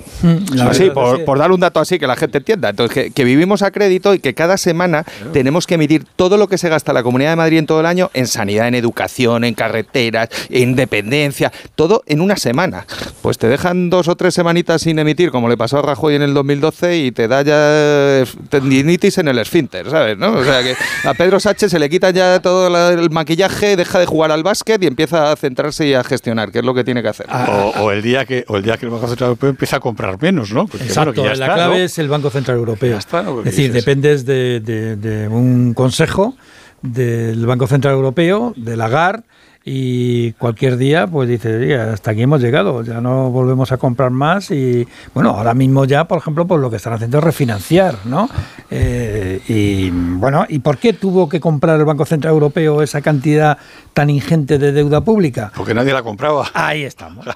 Así, 0.68 0.82
verdad 0.88 0.94
por, 0.94 1.18
que- 1.18 1.24
por 1.24 1.38
dar 1.38 1.52
un 1.52 1.60
dato 1.60 1.80
así 1.80 1.98
que 1.98 2.06
la 2.06 2.16
gente 2.16 2.38
entienda. 2.38 2.70
Entonces, 2.70 2.94
que, 2.94 3.10
que 3.10 3.24
vivimos 3.24 3.62
a 3.62 3.70
crédito 3.70 4.14
y 4.14 4.18
que 4.18 4.34
cada 4.34 4.56
semana 4.56 5.04
tenemos 5.32 5.66
que 5.66 5.74
emitir 5.74 6.04
todo 6.16 6.36
lo 6.36 6.48
que 6.48 6.58
se 6.58 6.68
gasta 6.68 6.92
la 6.92 7.02
Comunidad 7.02 7.30
de 7.30 7.36
Madrid 7.36 7.58
en 7.58 7.66
todo 7.66 7.80
el 7.80 7.86
año 7.86 8.10
en 8.14 8.26
sanidad, 8.26 8.68
en 8.68 8.74
educación, 8.74 9.44
en 9.44 9.54
carreteras, 9.54 10.28
en 10.48 10.76
dependencia, 10.76 11.52
todo 11.74 12.02
en 12.06 12.20
una 12.20 12.36
semana. 12.36 12.86
Pues 13.22 13.38
te 13.38 13.48
dejan 13.48 13.90
dos 13.90 14.08
o 14.08 14.16
tres 14.16 14.34
semanitas 14.34 14.82
sin 14.82 14.98
emitir, 14.98 15.30
como 15.30 15.48
le 15.48 15.56
pasó 15.56 15.78
a 15.78 15.82
Rajoy 15.82 16.14
en 16.14 16.22
el 16.22 16.34
2012, 16.34 16.98
y 16.98 17.12
te 17.12 17.28
da 17.28 17.39
ya 17.42 18.24
tendinitis 18.48 19.18
en 19.18 19.28
el 19.28 19.38
esfínter, 19.38 19.88
¿sabes? 19.90 20.16
¿no? 20.18 20.32
O 20.32 20.44
sea 20.44 20.62
que 20.62 20.74
a 21.08 21.14
Pedro 21.14 21.40
Sánchez 21.40 21.70
se 21.70 21.78
le 21.78 21.88
quita 21.88 22.10
ya 22.10 22.40
todo 22.40 22.68
la- 22.70 22.90
el 22.92 23.10
maquillaje, 23.10 23.76
deja 23.76 23.98
de 23.98 24.06
jugar 24.06 24.30
al 24.32 24.42
básquet 24.42 24.82
y 24.82 24.86
empieza 24.86 25.32
a 25.32 25.36
centrarse 25.36 25.86
y 25.86 25.94
a 25.94 26.04
gestionar, 26.04 26.50
que 26.50 26.58
es 26.60 26.64
lo 26.64 26.74
que 26.74 26.84
tiene 26.84 27.02
que 27.02 27.08
hacer. 27.08 27.26
o, 27.30 27.72
o 27.82 27.90
el 27.92 28.02
día 28.02 28.24
que 28.24 28.44
o 28.48 28.56
el 28.56 28.62
día 28.62 28.76
que 28.76 28.86
el 28.86 28.92
Banco 28.92 29.08
Central 29.08 29.28
Europeo 29.28 29.50
empieza 29.50 29.76
a 29.76 29.80
comprar 29.80 30.20
menos, 30.20 30.52
¿no? 30.52 30.66
Porque, 30.66 30.84
Exacto, 30.86 31.12
bueno, 31.12 31.22
que 31.22 31.28
ya 31.28 31.34
la 31.38 31.44
está, 31.46 31.54
clave 31.54 31.78
¿no? 31.78 31.84
es 31.84 31.98
el 31.98 32.08
Banco 32.08 32.30
Central 32.30 32.56
Europeo. 32.58 32.96
está, 32.98 33.22
¿no? 33.22 33.34
Porque 33.34 33.48
es 33.50 33.56
decir, 33.56 33.72
dices- 33.72 33.84
dependes 33.84 34.24
de, 34.26 34.60
de- 34.60 34.96
de 34.96 35.28
un 35.28 35.74
consejo 35.74 36.36
del 36.82 37.44
Banco 37.46 37.66
Central 37.66 37.94
Europeo, 37.94 38.54
de 38.56 38.76
Lagarde, 38.76 39.22
y 39.64 40.32
cualquier 40.32 40.76
día 40.78 41.06
pues 41.06 41.28
dice, 41.28 41.54
"Oye, 41.56 41.76
hasta 41.78 42.12
aquí 42.12 42.22
hemos 42.22 42.40
llegado, 42.40 42.82
ya 42.82 43.00
no 43.00 43.30
volvemos 43.30 43.72
a 43.72 43.76
comprar 43.76 44.10
más 44.10 44.50
y 44.50 44.86
bueno, 45.12 45.30
ahora 45.30 45.52
mismo 45.54 45.84
ya, 45.84 46.04
por 46.04 46.18
ejemplo, 46.18 46.46
pues 46.46 46.60
lo 46.60 46.70
que 46.70 46.76
están 46.76 46.94
haciendo 46.94 47.18
es 47.18 47.24
refinanciar, 47.24 47.96
¿no? 48.06 48.28
Eh, 48.70 49.40
y 49.48 49.90
bueno, 49.90 50.46
¿y 50.48 50.60
por 50.60 50.78
qué 50.78 50.92
tuvo 50.94 51.28
que 51.28 51.40
comprar 51.40 51.78
el 51.78 51.84
Banco 51.84 52.06
Central 52.06 52.32
Europeo 52.32 52.82
esa 52.82 53.02
cantidad 53.02 53.58
tan 53.92 54.08
ingente 54.08 54.58
de 54.58 54.72
deuda 54.72 55.02
pública? 55.02 55.52
Porque 55.54 55.74
nadie 55.74 55.92
la 55.92 56.02
compraba. 56.02 56.48
Ahí 56.54 56.84
estamos. 56.84 57.26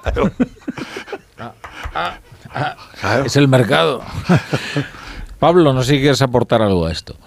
Claro. 1.35 1.51
Claro. 3.01 3.25
Es 3.25 3.35
el 3.35 3.47
mercado. 3.47 4.01
Pablo, 5.39 5.73
no 5.73 5.83
sé 5.83 5.95
si 5.95 5.99
quieres 5.99 6.21
aportar 6.21 6.61
algo 6.61 6.85
a 6.85 6.91
esto. 6.91 7.17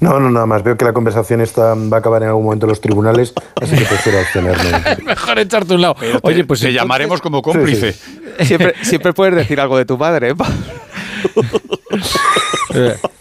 No, 0.00 0.20
no, 0.20 0.30
nada 0.30 0.46
más. 0.46 0.62
Veo 0.62 0.76
que 0.76 0.84
la 0.84 0.92
conversación 0.92 1.40
esta 1.40 1.74
va 1.74 1.96
a 1.96 2.00
acabar 2.00 2.22
en 2.22 2.28
algún 2.28 2.44
momento 2.44 2.66
en 2.66 2.70
los 2.70 2.80
tribunales, 2.80 3.32
así 3.60 3.76
que 3.76 3.84
prefiero 3.84 4.18
abstenerme. 4.20 4.96
Mejor 5.04 5.38
echarte 5.38 5.74
un 5.74 5.80
lado. 5.80 5.96
Pero 5.98 6.20
te- 6.20 6.28
Oye, 6.28 6.44
pues 6.44 6.60
te 6.60 6.66
entonces- 6.66 6.74
llamaremos 6.74 7.20
como 7.20 7.42
cómplice. 7.42 7.94
Siempre, 8.40 8.74
siempre 8.82 9.12
puedes 9.12 9.34
decir 9.34 9.60
algo 9.60 9.76
de 9.76 9.84
tu 9.84 9.98
padre, 9.98 10.30
¿eh? 10.30 10.34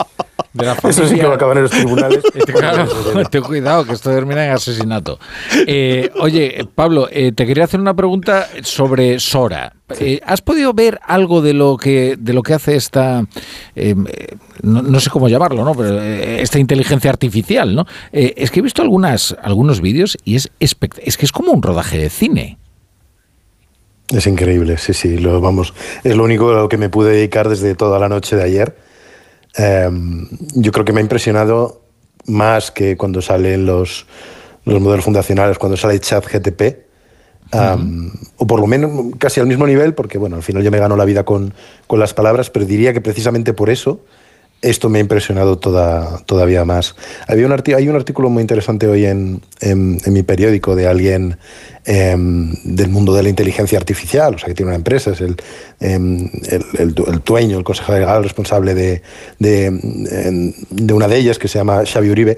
De 0.53 0.65
la 0.65 0.73
Eso 0.89 1.07
sí 1.07 1.15
que 1.15 1.25
va 1.25 1.33
a 1.33 1.35
acabar 1.35 1.57
en 1.57 1.63
los 1.63 1.71
tribunales. 1.71 2.19
Claro, 2.53 2.87
ten 3.29 3.41
cuidado, 3.41 3.85
que 3.85 3.93
esto 3.93 4.09
termina 4.11 4.45
en 4.45 4.51
asesinato. 4.51 5.17
Eh, 5.65 6.09
oye, 6.19 6.67
Pablo, 6.75 7.07
eh, 7.11 7.31
te 7.31 7.45
quería 7.45 7.63
hacer 7.63 7.79
una 7.79 7.93
pregunta 7.93 8.47
sobre 8.63 9.19
Sora. 9.19 9.73
Eh, 9.99 10.19
¿Has 10.25 10.41
podido 10.41 10.73
ver 10.73 10.99
algo 11.05 11.41
de 11.41 11.53
lo 11.53 11.77
que 11.77 12.15
de 12.19 12.33
lo 12.33 12.43
que 12.43 12.53
hace 12.53 12.75
esta, 12.75 13.25
no, 14.63 14.81
no 14.81 14.99
sé 14.99 15.09
cómo 15.09 15.27
llamarlo, 15.29 15.63
¿no? 15.65 15.73
Pero 15.75 15.99
esta 16.01 16.59
inteligencia 16.59 17.09
artificial, 17.09 17.73
¿no? 17.75 17.85
Es 18.11 18.51
que 18.51 18.59
he 18.59 18.63
visto 18.63 18.81
algunas 18.81 19.35
algunos 19.41 19.81
vídeos 19.81 20.17
y 20.23 20.35
es 20.35 20.49
espect- 20.59 20.99
es 21.03 21.17
que 21.17 21.25
es 21.25 21.31
como 21.31 21.51
un 21.51 21.61
rodaje 21.61 21.97
de 21.97 22.09
cine. 22.09 22.57
Es 24.09 24.27
increíble, 24.27 24.77
sí, 24.77 24.93
sí, 24.93 25.17
lo 25.17 25.39
vamos. 25.39 25.73
Es 26.03 26.15
lo 26.17 26.23
único 26.25 26.51
a 26.51 26.53
lo 26.61 26.69
que 26.69 26.77
me 26.77 26.89
pude 26.89 27.11
dedicar 27.13 27.47
desde 27.49 27.75
toda 27.75 27.97
la 27.99 28.09
noche 28.09 28.35
de 28.35 28.43
ayer. 28.43 28.75
Em, 29.55 30.27
yo 30.55 30.71
creo 30.71 30.85
que 30.85 30.93
me 30.93 30.99
ha 30.99 31.03
impresionado 31.03 31.81
más 32.27 32.71
que 32.71 32.97
cuando 32.97 33.21
salen 33.21 33.65
los, 33.65 34.05
los 34.65 34.81
modelos 34.81 35.05
fundacionales, 35.05 35.57
cuando 35.57 35.77
sale 35.77 35.99
chat 35.99 36.25
GTP, 36.25 36.91
o 38.37 38.47
por 38.47 38.59
lo 38.61 38.67
menos 38.67 39.15
casi 39.17 39.39
al 39.41 39.47
mismo 39.47 39.67
nivel, 39.67 39.93
porque 39.93 40.17
bueno, 40.17 40.37
al 40.37 40.43
final 40.43 40.63
yo 40.63 40.71
me 40.71 40.79
gano 40.79 40.95
la 40.95 41.05
vida 41.05 41.23
con, 41.23 41.53
con 41.87 41.99
las 41.99 42.13
palabras, 42.13 42.49
pero 42.49 42.65
diría 42.65 42.93
que 42.93 43.01
precisamente 43.01 43.53
por 43.53 43.69
eso 43.69 44.05
esto 44.61 44.89
me 44.89 44.99
ha 44.99 45.01
impresionado 45.01 45.57
toda, 45.57 46.19
todavía 46.25 46.63
más. 46.65 46.95
Había 47.27 47.47
un 47.47 47.51
hay 47.75 47.89
un 47.89 47.95
artículo 47.95 48.29
muy 48.29 48.41
interesante 48.41 48.87
hoy 48.87 49.05
en, 49.05 49.41
mi 50.07 50.23
periódico 50.23 50.75
de 50.75 50.87
alguien 50.87 51.37
em, 51.85 52.53
del 52.63 52.89
mundo 52.89 53.13
de 53.13 53.23
la 53.23 53.29
inteligencia 53.29 53.79
artificial, 53.79 54.35
o 54.35 54.37
sea, 54.37 54.47
que 54.47 54.53
tiene 54.53 54.69
una 54.69 54.75
empresa, 54.75 55.11
es 55.11 55.21
el, 55.21 55.35
em, 55.79 56.29
el, 56.77 56.93
dueño, 57.25 57.57
el 57.57 57.63
consejero 57.63 57.99
legal 57.99 58.23
responsable 58.23 59.01
em, 59.39 60.53
de, 60.69 60.93
una 60.93 61.07
de 61.07 61.17
ellas, 61.17 61.39
que 61.39 61.47
se 61.47 61.57
llama 61.57 61.83
Xavi 61.85 62.09
Uribe, 62.09 62.37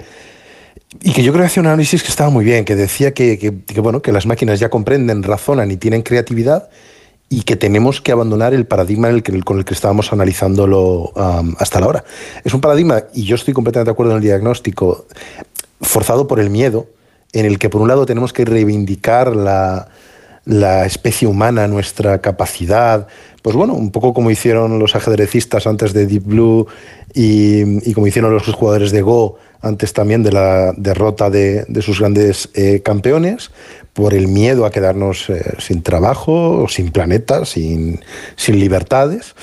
y 1.02 1.12
que 1.12 1.22
yo 1.22 1.32
creo 1.32 1.42
que 1.42 1.48
hacía 1.48 1.60
un 1.60 1.66
análisis 1.66 2.02
que 2.02 2.08
estaba 2.08 2.30
muy 2.30 2.44
bien, 2.44 2.64
que 2.64 2.74
decía 2.74 3.12
que 3.12 3.62
bueno, 3.76 4.00
que 4.00 4.12
las 4.12 4.26
máquinas 4.26 4.60
ya 4.60 4.70
comprenden, 4.70 5.22
razonan 5.22 5.70
y 5.70 5.76
tienen 5.76 6.02
creatividad, 6.02 6.70
y 7.28 7.42
que 7.42 7.56
tenemos 7.56 8.00
que 8.00 8.12
abandonar 8.12 8.54
el 8.54 8.66
paradigma 8.66 9.08
el 9.08 9.22
que, 9.22 9.40
con 9.42 9.58
el 9.58 9.64
que 9.64 9.74
estábamos 9.74 10.12
analizándolo 10.12 11.12
hasta 11.58 11.80
la 11.80 11.86
hora. 11.88 12.04
Es 12.44 12.54
un 12.54 12.60
paradigma, 12.60 13.04
y 13.12 13.24
yo 13.24 13.34
estoy 13.34 13.54
completamente 13.54 13.88
de 13.88 13.92
acuerdo 13.92 14.12
en 14.12 14.18
el 14.18 14.22
diagnóstico, 14.22 15.06
forzado 15.80 16.26
por 16.28 16.38
el 16.38 16.50
miedo, 16.50 16.86
en 17.32 17.46
el 17.46 17.58
que 17.58 17.70
por 17.70 17.80
un 17.80 17.88
lado 17.88 18.06
tenemos 18.06 18.32
que 18.32 18.44
reivindicar 18.44 19.34
la 19.34 20.86
especie 20.86 21.26
humana, 21.26 21.66
nuestra 21.66 22.20
capacidad, 22.20 23.08
pues 23.44 23.56
bueno, 23.56 23.74
un 23.74 23.90
poco 23.90 24.14
como 24.14 24.30
hicieron 24.30 24.78
los 24.78 24.96
ajedrecistas 24.96 25.66
antes 25.66 25.92
de 25.92 26.06
Deep 26.06 26.22
Blue 26.24 26.66
y, 27.12 27.92
como 27.92 28.06
hicieron 28.06 28.32
los 28.32 28.44
jugadores 28.44 28.90
de 28.90 29.02
Go 29.02 29.36
antes 29.60 29.92
también 29.92 30.22
de 30.22 30.32
la 30.32 30.72
derrota 30.78 31.28
de, 31.28 31.66
sus 31.82 32.00
grandes 32.00 32.48
eh, 32.54 32.80
campeones, 32.82 33.50
por 33.92 34.14
el 34.14 34.28
miedo 34.28 34.64
a 34.64 34.70
quedarnos 34.70 35.28
eh, 35.28 35.42
sin 35.58 35.82
trabajo, 35.82 36.64
sin 36.70 36.90
planeta, 36.90 37.44
sin, 37.44 38.00
sin 38.34 38.58
libertades, 38.58 39.34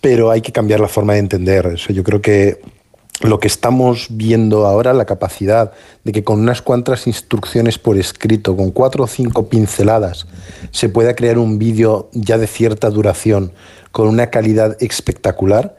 pero 0.00 0.30
hay 0.30 0.40
que 0.40 0.52
cambiar 0.52 0.78
la 0.78 0.86
forma 0.86 1.14
de 1.14 1.18
entender 1.18 1.66
eso. 1.66 1.92
Yo 1.92 2.04
creo 2.04 2.22
que 2.22 2.60
lo 3.30 3.40
que 3.40 3.46
estamos 3.48 4.08
viendo 4.10 4.66
ahora, 4.66 4.92
la 4.92 5.04
capacidad 5.04 5.72
de 6.04 6.12
que 6.12 6.24
con 6.24 6.40
unas 6.40 6.62
cuantas 6.62 7.06
instrucciones 7.06 7.78
por 7.78 7.98
escrito, 7.98 8.56
con 8.56 8.70
cuatro 8.70 9.04
o 9.04 9.06
cinco 9.06 9.48
pinceladas, 9.48 10.26
se 10.70 10.88
pueda 10.88 11.14
crear 11.14 11.38
un 11.38 11.58
vídeo 11.58 12.08
ya 12.12 12.38
de 12.38 12.46
cierta 12.46 12.90
duración, 12.90 13.52
con 13.90 14.08
una 14.08 14.30
calidad 14.30 14.76
espectacular, 14.80 15.76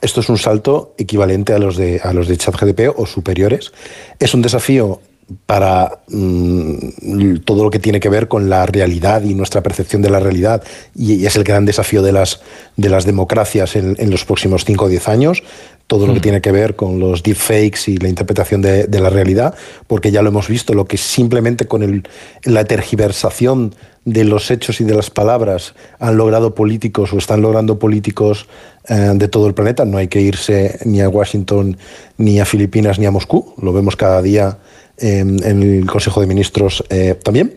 esto 0.00 0.20
es 0.20 0.28
un 0.30 0.38
salto 0.38 0.94
equivalente 0.96 1.52
a 1.52 1.58
los 1.58 1.76
de, 1.76 2.00
a 2.02 2.12
los 2.12 2.26
de 2.26 2.36
ChatGDP 2.36 2.98
o 2.98 3.06
superiores. 3.06 3.72
Es 4.18 4.32
un 4.32 4.40
desafío 4.40 5.00
para 5.46 6.00
mm, 6.08 7.36
todo 7.44 7.64
lo 7.64 7.70
que 7.70 7.78
tiene 7.78 8.00
que 8.00 8.08
ver 8.08 8.26
con 8.26 8.48
la 8.48 8.66
realidad 8.66 9.22
y 9.22 9.34
nuestra 9.34 9.62
percepción 9.62 10.02
de 10.02 10.10
la 10.10 10.18
realidad 10.18 10.62
y, 10.94 11.24
es 11.24 11.36
el 11.36 11.44
gran 11.44 11.66
desafío 11.66 12.02
de 12.02 12.12
las, 12.12 12.40
de 12.76 12.88
las 12.88 13.04
democracias 13.04 13.76
en, 13.76 14.10
los 14.10 14.24
próximos 14.24 14.64
5 14.64 14.86
o 14.86 14.88
10 14.88 15.08
años, 15.08 15.42
todo 15.90 16.06
lo 16.06 16.12
que 16.12 16.20
hmm. 16.20 16.22
tiene 16.22 16.40
que 16.40 16.52
ver 16.52 16.76
con 16.76 17.00
los 17.00 17.24
deepfakes 17.24 17.88
y 17.88 17.96
la 17.96 18.08
interpretación 18.08 18.62
de, 18.62 19.00
la 19.00 19.10
realidad, 19.10 19.56
porque 19.88 20.12
ya 20.12 20.22
lo 20.22 20.28
hemos 20.28 20.46
visto, 20.46 20.72
lo 20.72 20.84
que 20.84 20.96
simplemente 20.96 21.66
con 21.66 21.82
el, 21.82 22.04
la 22.44 22.64
tergiversación 22.64 23.74
de 24.04 24.22
los 24.22 24.52
hechos 24.52 24.80
y 24.80 24.84
de 24.84 24.94
las 24.94 25.10
palabras 25.10 25.74
han 25.98 26.16
logrado 26.16 26.54
políticos 26.54 27.12
o 27.12 27.18
están 27.18 27.42
logrando 27.42 27.80
políticos 27.80 28.46
eh, 28.88 29.10
de 29.16 29.26
todo 29.26 29.48
el 29.48 29.54
planeta, 29.54 29.84
no 29.84 29.98
hay 29.98 30.06
que 30.06 30.20
irse 30.20 30.78
ni 30.84 31.00
a 31.00 31.08
Washington, 31.08 31.76
ni 32.18 32.38
a 32.38 32.44
Filipinas, 32.44 33.00
ni 33.00 33.06
a 33.06 33.10
Moscú, 33.10 33.52
lo 33.60 33.72
vemos 33.72 33.96
cada 33.96 34.22
día 34.22 34.58
en 34.98 35.42
el 35.42 35.86
Consejo 35.86 36.20
de 36.20 36.26
Ministros 36.28 36.84
eh, 36.90 37.18
también. 37.20 37.54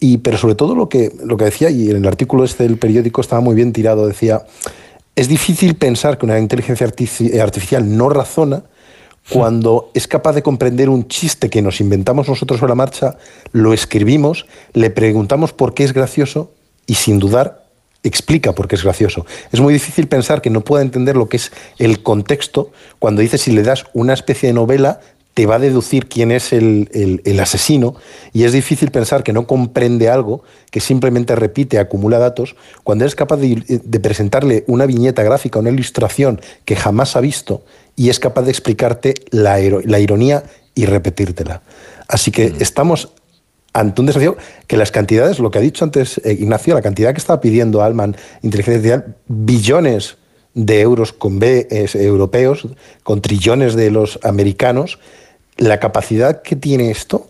Y, 0.00 0.18
pero 0.18 0.38
sobre 0.38 0.54
todo 0.54 0.74
lo 0.74 0.88
que, 0.88 1.12
lo 1.22 1.36
que 1.36 1.44
decía, 1.44 1.70
y 1.70 1.90
en 1.90 1.96
el 1.96 2.06
artículo 2.06 2.44
este 2.44 2.64
del 2.64 2.78
periódico 2.78 3.20
estaba 3.20 3.40
muy 3.40 3.54
bien 3.54 3.72
tirado, 3.72 4.06
decía, 4.06 4.42
es 5.18 5.26
difícil 5.26 5.74
pensar 5.74 6.16
que 6.16 6.26
una 6.26 6.38
inteligencia 6.38 6.86
artificial 6.86 7.96
no 7.96 8.08
razona 8.08 8.62
cuando 9.30 9.90
es 9.92 10.06
capaz 10.06 10.32
de 10.34 10.44
comprender 10.44 10.88
un 10.88 11.08
chiste 11.08 11.50
que 11.50 11.60
nos 11.60 11.80
inventamos 11.80 12.28
nosotros 12.28 12.62
a 12.62 12.68
la 12.68 12.76
marcha, 12.76 13.18
lo 13.50 13.72
escribimos, 13.72 14.46
le 14.74 14.90
preguntamos 14.90 15.52
por 15.52 15.74
qué 15.74 15.82
es 15.82 15.92
gracioso 15.92 16.52
y 16.86 16.94
sin 16.94 17.18
dudar 17.18 17.66
explica 18.04 18.54
por 18.54 18.68
qué 18.68 18.76
es 18.76 18.84
gracioso. 18.84 19.26
Es 19.50 19.58
muy 19.58 19.72
difícil 19.72 20.06
pensar 20.06 20.40
que 20.40 20.50
no 20.50 20.60
pueda 20.60 20.84
entender 20.84 21.16
lo 21.16 21.28
que 21.28 21.38
es 21.38 21.50
el 21.78 22.04
contexto 22.04 22.70
cuando 23.00 23.20
dice 23.20 23.38
si 23.38 23.50
le 23.50 23.64
das 23.64 23.86
una 23.94 24.12
especie 24.12 24.46
de 24.46 24.52
novela 24.52 25.00
te 25.38 25.46
va 25.46 25.54
a 25.54 25.58
deducir 25.60 26.08
quién 26.08 26.32
es 26.32 26.52
el, 26.52 27.38
asesino 27.40 27.94
y 28.32 28.42
es 28.42 28.52
difícil 28.52 28.90
pensar 28.90 29.22
que 29.22 29.32
no 29.32 29.46
comprende 29.46 30.08
algo, 30.08 30.42
que 30.72 30.80
simplemente 30.80 31.36
repite, 31.36 31.78
acumula 31.78 32.18
datos, 32.18 32.56
cuando 32.82 33.04
eres 33.04 33.14
capaz 33.14 33.36
de, 33.36 34.00
presentarle 34.02 34.64
una 34.66 34.84
viñeta 34.84 35.22
gráfica, 35.22 35.60
una 35.60 35.70
ilustración 35.70 36.40
que 36.64 36.74
jamás 36.74 37.14
ha 37.14 37.20
visto 37.20 37.62
y 37.94 38.08
es 38.08 38.18
capaz 38.18 38.42
de 38.42 38.50
explicarte 38.50 39.14
la, 39.30 39.60
ironía 39.60 40.42
y 40.74 40.86
repetírtela. 40.86 41.62
Así 42.08 42.32
que 42.32 42.50
mm. 42.50 42.56
estamos 42.58 43.10
ante 43.72 44.00
un 44.00 44.08
desafío 44.08 44.36
que 44.66 44.76
las 44.76 44.90
cantidades, 44.90 45.38
lo 45.38 45.52
que 45.52 45.58
ha 45.58 45.62
dicho 45.62 45.84
antes 45.84 46.18
eh, 46.24 46.32
Ignacio, 46.32 46.74
la 46.74 46.82
cantidad 46.82 47.12
que 47.12 47.18
estaba 47.18 47.40
pidiendo 47.40 47.80
Alman, 47.80 48.16
inteligencia 48.42 48.94
artificial, 48.94 49.16
billones 49.28 50.16
de 50.54 50.80
euros 50.80 51.12
con 51.12 51.38
B 51.38 51.68
europeos, 51.94 52.66
con 53.04 53.20
trillones 53.20 53.76
de 53.76 53.92
los 53.92 54.18
americanos, 54.24 54.98
la 55.58 55.78
capacidad 55.78 56.40
que 56.42 56.56
tiene 56.56 56.90
esto 56.90 57.28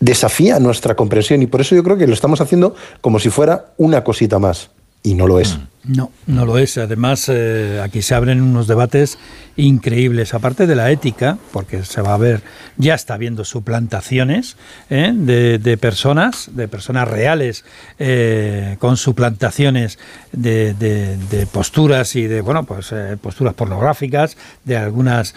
desafía 0.00 0.60
nuestra 0.60 0.94
comprensión 0.94 1.42
y 1.42 1.46
por 1.46 1.62
eso 1.62 1.74
yo 1.74 1.82
creo 1.82 1.96
que 1.96 2.06
lo 2.06 2.12
estamos 2.12 2.40
haciendo 2.40 2.74
como 3.00 3.18
si 3.18 3.30
fuera 3.30 3.66
una 3.78 4.04
cosita 4.04 4.38
más 4.38 4.70
y 5.02 5.14
no 5.14 5.26
lo 5.26 5.40
es. 5.40 5.56
Mm. 5.56 5.75
No, 5.86 6.10
no 6.26 6.44
lo 6.44 6.58
es. 6.58 6.78
Además, 6.78 7.28
eh, 7.28 7.80
aquí 7.82 8.02
se 8.02 8.14
abren 8.14 8.42
unos 8.42 8.66
debates 8.66 9.18
increíbles, 9.56 10.34
aparte 10.34 10.66
de 10.66 10.74
la 10.74 10.90
ética, 10.90 11.38
porque 11.52 11.84
se 11.84 12.02
va 12.02 12.14
a 12.14 12.18
ver, 12.18 12.42
ya 12.76 12.94
está 12.94 13.16
viendo 13.16 13.44
suplantaciones 13.44 14.56
¿eh? 14.90 15.12
de, 15.14 15.78
personas, 15.78 16.50
de 16.52 16.68
personas 16.68 17.08
reales, 17.08 17.64
eh, 17.98 18.76
con 18.80 18.96
suplantaciones 18.96 19.98
de, 20.32 20.74
de, 20.74 21.46
posturas 21.46 22.16
y 22.16 22.26
de, 22.26 22.40
bueno, 22.40 22.64
pues 22.64 22.92
posturas 23.20 23.54
pornográficas 23.54 24.36
de 24.64 24.76
algunas 24.76 25.34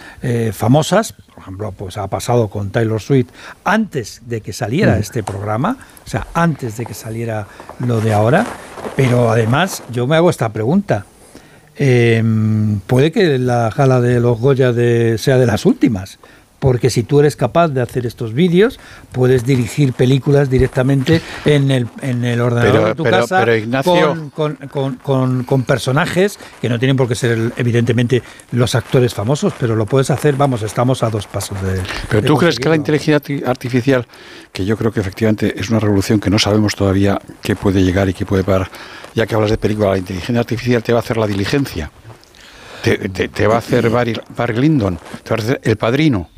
famosas. 0.52 1.12
Por 1.12 1.44
ejemplo, 1.44 1.72
pues 1.72 1.96
ha 1.96 2.06
pasado 2.08 2.48
con 2.48 2.70
Taylor 2.70 3.00
Swift 3.00 3.28
antes 3.64 4.22
de 4.26 4.42
que 4.42 4.52
saliera 4.52 4.96
mm. 4.96 5.00
este 5.00 5.22
programa, 5.22 5.78
o 6.04 6.08
sea, 6.08 6.26
antes 6.34 6.76
de 6.76 6.84
que 6.84 6.92
saliera 6.92 7.46
lo 7.78 8.00
de 8.00 8.12
ahora. 8.12 8.44
Pero 8.96 9.30
además, 9.30 9.82
yo 9.90 10.06
me 10.06 10.16
hago 10.16 10.30
esta 10.40 10.54
pregunta. 10.54 11.04
Em, 11.76 12.80
puede 12.80 13.12
que 13.12 13.38
la 13.38 13.70
gala 13.76 14.00
de 14.00 14.20
los 14.20 14.40
Goya 14.40 14.72
de, 14.72 15.18
sea 15.18 15.36
de 15.36 15.44
las 15.44 15.66
últimas, 15.66 16.18
porque 16.60 16.90
si 16.90 17.02
tú 17.02 17.20
eres 17.20 17.34
capaz 17.34 17.68
de 17.68 17.80
hacer 17.80 18.06
estos 18.06 18.34
vídeos, 18.34 18.78
puedes 19.10 19.44
dirigir 19.44 19.94
películas 19.94 20.48
directamente 20.50 21.20
en 21.44 21.70
el, 21.70 21.88
en 22.02 22.24
el 22.24 22.40
ordenador 22.40 22.88
de 22.88 22.94
tu 22.94 23.04
casa 23.04 23.44
con, 25.02 25.44
con, 25.44 25.62
personajes 25.64 26.38
que 26.60 26.68
no 26.68 26.78
tienen 26.78 26.96
por 26.96 27.08
qué 27.08 27.14
ser 27.14 27.52
evidentemente 27.56 28.22
los 28.52 28.74
actores 28.74 29.14
famosos, 29.14 29.54
pero 29.58 29.74
lo 29.74 29.86
puedes 29.86 30.10
hacer, 30.10 30.36
vamos, 30.36 30.62
estamos 30.62 31.02
a 31.02 31.10
dos 31.10 31.26
pasos 31.26 31.60
de... 31.62 31.80
Pero 32.08 32.22
tú 32.22 32.36
crees 32.36 32.58
que 32.58 32.68
la 32.68 32.76
inteligencia 32.76 33.20
artificial, 33.46 34.06
que 34.52 34.64
yo 34.64 34.76
creo 34.76 34.92
que 34.92 35.00
efectivamente 35.00 35.58
es 35.58 35.70
una 35.70 35.80
revolución 35.80 36.20
que 36.20 36.28
no 36.28 36.38
sabemos 36.38 36.74
todavía 36.76 37.18
qué 37.42 37.56
puede 37.56 37.82
llegar 37.82 38.08
y 38.08 38.14
qué 38.14 38.26
puede 38.26 38.44
parar, 38.44 38.70
ya 39.14 39.26
que 39.26 39.34
hablas 39.34 39.50
de 39.50 39.56
película, 39.58 39.92
la 39.92 39.98
inteligencia 39.98 40.40
artificial 40.40 40.82
te 40.82 40.92
va 40.92 40.98
a 40.98 41.02
hacer 41.02 41.16
la 41.16 41.26
diligencia. 41.26 41.90
Te, 42.82 42.96
te, 43.08 43.46
va 43.46 43.56
a 43.56 43.58
hacer 43.58 43.90
Barry, 43.90 44.18
Barry 44.34 44.58
Lyndon, 44.58 44.98
te 45.22 45.30
va 45.30 45.36
a 45.36 45.44
hacer 45.44 45.60
el 45.64 45.76
padrino. 45.76 46.30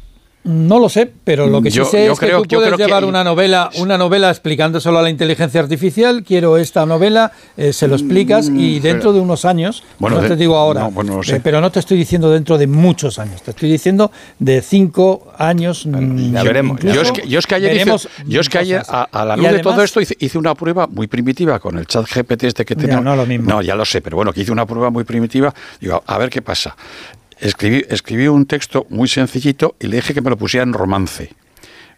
No 0.45 0.81
lo 0.81 0.89
sé, 0.89 1.09
pero 1.23 1.47
lo 1.47 1.63
que 1.63 1.71
sí 1.71 1.85
sé 1.85 2.11
es 2.11 2.19
que 2.19 2.29
tú 2.29 2.43
puedes 2.43 2.77
llevar 2.77 3.05
una 3.05 3.23
novela, 3.23 3.71
una 3.79 3.97
novela 3.97 4.29
explicándoselo 4.29 4.99
a 4.99 5.03
la 5.03 5.09
inteligencia 5.11 5.61
artificial. 5.61 6.25
Quiero 6.25 6.57
esta 6.57 6.85
novela, 6.85 7.31
eh, 7.57 7.73
se 7.73 7.87
lo 7.87 7.95
explicas 7.95 8.49
y 8.49 8.81
mm, 8.81 8.83
dentro 8.83 9.13
de 9.13 9.21
unos 9.21 9.45
años, 9.45 9.85
no 10.01 10.21
te 10.21 10.35
digo 10.35 10.57
ahora, 10.57 10.91
eh, 11.29 11.41
pero 11.43 11.61
no 11.61 11.71
te 11.71 11.79
estoy 11.79 11.97
diciendo 11.97 12.29
dentro 12.29 12.59
de 12.59 12.67
muchos 12.67 13.21
años, 13.21 13.41
te 13.43 13.53
estoy 13.53 13.71
diciendo 13.71 14.11
de 14.41 14.63
cinco 14.63 15.33
años. 15.39 15.87
Mm, 15.87 16.33
ya 16.33 16.43
veremos. 16.43 16.81
Yo 16.81 17.03
es, 17.03 17.13
que, 17.13 17.29
yo 17.29 17.39
es 17.39 17.47
que 17.47 17.55
ayer, 17.55 17.87
yo 18.27 18.41
es 18.41 18.49
que 18.49 18.59
ayer 18.59 18.83
a, 18.89 19.25
la 19.25 19.37
luz 19.37 19.49
de 19.49 19.61
todo 19.61 19.83
esto 19.83 20.01
hice, 20.01 20.39
una 20.39 20.57
prueba 20.57 20.89
muy 20.89 21.07
primitiva 21.07 21.61
con 21.61 21.79
el 21.79 21.87
chat 21.87 22.05
GPT 22.13 22.45
este 22.45 22.65
que 22.65 22.75
tenía. 22.75 23.01
No, 23.01 23.15
lo 23.15 23.27
mismo. 23.27 23.49
No, 23.49 23.63
ya 23.63 23.77
lo 23.77 23.85
sé, 23.85 24.01
pero 24.01 24.17
bueno, 24.17 24.33
que 24.33 24.41
hice 24.41 24.51
una 24.51 24.67
prueba 24.67 24.91
muy 24.91 25.05
primitiva. 25.05 25.55
Digo, 25.81 26.03
a 26.05 26.19
ver 26.19 26.31
qué 26.31 26.43
pasa. 26.43 26.75
Escribí, 27.43 27.85
escribí 27.89 28.29
un 28.29 28.47
texto 28.47 28.87
muy 28.89 29.09
sencillito 29.09 29.75
y 29.81 29.89
le 29.89 29.97
dije 29.97 30.15
que 30.15 30.21
me 30.21 30.31
lo 30.31 30.37
pusiera 30.39 30.63
en 30.65 30.73
romance. 30.73 31.31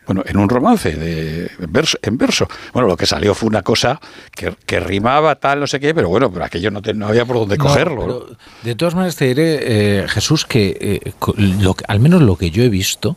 Bueno, 0.07 0.23
en 0.27 0.37
un 0.37 0.49
romance 0.51 0.93
de 0.95 1.51
en 1.59 1.73
verso, 1.73 1.97
en 2.03 2.19
verso. 2.19 2.47
Bueno, 2.75 2.89
lo 2.89 2.97
que 2.97 3.07
salió 3.07 3.35
fue 3.35 3.49
una 3.49 3.63
cosa 3.63 3.99
que, 4.35 4.55
que 4.67 4.79
rimaba 4.81 5.35
tal, 5.37 5.61
no 5.61 5.67
sé 5.67 5.81
qué, 5.81 5.95
pero 5.95 6.09
bueno, 6.11 6.31
pero 6.31 6.45
aquello 6.45 6.71
no, 6.71 6.83
te- 6.83 6.93
no 6.93 7.07
había 7.09 7.25
por 7.25 7.37
dónde 7.37 7.57
No, 7.57 7.65
cogerlo. 7.65 8.37
de 8.63 8.75
todas 8.75 8.95
maneras 8.95 9.17
te 9.17 9.27
diré, 9.27 9.61
eh, 10.03 10.09
Jesús, 10.09 10.45
que 10.45 10.77
eh, 10.79 11.13
lo 11.37 11.73
que- 11.75 11.85
al 11.89 12.01
menos 12.01 12.21
lo 12.21 12.37
que 12.37 12.51
yo 12.51 12.63
he 12.63 12.69
visto 12.69 13.17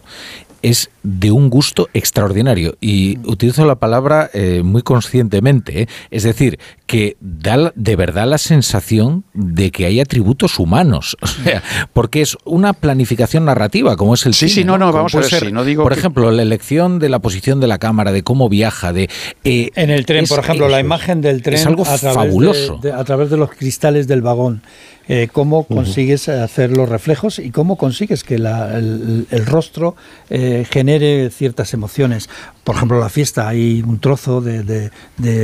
es 0.62 0.90
de 1.04 1.32
un 1.32 1.50
gusto 1.50 1.88
extraordinario 1.94 2.76
y 2.82 3.18
utilizo 3.20 3.66
la 3.66 3.76
palabra 3.76 4.30
eh, 4.34 4.62
muy 4.64 4.82
conscientemente, 4.82 5.84
¿eh? 5.84 5.88
es 6.12 6.24
decir, 6.24 6.60
que 6.86 7.16
da 7.22 7.72
de 7.76 7.96
verdad 7.96 8.28
la 8.28 8.38
sensación 8.38 9.24
de 9.34 9.72
que 9.72 9.86
hay 9.86 10.00
atributos 10.00 10.60
humanos, 10.60 11.16
o 11.22 11.28
sea, 11.28 11.64
porque 11.94 12.22
es 12.22 12.38
una 12.46 12.74
planificación 12.74 13.46
narrativa, 13.46 13.96
como 13.96 14.14
es 14.16 14.26
el 14.26 14.34
Sí, 14.34 14.50
cine, 14.50 14.62
sí, 14.62 14.64
no, 14.66 14.78
no, 14.78 14.92
vamos 14.92 15.16
a 15.16 15.20
ver, 15.20 15.30
ser, 15.30 15.46
sí, 15.46 15.52
no 15.52 15.64
digo 15.64 15.84
por 15.84 15.94
que- 15.94 16.00
ejemplo, 16.00 16.32
la 16.32 16.42
elección 16.42 17.00
de 17.00 17.10
la 17.10 17.20
posición 17.20 17.60
de 17.60 17.68
la 17.68 17.78
cámara, 17.78 18.12
de 18.12 18.24
cómo 18.24 18.50
viaja, 18.50 18.94
de 18.94 19.10
eh, 19.44 19.72
En 19.76 19.90
el 19.90 20.06
tren, 20.06 20.24
es- 20.26 20.30
por 20.30 20.40
ejemplo, 20.40 20.68
la 20.70 20.80
imagen 20.80 21.22
del 21.22 21.42
tren 21.42 21.56
es 21.56 21.66
algo 21.66 21.84
a, 21.88 21.98
través 21.98 22.16
fabuloso. 22.16 22.80
De, 22.82 22.90
de- 22.90 22.96
a 22.96 23.04
través 23.04 23.30
de 23.30 23.38
los 23.38 23.52
cristales 23.52 24.08
del 24.08 24.22
vagón. 24.22 24.62
Eh, 25.10 25.30
cómo 25.32 25.64
consigues 25.64 26.28
hacer 26.28 26.76
los 26.76 26.90
reflejos 26.90 27.40
y 27.40 27.50
cómo 27.52 27.78
consigues 27.78 28.26
que 28.26 28.38
la- 28.38 28.78
el, 28.78 29.26
el 29.32 29.46
rostro 29.46 29.96
eh, 30.30 30.47
genere 30.70 31.30
ciertas 31.30 31.74
emociones. 31.74 32.30
Por 32.64 32.76
ejemplo, 32.76 33.00
la 33.00 33.10
fiesta, 33.10 33.48
hay 33.48 33.84
un 33.86 34.00
trozo 34.00 34.42
de, 34.42 34.92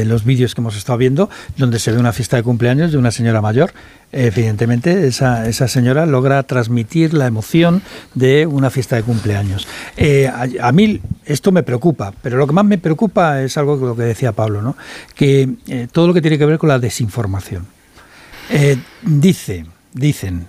los 0.05 0.23
vídeos 0.23 0.55
que 0.55 0.61
hemos 0.61 0.75
estado 0.75 0.97
viendo 0.97 1.29
donde 1.57 1.79
se 1.79 1.91
ve 1.91 1.97
una 1.97 2.13
fiesta 2.13 2.37
de 2.37 2.43
cumpleaños 2.43 2.91
de 2.91 2.97
una 2.97 3.11
señora 3.11 3.41
mayor. 3.41 3.73
Evidentemente, 4.11 5.07
esa, 5.07 5.47
esa 5.47 5.67
señora 5.67 6.05
logra 6.05 6.43
transmitir 6.43 7.13
la 7.13 7.25
emoción 7.25 7.81
de 8.13 8.45
una 8.45 8.69
fiesta 8.69 8.95
de 8.95 9.03
cumpleaños. 9.03 9.67
Eh, 9.97 10.27
a, 10.27 10.67
a 10.67 10.71
mí 10.71 11.01
esto 11.25 11.51
me 11.51 11.63
preocupa, 11.63 12.13
pero 12.21 12.37
lo 12.37 12.45
que 12.45 12.53
más 12.53 12.65
me 12.65 12.77
preocupa 12.77 13.41
es 13.41 13.57
algo 13.57 13.79
que 13.79 13.85
lo 13.85 13.95
que 13.95 14.03
decía 14.03 14.31
Pablo, 14.31 14.61
¿no? 14.61 14.75
que 15.15 15.49
eh, 15.67 15.87
todo 15.91 16.07
lo 16.07 16.13
que 16.13 16.21
tiene 16.21 16.37
que 16.37 16.45
ver 16.45 16.57
con 16.57 16.69
la 16.69 16.79
desinformación. 16.79 17.65
Eh, 18.49 18.77
dice, 19.01 19.65
dicen, 19.93 20.47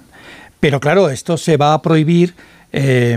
pero 0.61 0.81
claro, 0.81 1.11
esto 1.11 1.37
se 1.37 1.57
va 1.57 1.75
a 1.75 1.83
prohibir. 1.83 2.35
Eh, 2.77 3.17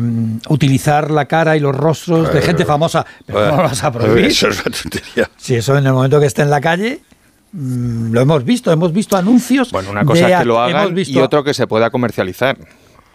utilizar 0.50 1.10
la 1.10 1.26
cara 1.26 1.58
y 1.58 1.60
los 1.60 1.76
rostros 1.76 2.32
de 2.32 2.44
gente 2.44 2.64
famosa, 2.64 3.04
pero 3.26 3.48
no 3.48 3.58
lo 3.58 3.64
vas 3.64 3.84
a 3.84 3.92
prohibir. 3.92 4.26
Eso 4.26 4.50
es 4.50 4.64
una 4.64 4.76
tontería. 4.78 5.30
Si 5.36 5.56
eso 5.56 5.76
en 5.76 5.88
el 5.88 5.94
momento 5.94 6.20
que 6.20 6.28
esté 6.28 6.44
en 6.44 6.52
la 6.52 6.62
calle, 6.62 7.00
mm, 7.54 8.12
lo 8.12 8.22
hemos 8.22 8.44
visto, 8.44 8.72
hemos 8.72 8.94
visto 8.94 9.18
anuncios. 9.18 9.72
Bueno, 9.72 9.90
una 9.90 10.06
cosa 10.06 10.28
de 10.28 10.34
es 10.34 10.40
que 10.40 10.46
lo 10.46 10.62
hagan 10.62 10.94
visto 10.94 11.18
y 11.18 11.22
otro 11.22 11.44
que 11.44 11.56
se 11.56 11.66
pueda 11.66 11.90
comercializar. 11.90 12.56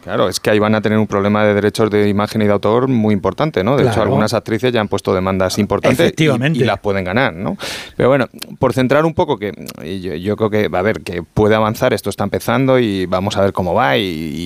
Claro, 0.02 0.28
es 0.28 0.40
que 0.40 0.50
ahí 0.50 0.58
van 0.58 0.74
a 0.74 0.80
tener 0.80 0.98
un 0.98 1.06
problema 1.06 1.44
de 1.44 1.54
derechos 1.54 1.88
de 1.90 2.08
imagen 2.08 2.42
y 2.42 2.46
de 2.46 2.52
autor 2.52 2.88
muy 2.88 3.14
importante, 3.14 3.62
¿no? 3.62 3.76
De 3.76 3.84
hecho, 3.88 4.02
algunas 4.02 4.34
actrices 4.34 4.72
ya 4.72 4.80
han 4.80 4.88
puesto 4.88 5.14
demandas 5.14 5.58
importantes 5.58 5.98
y- 5.98 6.02
Efectivamente. 6.02 6.58
Y, 6.58 6.64
las 6.64 6.80
pueden 6.80 7.04
ganar, 7.04 7.32
¿no? 7.34 7.56
Pero 7.96 8.08
bueno, 8.08 8.26
por 8.58 8.72
centrar 8.72 9.04
un 9.04 9.14
poco, 9.14 9.38
que 9.38 9.52
yo, 10.00 10.14
yo 10.14 10.36
creo 10.36 10.50
que, 10.50 10.68
a 10.76 10.82
ver, 10.82 11.02
que 11.02 11.22
puede 11.22 11.54
avanzar, 11.54 11.92
esto 11.92 12.10
está 12.10 12.24
empezando 12.24 12.78
y 12.78 13.06
vamos 13.06 13.36
a 13.36 13.42
ver 13.42 13.52
cómo 13.52 13.74
va 13.74 13.96
y, 13.96 14.02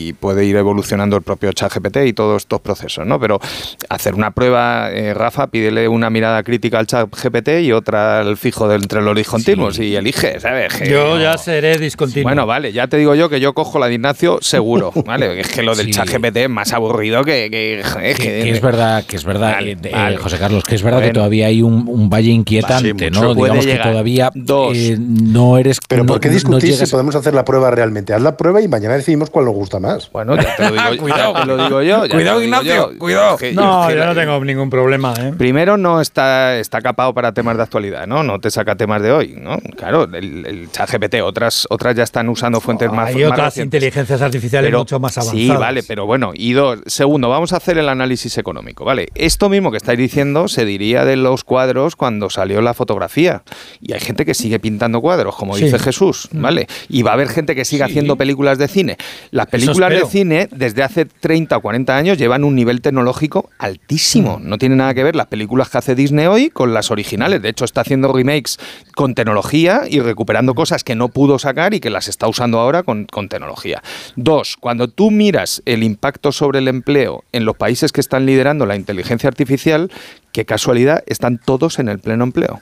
y 0.09 0.13
puede 0.13 0.45
ir 0.45 0.57
evolucionando 0.57 1.17
el 1.17 1.23
propio 1.23 1.53
ChatGPT 1.53 1.99
y 2.07 2.13
todos 2.13 2.43
estos 2.43 2.61
procesos, 2.61 3.07
¿no? 3.07 3.19
Pero 3.19 3.41
hacer 3.89 4.15
una 4.15 4.33
prueba, 4.33 4.91
eh, 4.93 5.15
Rafa, 5.15 5.47
pídele 5.47 5.89
una 5.89 6.11
mirada 6.11 6.43
crítica 6.43 6.79
al 6.79 6.87
ChatGPT 6.87 7.49
y 7.63 7.73
otra 7.73 8.21
al 8.21 8.37
fijo 8.37 8.69
de 8.69 8.77
entre 8.77 9.01
los 9.01 9.17
discontinuos 9.17 9.79
y 9.79 9.97
elige, 9.97 10.39
¿sabes? 10.41 10.75
Que 10.75 10.91
Yo 10.91 11.17
no- 11.17 11.23
ya 11.23 11.39
seré 11.39 11.79
discontinuo. 11.79 12.25
bueno, 12.25 12.45
vale, 12.47 12.73
ya 12.73 12.89
te 12.89 12.99
digo 12.99 13.15
yo 13.15 13.29
que 13.29 13.41
yo 13.41 13.55
cojo 13.55 13.79
la 13.79 13.87
de 13.89 13.95
Ignacio 13.95 14.39
seguro, 14.43 14.93
¿vale? 15.07 15.46
Es 15.47 15.53
que 15.55 15.63
lo 15.63 15.75
del 15.75 15.87
Sí. 15.87 15.93
chat 15.93 16.09
GPT 16.11 16.37
es 16.37 16.49
más 16.51 16.73
aburrido 16.73 17.23
que... 17.25 17.49
que, 17.51 17.83
que, 18.17 18.17
que 18.17 18.51
es 18.51 18.61
verdad, 18.61 19.05
que 19.05 19.17
es 19.17 19.25
verdad, 19.25 19.53
Vale, 19.55 19.73
eh, 19.73 19.77
eh, 19.85 19.91
vale. 19.93 20.17
José 20.17 20.39
Carlos, 20.39 20.65
que 20.65 20.75
es 20.75 20.83
verdad 20.83 21.03
que 21.03 21.11
todavía 21.13 21.47
hay 21.47 21.63
un, 21.63 21.87
un 21.89 22.11
valle 22.11 22.31
inquietante, 22.31 23.11
¿no? 23.11 23.35
Digamos 23.35 23.65
que 23.67 23.77
todavía 23.77 24.31
Dos. 24.35 24.77
eh, 24.77 24.97
no 24.99 25.59
eres. 25.59 25.79
Pero 25.89 26.03
no- 26.05 26.09
¿por 26.13 26.21
qué 26.21 26.29
no- 26.29 26.33
no 26.33 26.39
discutir 26.39 26.71
llegas- 26.71 26.89
si 26.89 26.93
podemos 26.93 27.15
hacer 27.15 27.35
la 27.35 27.45
prueba 27.45 27.71
realmente? 27.71 28.13
Haz 28.15 28.23
la 28.23 28.37
prueba 28.37 28.61
y 28.61 28.69
mañana 28.69 28.95
decidimos 28.97 29.31
cuál 29.31 29.45
nos 29.47 29.55
gusta 29.55 29.79
más. 29.81 30.11
Bueno, 30.11 30.37
ya 30.37 30.57
te 30.57 30.65
lo 30.71 30.73
digo, 30.91 30.97
Cuidado. 31.03 31.35
te 31.35 31.47
lo 31.47 31.57
digo 31.65 31.83
yo. 31.83 32.07
ya 32.07 32.15
Cuidado, 32.15 32.43
Ignacio, 32.43 32.93
yo. 32.93 32.99
cuidado. 32.99 33.37
No, 33.55 33.91
yo 33.91 34.05
no 34.07 34.15
tengo 34.15 34.45
ningún 34.45 34.71
problema. 34.71 35.15
¿eh? 35.19 35.33
Primero 35.37 35.77
no 35.77 36.01
está, 36.01 36.59
está 36.59 36.81
capado 36.81 37.15
para 37.15 37.33
temas 37.33 37.57
de 37.57 37.63
actualidad, 37.63 38.07
¿no? 38.07 38.23
No 38.23 38.41
te 38.41 38.51
saca 38.51 38.75
temas 38.77 39.03
de 39.03 39.13
hoy, 39.13 39.37
¿no? 39.39 39.59
Claro, 39.77 40.05
el, 40.05 40.45
el 40.47 40.71
chat 40.73 40.91
GPT, 40.91 41.23
otras, 41.23 41.67
otras 41.71 41.95
ya 41.95 42.03
están 42.03 42.29
usando 42.29 42.61
fuentes 42.61 42.91
más 42.91 43.09
Hay 43.09 43.15
más 43.17 43.25
otras 43.33 43.45
recientes. 43.47 43.77
inteligencias 43.79 44.21
artificiales 44.23 44.69
Pero- 44.69 44.79
mucho 44.81 44.99
más 45.01 45.17
avanzadas. 45.19 45.36
Sí, 45.37 45.49
vale, 45.49 45.83
pero 45.83 46.07
bueno, 46.07 46.33
y 46.35 46.53
dos, 46.53 46.81
segundo, 46.87 47.29
vamos 47.29 47.53
a 47.53 47.57
hacer 47.59 47.79
el 47.79 47.89
análisis 47.89 48.39
económico, 48.39 48.85
¿vale? 48.85 49.09
Esto 49.15 49.49
mismo 49.49 49.71
que 49.71 49.77
estáis 49.77 49.99
diciendo 49.99 50.49
se 50.49 50.65
diría 50.65 51.05
de 51.05 51.17
los 51.17 51.45
cuadros 51.45 51.97
cuando 51.97 52.31
salió 52.31 52.61
la 52.63 52.75
fotografía. 52.75 53.43
Y 53.81 53.93
hay 53.93 54.01
gente 54.01 54.25
que 54.25 54.35
sigue 54.35 54.59
pintando 54.59 55.01
cuadros, 55.01 55.37
como 55.37 55.57
Sí. 55.57 55.65
dice 55.65 55.79
Jesús, 55.79 56.29
¿vale? 56.33 56.67
Y 56.89 57.03
va 57.03 57.11
a 57.11 57.15
haber 57.15 57.29
gente 57.29 57.55
que 57.55 57.65
siga 57.65 57.87
haciendo 57.87 58.17
películas 58.17 58.59
de 58.59 58.69
cine. 58.69 58.97
Las 59.31 59.47
películas 59.47 59.91
de 59.91 60.07
cine, 60.07 60.49
desde 60.51 60.83
hace 60.83 61.05
30 61.05 61.57
o 61.57 61.61
40 61.61 61.97
años, 61.97 62.19
llevan 62.19 62.45
un 62.45 62.55
nivel 62.55 62.81
tecnológico 62.81 63.51
altísimo. 63.59 64.39
Mm. 64.39 64.49
No 64.49 64.59
tiene 64.59 64.77
nada 64.77 64.95
que 64.95 65.03
ver 65.05 65.17
las 65.17 65.27
películas 65.27 65.69
que 65.69 65.79
hace 65.79 65.95
Disney 65.95 66.27
hoy 66.27 66.51
con 66.51 66.73
las 66.75 66.91
originales. 66.91 67.43
De 67.43 67.49
hecho, 67.49 67.65
está 67.65 67.83
haciendo 67.83 68.13
remakes 68.13 68.59
con 68.95 69.15
tecnología 69.15 69.83
y 69.89 70.01
recuperando 70.01 70.53
Mm. 70.53 70.57
cosas 70.57 70.85
que 70.85 70.95
no 70.95 71.09
pudo 71.09 71.39
sacar 71.39 71.75
y 71.75 71.81
que 71.81 71.91
las 71.91 72.09
está 72.09 72.29
usando 72.29 72.59
ahora 72.59 72.83
con, 72.83 73.05
con 73.07 73.29
tecnología. 73.29 73.83
Dos, 74.17 74.57
cuando 74.59 74.89
tú 74.89 75.11
miras 75.11 75.26
el 75.65 75.83
impacto 75.83 76.33
sobre 76.33 76.59
el 76.61 76.69
empleo 76.69 77.25
en 77.33 77.45
los 77.45 77.57
países 77.57 77.93
que 77.93 78.01
están 78.01 78.27
liderando 78.27 78.67
la 78.67 78.77
inteligencia 78.77 79.29
artificial, 79.29 79.91
qué 80.33 80.45
casualidad, 80.45 81.03
están 81.07 81.39
todos 81.39 81.79
en 81.79 81.89
el 81.89 81.99
pleno 81.99 82.25
empleo. 82.25 82.61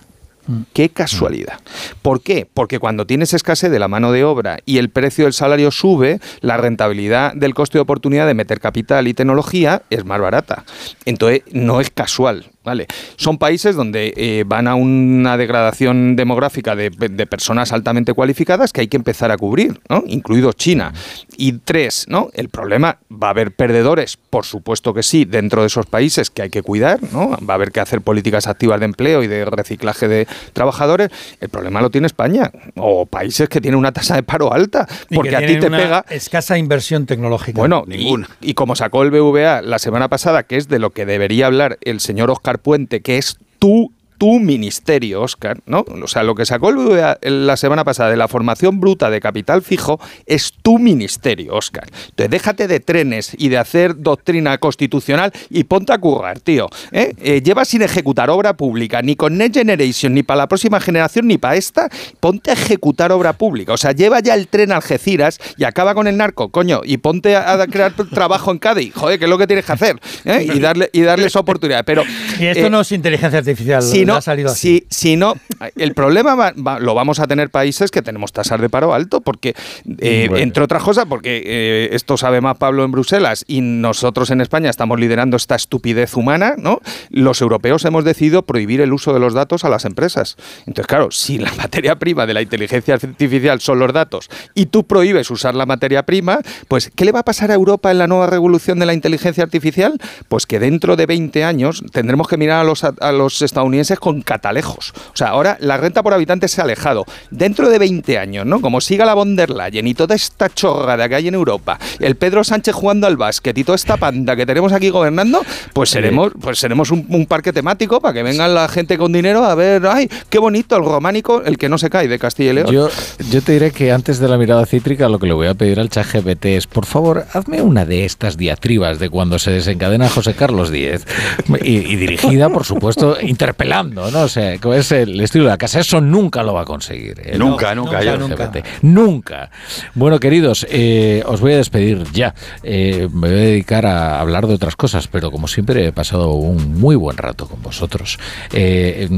Qué 0.75 0.91
casualidad. 0.91 1.59
¿Por 2.03 2.21
qué? 2.21 2.47
Porque 2.53 2.79
cuando 2.79 3.07
tienes 3.07 3.33
escasez 3.33 3.71
de 3.71 3.79
la 3.79 3.89
mano 3.89 4.13
de 4.13 4.25
obra 4.25 4.59
y 4.67 4.77
el 4.77 4.91
precio 4.91 5.25
del 5.25 5.33
salario 5.33 5.71
sube, 5.71 6.21
la 6.41 6.59
rentabilidad 6.59 7.33
del 7.35 7.55
coste 7.55 7.79
de 7.79 7.83
oportunidad 7.83 8.27
de 8.27 8.35
meter 8.35 8.61
capital 8.61 9.09
y 9.09 9.15
tecnología 9.15 9.83
es 9.89 10.05
más 10.05 10.21
barata. 10.21 10.65
Entonces, 11.07 11.43
no 11.53 11.81
es 11.81 11.89
casual. 11.89 12.51
¿Vale? 12.65 12.87
Son 13.17 13.39
países 13.39 13.77
donde 13.77 14.13
eh, 14.17 14.45
van 14.47 14.69
a 14.69 14.75
una 14.75 15.37
degradación 15.37 16.17
demográfica 16.17 16.75
de, 16.75 16.91
de 16.91 17.27
personas 17.27 17.73
altamente 17.73 18.13
cualificadas 18.15 18.73
que 18.73 18.81
hay 18.81 18.89
que 18.89 18.97
empezar 18.97 19.31
a 19.31 19.37
cubrir, 19.37 19.81
¿no? 19.89 20.03
incluido 20.07 20.53
China. 20.53 20.93
Y 21.37 21.53
tres, 21.59 22.07
¿no? 22.09 22.31
el 22.35 22.49
problema, 22.49 22.99
va 23.11 23.29
a 23.29 23.31
haber 23.31 23.53
perdedores, 23.53 24.17
por 24.17 24.45
supuesto 24.45 24.95
que 24.95 25.03
sí, 25.03 25.25
dentro 25.25 25.61
de 25.63 25.69
esos 25.69 25.87
países 25.87 26.31
que 26.31 26.43
hay 26.43 26.51
que 26.51 26.63
cuidar, 26.63 27.01
¿no? 27.13 27.31
va 27.49 27.55
a 27.55 27.57
haber 27.57 27.71
que 27.71 27.81
hacer 27.81 28.01
políticas 28.01 28.47
activas 28.47 28.81
de 28.81 28.87
empleo 28.87 29.23
y 29.23 29.27
de 29.27 29.45
reciclaje 29.45 30.09
de 30.09 30.27
trabajadores. 30.53 31.11
El 31.41 31.49
problema 31.49 31.81
lo 31.81 31.91
tiene 31.91 32.07
España 32.07 32.51
o 32.77 33.07
países 33.07 33.49
que 33.49 33.61
tienen 33.61 33.79
una 33.79 33.93
tasa 33.93 34.15
de 34.15 34.23
paro 34.23 34.53
alta, 34.53 34.87
Y 35.11 35.17
porque 35.17 35.31
que 35.31 35.37
a 35.37 35.47
ti 35.47 35.59
te 35.59 35.67
una 35.67 35.79
pega 35.79 36.05
escasa 36.11 36.59
inversión 36.59 37.07
tecnológica. 37.07 37.59
bueno, 37.59 37.85
y, 37.89 38.15
y 38.41 38.55
como 38.55 38.77
sacó 38.77 39.03
el 39.03 39.11
BVA 39.11 39.63
la 39.63 39.79
semana 39.79 40.09
pasada, 40.09 40.45
que 40.45 40.57
es 40.57 40.69
de 40.69 40.79
lo 40.79 40.91
que 40.91 41.07
debería 41.07 41.47
hablar 41.47 41.79
el 41.83 42.01
señor 42.01 42.31
Oscar 42.31 42.54
Puente, 42.59 43.01
que 43.01 43.19
es 43.19 43.37
tú 43.59 43.93
tu 44.25 44.41
ministerio, 44.41 45.21
Oscar, 45.21 45.61
¿no? 45.67 45.85
O 46.03 46.09
sea, 46.09 46.23
lo 46.23 46.35
que 46.35 46.47
sacó 46.47 46.71
el 46.71 47.47
la 47.47 47.59
semana 47.59 47.85
pasada 47.85 48.09
de 48.09 48.17
la 48.17 48.27
formación 48.27 48.81
bruta 48.81 49.11
de 49.11 49.21
capital 49.21 49.61
fijo 49.61 50.01
es 50.25 50.55
tu 50.63 50.79
ministerio, 50.79 51.55
Oscar. 51.55 51.85
Entonces, 52.09 52.31
déjate 52.31 52.67
de 52.67 52.81
trenes 52.81 53.37
y 53.37 53.51
de 53.51 53.59
hacer 53.59 53.99
doctrina 53.99 54.57
constitucional 54.57 55.31
y 55.51 55.65
ponte 55.65 55.93
a 55.93 55.99
currar, 55.99 56.41
tío. 56.41 56.71
¿eh? 56.91 57.13
Eh, 57.21 57.43
llevas 57.43 57.69
sin 57.69 57.83
ejecutar 57.83 58.31
obra 58.31 58.57
pública, 58.57 59.03
ni 59.03 59.15
con 59.15 59.37
Next 59.37 59.59
Generation, 59.59 60.15
ni 60.15 60.23
para 60.23 60.39
la 60.39 60.49
próxima 60.49 60.81
generación, 60.81 61.27
ni 61.27 61.37
para 61.37 61.57
esta. 61.57 61.91
Ponte 62.19 62.51
a 62.51 62.55
ejecutar 62.55 63.13
obra 63.13 63.35
pública. 63.35 63.75
O 63.75 63.77
sea, 63.77 63.93
lleva 63.93 64.21
ya 64.21 64.37
el 64.37 64.49
tren 64.49 64.73
a 64.73 64.77
Algeciras 64.77 65.39
y 65.59 65.65
acaba 65.65 65.95
con 65.95 66.07
el 66.07 66.17
narco, 66.17 66.49
coño, 66.49 66.81
y 66.83 66.97
ponte 66.97 67.37
a, 67.37 67.61
a 67.61 67.67
crear 67.67 67.93
trabajo 67.93 68.53
en 68.53 68.59
Cádiz. 68.59 68.95
Joder, 68.95 69.19
que 69.19 69.27
es 69.27 69.31
lo 69.31 69.37
que 69.37 69.47
tienes 69.47 69.67
que 69.67 69.73
hacer. 69.73 70.01
¿eh? 70.25 70.49
Y, 70.51 70.61
darle, 70.61 70.89
y 70.95 71.03
darles 71.03 71.37
oportunidades. 71.37 71.85
Pero, 71.85 72.05
y 72.41 72.47
esto 72.47 72.69
eh, 72.69 72.71
no 72.71 72.81
es 72.81 72.91
inteligencia 72.91 73.41
artificial. 73.41 73.83
si 73.83 74.07
no, 74.07 74.14
ha 74.17 74.21
salido 74.21 74.51
así. 74.51 74.87
si, 74.91 74.97
si 75.11 75.17
no, 75.17 75.35
el 75.77 75.95
problema 75.95 76.35
va- 76.35 76.53
va- 76.53 76.79
lo 76.81 76.95
vamos 76.95 77.21
a 77.21 77.27
tener 77.27 77.51
países 77.51 77.91
que 77.91 78.03
tenemos 78.03 78.33
tasas 78.33 78.61
de 78.61 78.69
paro 78.69 78.95
alto, 78.95 79.21
porque, 79.21 79.55
eh, 79.99 80.27
Bueno. 80.29 80.43
entre 80.43 80.63
otras 80.65 80.83
cosas, 80.83 81.07
porque 81.09 81.43
eh, 81.45 81.89
esto 81.93 82.17
sabe 82.17 82.41
más 82.41 82.57
Pablo 82.59 82.85
en 82.85 82.93
Bruselas 82.93 83.45
y 83.47 83.61
nosotros 83.61 84.31
en 84.31 84.41
España 84.41 84.71
estamos 84.71 84.99
liderando 85.01 85.37
esta 85.37 85.55
estupidez 85.57 86.15
humana, 86.17 86.55
¿no? 86.59 86.81
Los 87.11 87.41
europeos 87.41 87.85
hemos 87.85 88.05
decidido 88.05 88.43
prohibir 88.43 88.81
el 88.81 88.93
uso 88.93 89.13
de 89.13 89.21
los 89.21 89.35
datos 89.35 89.65
a 89.65 89.69
las 89.69 89.85
empresas. 89.85 90.37
Entonces, 90.67 90.87
claro, 90.87 91.11
si 91.11 91.39
la 91.39 91.53
materia 91.57 91.99
prima 91.99 92.27
de 92.27 92.35
la 92.35 92.43
inteligencia 92.43 92.95
artificial 92.95 93.61
son 93.61 93.79
los 93.79 93.93
datos 93.93 94.29
y 94.55 94.67
tú 94.67 94.85
prohíbes 94.85 95.31
usar 95.31 95.55
la 95.55 95.67
materia 95.67 96.05
prima, 96.05 96.41
pues 96.69 96.91
¿qué 96.95 97.05
le 97.05 97.13
va 97.13 97.21
a 97.21 97.25
pasar 97.25 97.51
a 97.51 97.55
Europa 97.55 97.91
en 97.91 97.99
la 97.99 98.07
nueva 98.07 98.27
revolución 98.27 98.79
de 98.79 98.87
la 98.87 98.95
inteligencia 98.95 99.45
artificial? 99.45 99.99
Pues 100.29 100.47
que 100.47 100.59
dentro 100.59 100.97
de 100.97 101.07
20 101.07 101.45
años 101.45 101.83
tendremos 101.93 102.29
que 102.29 102.37
mirar 102.37 102.61
a 102.61 102.65
los, 102.65 102.85
a 102.85 103.13
los 103.13 103.43
estadounidenses 103.43 103.94
países 103.95 103.99
con 103.99 104.23
catalejos. 104.23 104.93
O 105.13 105.17
sea, 105.17 105.29
ahora 105.29 105.57
la 105.61 105.77
renta 105.77 106.03
por 106.03 106.15
habitante 106.15 106.49
se 106.49 106.61
ha 106.61 106.65
alejado. 106.65 107.05
Dentro 107.31 107.69
de 107.69 107.79
20 107.79 108.19
años, 108.19 108.47
¿no? 108.47 108.61
Como 108.61 108.81
siga 108.81 109.05
la 109.05 109.15
von 109.15 109.37
der 109.37 109.51
Leyen 109.51 109.87
y 109.87 109.95
toda 109.95 110.15
esta 110.15 110.49
chorrada 110.49 111.09
que 111.09 111.15
hay 111.15 111.29
en 111.29 111.35
Europa, 111.35 111.79
el 111.99 112.17
Pedro 112.17 112.45
Sánchez 112.45 112.75
jugando 112.75 113.07
al 113.07 113.17
básquet 113.17 113.57
y 113.59 113.65
toda 113.65 113.77
esta 113.77 113.97
panda 113.97 114.37
que 114.37 114.47
tenemos 114.47 114.73
aquí 114.73 114.91
gobernando, 114.91 115.43
pues 115.73 115.91
seremos, 115.91 116.33
pues 116.41 116.59
seremos 116.59 116.91
un, 116.91 117.07
un 117.09 117.27
parque 117.27 117.53
temático 117.53 118.01
para 118.01 118.15
que 118.15 118.23
vengan 118.23 118.55
la 118.55 118.69
gente 118.69 118.99
con 118.99 119.13
dinero 119.13 119.45
a 119.45 119.55
ver, 119.55 119.87
ay, 119.87 120.09
qué 120.29 120.39
bonito 120.39 120.77
el 120.77 120.85
románico, 120.85 121.43
el 121.45 121.59
que 121.59 121.69
no 121.69 121.79
se 121.79 121.91
cae 121.91 122.09
de 122.09 122.19
Castilla 122.19 122.51
y 122.51 122.55
León. 122.55 122.71
Yo, 122.71 122.89
yo 123.31 123.43
te 123.43 123.53
diré 123.53 123.71
que 123.71 123.93
antes 123.93 124.19
de 124.19 124.29
la 124.29 124.39
mirada 124.39 124.67
cítrica 124.67 125.09
lo 125.09 125.19
que 125.19 125.27
le 125.27 125.35
voy 125.35 125.47
a 125.47 125.55
pedir 125.55 125.81
al 125.81 125.89
chat 125.89 126.07
GPT 126.07 126.47
es, 126.47 126.67
por 126.67 126.87
favor, 126.87 127.27
hazme 127.33 127.63
una 127.63 127.85
de 127.85 128.05
estas 128.05 128.37
diatribas 128.37 128.99
de 128.99 129.11
cuando 129.11 129.39
se 129.39 129.51
desencadena 129.51 130.09
José 130.09 130.35
Carlos 130.35 130.71
X 130.73 131.07
y, 131.63 131.93
y 131.93 131.97
dirigida, 131.97 132.49
por 132.49 132.65
supuesto, 132.65 133.17
interpelando, 133.23 133.65
¿no? 133.93 134.03
O 134.03 134.29
sea, 134.29 134.57
que 134.59 134.77
es 134.77 134.93
el 134.93 135.21
estilo 135.21 135.45
de 135.45 135.51
la 135.51 135.59
casa. 135.59 135.81
Eso 135.81 136.01
nunca 136.01 136.43
lo 136.43 136.55
va 136.55 136.63
a 136.63 136.65
conseguir. 136.65 137.21
¿eh? 137.25 137.37
Nunca, 137.39 137.75
nunca, 137.75 138.03
yo- 138.03 138.17
GPT. 138.29 138.65
Nunca. 138.83 139.51
Bueno, 139.95 140.19
queridos, 140.21 140.67
eh, 140.71 141.23
os 141.27 141.41
voy 141.41 141.53
a 141.53 141.57
despedir 141.57 142.05
ya. 142.13 142.35
Eh, 142.63 143.09
me 143.13 143.29
voy 143.29 143.39
a 143.39 143.43
dedicar 143.43 143.87
a 143.87 144.21
hablar 144.21 144.47
de 144.47 144.55
otras 144.55 144.77
cosas, 144.77 145.09
pero 145.09 145.31
como 145.31 145.49
siempre 145.49 145.87
he 145.87 145.93
pasado 145.93 146.33
un 146.33 146.81
muy 146.81 146.97
buen 146.97 147.17
rato 147.17 147.47
con 147.49 147.61
vosotros. 147.63 148.19
Eh, 148.53 149.09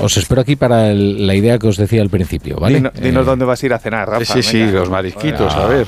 os 0.00 0.16
espero 0.16 0.40
aquí 0.42 0.56
para 0.56 0.90
el- 0.90 1.26
la 1.26 1.34
idea 1.34 1.58
que 1.58 1.68
os 1.68 1.76
decía 1.76 2.02
al 2.02 2.10
principio, 2.10 2.56
¿vale? 2.58 2.76
Dino- 2.76 2.92
dinos 3.00 3.22
Eh, 3.22 3.26
dónde 3.26 3.44
vas 3.44 3.62
a 3.62 3.66
ir 3.66 3.72
a 3.74 3.78
cenar, 3.78 4.08
Rafa. 4.08 4.24
Sí, 4.24 4.42
sí, 4.42 4.58
venga. 4.62 4.80
los 4.80 4.90
marisquitos, 4.90 5.52
Ah. 5.54 5.64
a 5.64 5.66
ver. 5.66 5.86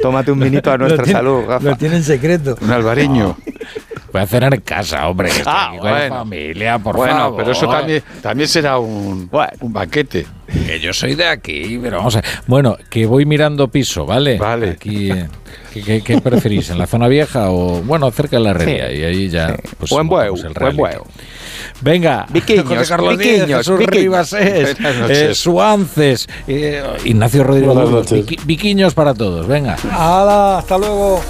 Tómate 0.00 0.30
un 0.32 0.40
vinito 0.40 0.72
a 0.72 0.78
nuestra 0.78 0.98
Lo 0.98 1.04
tiene- 1.04 1.18
salud, 1.18 1.44
Rafa. 1.46 1.64
Lo 1.70 1.76
tiene 1.76 1.96
en 1.96 2.02
secreto. 2.04 2.56
Un 2.60 2.70
albariño. 2.70 3.36
Voy 4.12 4.22
a 4.22 4.26
cenar 4.26 4.54
en 4.54 4.60
casa, 4.60 5.08
hombre. 5.08 5.28
que 5.28 5.38
estoy 5.38 5.52
Ah, 5.54 5.68
aquí 5.70 5.78
con 5.78 5.86
la 5.86 5.92
bueno. 5.98 6.14
familia, 6.14 6.78
por 6.78 6.96
bueno, 6.96 7.16
favor. 7.16 7.36
pero 7.38 7.50
eso 7.52 7.68
también, 7.68 8.02
también 8.22 8.48
será 8.48 8.78
un, 8.78 9.28
un 9.60 9.72
banquete. 9.72 10.24
Que 10.66 10.80
yo 10.80 10.92
soy 10.92 11.14
de 11.14 11.26
aquí, 11.26 11.78
pero 11.82 11.98
vamos 11.98 12.16
a... 12.16 12.22
Bueno, 12.46 12.76
que 12.88 13.06
voy 13.06 13.26
mirando 13.26 13.68
piso, 13.68 14.06
¿vale? 14.06 14.38
Vale. 14.38 14.70
Aquí, 14.70 15.10
eh, 15.10 15.26
¿qué, 15.72 15.82
qué- 15.82 16.02
qué 16.02 16.20
preferís? 16.20 16.70
¿En 16.70 16.78
la 16.78 16.86
zona 16.86 17.08
vieja 17.08 17.50
o, 17.50 17.82
bueno, 17.82 18.10
cerca 18.10 18.36
de 18.38 18.42
la 18.44 18.50
herrería? 18.50 18.92
Y 18.92 19.02
ahí 19.04 19.28
ya... 19.28 19.56
Pues, 19.78 19.90
Buen 19.90 20.06
el 20.06 20.52
buen 20.54 20.76
bueu. 20.76 21.02
Venga, 21.80 22.26
Viquiños, 22.30 22.66
José 22.66 22.88
Carlos 22.88 23.16
viquiños, 23.18 23.58
Jesús 23.58 23.78
viquiños. 23.78 24.02
Ribasés, 24.02 24.74
Buenas 24.80 25.00
noches. 25.00 25.18
eh, 25.18 25.34
Suances, 25.34 26.28
eh, 26.46 26.82
Ignacio 27.04 27.42
Rodríguez, 27.44 28.46
viquiños 28.46 28.94
para 28.94 29.14
todos, 29.14 29.46
venga. 29.46 29.76
¡Hala! 29.90 30.58
¡Hasta 30.58 30.78
luego! 30.78 31.20